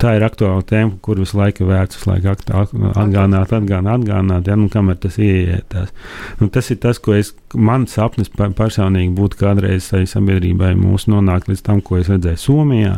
tā 0.00 0.14
ir 0.18 0.24
aktuāla 0.26 0.64
tēma, 0.66 0.96
kur 1.04 1.20
visu 1.22 1.38
laiku 1.38 1.68
vērts 1.68 1.98
visu 1.98 2.10
laiku 2.10 2.32
atgādināt, 2.32 3.52
atgādināt, 3.52 3.52
atgādināt, 4.00 4.48
ja, 4.50 4.56
nu, 4.58 4.68
kamēr 4.72 4.98
tas 5.04 5.18
ieietās. 5.22 5.92
Nu, 6.40 6.48
tas 6.52 6.70
ir 6.74 6.80
tas, 6.82 7.00
ko 7.02 7.14
es, 7.18 7.34
mans 7.54 7.94
sapnis 7.94 8.32
personīgi 8.32 9.14
būtu 9.14 9.40
kādreiz 9.44 9.90
sabiedrībai 9.92 10.74
mūsu 10.78 11.12
nonākt 11.14 11.50
līdz 11.52 11.62
tam, 11.66 11.84
ko 11.84 12.00
es 12.00 12.10
redzēju 12.12 12.42
Somijā, 12.42 12.96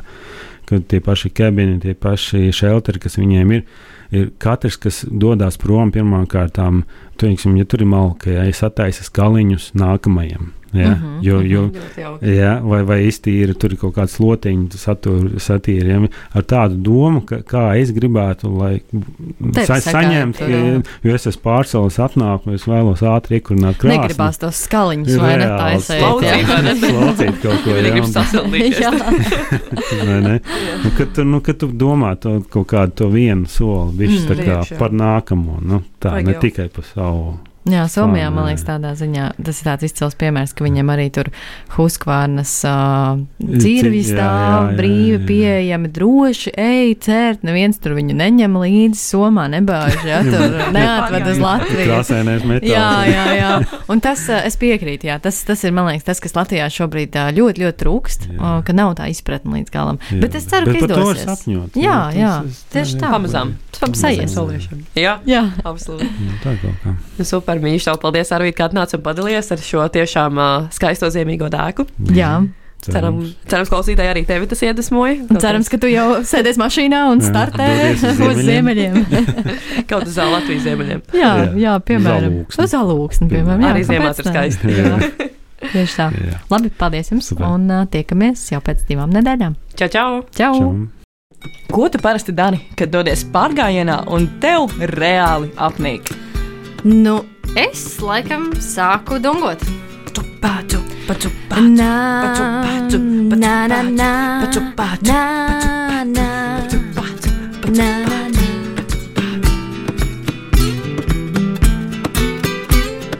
kad 0.66 0.88
tie 0.90 1.02
paši 1.04 1.30
kabini, 1.36 1.78
tie 1.82 1.94
paši 1.98 2.48
šelteri, 2.56 3.02
kas 3.02 3.20
viņiem 3.20 3.54
ir, 3.58 3.66
ir 4.16 4.30
katrs, 4.42 4.78
kas 4.80 5.02
dodas 5.06 5.58
prom 5.60 5.92
pirmām 5.94 6.26
kārtām, 6.30 6.84
teiksim, 7.20 7.56
ja 7.60 7.64
tur 7.68 7.84
ir 7.84 7.90
malka, 7.90 8.30
ja 8.32 8.46
es 8.48 8.62
attaisu 8.66 9.06
skaliņus 9.06 9.72
nākamajam. 9.78 10.52
Ja, 10.72 10.88
mm 10.88 10.94
-hmm. 10.94 11.18
jo, 11.22 11.40
jo, 11.40 11.70
ja, 12.20 12.60
vai, 12.62 12.82
vai 12.82 12.98
iztīra 13.06 13.54
tur 13.54 13.76
kaut 13.76 13.94
kāda 13.94 14.10
slotiņa, 14.10 14.68
satīra. 15.38 15.88
Ja, 15.88 16.00
ar 16.34 16.42
tādu 16.42 16.74
domu, 16.82 17.20
ka, 17.20 17.36
kā 17.36 17.78
es 17.80 17.92
gribētu, 17.94 18.50
lai 18.58 18.80
sa, 19.64 19.80
saņemtu, 19.80 20.48
ja, 20.50 20.82
jo 21.02 21.14
es 21.14 21.26
esmu 21.26 21.42
pārcēlis 21.42 21.98
apnākumu, 22.02 22.54
es 22.54 22.66
vēlos 22.66 23.02
ātri 23.02 23.38
iekurināt 23.38 23.78
krāsni. 23.78 24.02
Negribās 24.02 24.38
tos 24.38 24.64
skaliņus 24.66 25.16
vai 25.22 25.36
ne 25.38 25.46
taisīt. 25.46 26.00
Slaucīt 26.82 27.42
kaut 27.42 27.64
ko, 27.64 27.70
ja. 27.76 27.94
Un, 28.02 28.54
jā. 28.70 28.92
vai 30.10 30.20
ne? 30.20 30.40
Nu, 30.84 30.90
kad, 30.98 31.12
tu, 31.14 31.24
nu, 31.24 31.40
kad 31.40 31.56
tu 31.56 31.70
domā 31.72 32.16
to, 32.20 32.40
kaut 32.50 32.66
kādu 32.66 32.92
to 32.92 33.08
vienu 33.08 33.46
soli, 33.46 33.92
bišķi 34.02 34.22
mm, 34.22 34.28
tā 34.30 34.34
kā 34.44 34.78
par 34.78 34.90
nākamo, 34.92 35.60
nu, 35.62 35.82
tā, 36.00 36.10
Vajag 36.10 36.26
ne 36.26 36.32
jau. 36.32 36.40
tikai 36.40 36.68
par 36.68 36.84
savu 36.94 37.38
Jā, 37.66 37.88
Somijā, 37.90 38.28
man 38.30 38.46
liekas, 38.46 38.62
tādā 38.62 38.92
ziņā 38.94 39.24
tas 39.42 39.58
ir 39.58 39.66
tāds 39.66 39.86
izcils 39.88 40.14
piemērs, 40.20 40.52
ka 40.54 40.62
viņiem 40.62 40.90
arī 40.92 41.06
tur 41.10 41.32
Huskvārnas 41.74 42.52
uh, 42.68 43.18
cirvi 43.42 44.04
stāv 44.06 44.70
brīvi, 44.78 45.18
pieejami, 45.26 45.90
droši, 45.90 46.52
ej, 46.62 46.94
cērt, 47.02 47.42
neviens 47.46 47.80
tur 47.82 47.96
viņu 47.98 48.14
neņem 48.20 48.54
līdzi, 48.62 49.00
Somā 49.02 49.48
nebāž, 49.50 49.98
jā, 50.06 50.20
tur 50.30 50.54
neatved 50.76 51.26
uz 51.32 51.42
Latviju. 51.42 51.88
Krāsēnēs 51.90 52.46
metāls. 52.46 52.70
Jā, 52.70 52.86
jā, 53.10 53.26
jā. 53.34 53.50
Un 53.90 54.04
tas, 54.04 54.22
es 54.36 54.58
piekrītu, 54.62 55.10
jā, 55.10 55.18
tas, 55.22 55.42
tas 55.48 55.66
ir, 55.66 55.74
man 55.74 55.90
liekas, 55.90 56.06
tas, 56.06 56.22
kas 56.22 56.38
Latvijā 56.38 56.70
šobrīd 56.70 57.18
ļoti, 57.34 57.66
ļoti 57.66 57.80
trūkst, 57.82 58.28
jā. 58.30 58.54
ka 58.62 58.78
nav 58.78 58.94
tā 59.00 59.10
izpratne 59.10 59.58
līdz 59.58 59.74
galam. 59.74 59.98
Jā. 60.06 60.22
Bet 60.22 60.38
es 60.38 60.46
ceru, 60.46 60.70
Bet 60.70 60.78
ka 60.78 60.86
izdosies. 60.86 61.26
Sapņot, 61.26 61.82
jā, 61.82 61.98
jā, 62.14 62.32
tieši 62.74 63.02
tā. 63.02 63.10
Pamazām. 63.16 63.56
Pamazām. 63.76 64.86
Jā, 64.96 65.18
jā. 65.28 65.42
absolūti. 65.66 66.08
Tā 66.44 66.54
kaut 66.62 66.80
kā. 66.84 66.94
Super 67.26 67.55
super 67.56 67.64
mīļš. 67.64 67.88
Tev 67.88 67.98
paldies, 68.02 68.30
Arvīt, 68.36 68.56
ka 68.58 68.68
atnāci 68.68 68.98
un 68.98 69.02
padalījies 69.06 69.50
ar 69.54 69.64
šo 69.64 69.88
tiešām 69.92 70.38
uh, 70.38 70.70
skaisto 70.74 71.10
ziemīgo 71.12 71.50
dēku. 71.52 71.88
Jā. 72.16 72.38
Ceram, 72.86 73.16
cerams, 73.48 73.70
klausītāji 73.72 74.10
arī 74.12 74.22
tevi 74.28 74.46
tas 74.46 74.60
iedvesmoja. 74.62 75.38
Cerams, 75.42 75.70
ka 75.72 75.78
tu 75.80 75.88
jau 75.90 76.20
sēdies 76.28 76.58
mašīnā 76.60 77.00
un 77.10 77.22
startē 77.24 77.66
jā, 77.66 78.12
uz 78.28 78.42
ziemeļiem. 78.46 78.98
Kaut 79.90 80.06
uz 80.06 80.18
Latvijas 80.20 80.66
ziemeļiem. 80.68 81.00
Jā, 81.16 81.32
jā, 81.40 81.48
jā 81.64 81.76
piemēram. 81.88 82.42
Uz 82.46 82.76
alūksni, 82.78 83.30
piemēram. 83.32 83.64
Jā, 83.64 83.72
arī 83.72 83.86
ziemā 83.88 84.12
ir 84.12 84.28
skaisti. 84.28 84.76
Tieši 85.72 85.96
tā. 85.96 86.10
Jā. 86.14 86.42
Labi, 86.52 86.70
paldies 86.78 87.10
jums. 87.10 87.32
Super. 87.32 87.48
Un 87.48 87.66
uh, 87.72 87.86
tiekamies 87.90 88.44
jau 88.52 88.60
pēc 88.62 88.84
divām 88.86 89.10
nedēļām. 89.16 89.56
Čau, 89.74 89.88
čau! 89.90 90.10
čau. 90.36 90.52
čau. 90.60 90.70
Ko 91.72 91.88
tu 91.90 91.98
parasti 92.02 92.32
dari, 92.36 92.60
kad 92.78 92.92
dodies 92.92 93.24
pārgājienā 93.34 94.04
un 94.14 94.28
tev 94.42 94.70
reāli 94.94 95.50
apnīk? 95.58 96.12
Nu, 96.86 97.18
Es 97.54 98.00
laikam 98.02 98.50
sāku 98.58 99.20
dungot. 99.22 99.62
Paču, 100.40 100.80
paču, 101.06 101.30
paču, 101.48 101.70
paču, 102.24 102.46
paču, 102.82 103.00
paču, 103.00 103.00
paču, 104.42 104.60
paču. 104.80 105.16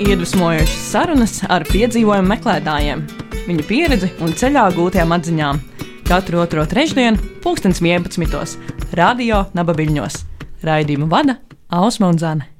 Iedvesmojošas 0.07 0.83
sarunas 0.93 1.41
ar 1.51 1.65
piedzīvojumu 1.67 2.31
meklētājiem, 2.31 3.03
viņu 3.49 3.65
pieredzi 3.67 4.13
un 4.23 4.35
ceļā 4.39 4.67
gūtajām 4.77 5.15
atziņām. 5.17 5.63
Katru 6.07 6.39
otro 6.45 6.63
trešdienu, 6.71 7.19
pulkstens 7.43 7.83
11. 7.83 8.59
Radio 8.95 9.47
Nabaviļņos. 9.59 10.21
Raidījumu 10.63 11.11
vada 11.11 11.41
Ausma 11.75 12.13
un 12.13 12.23
Zana. 12.23 12.56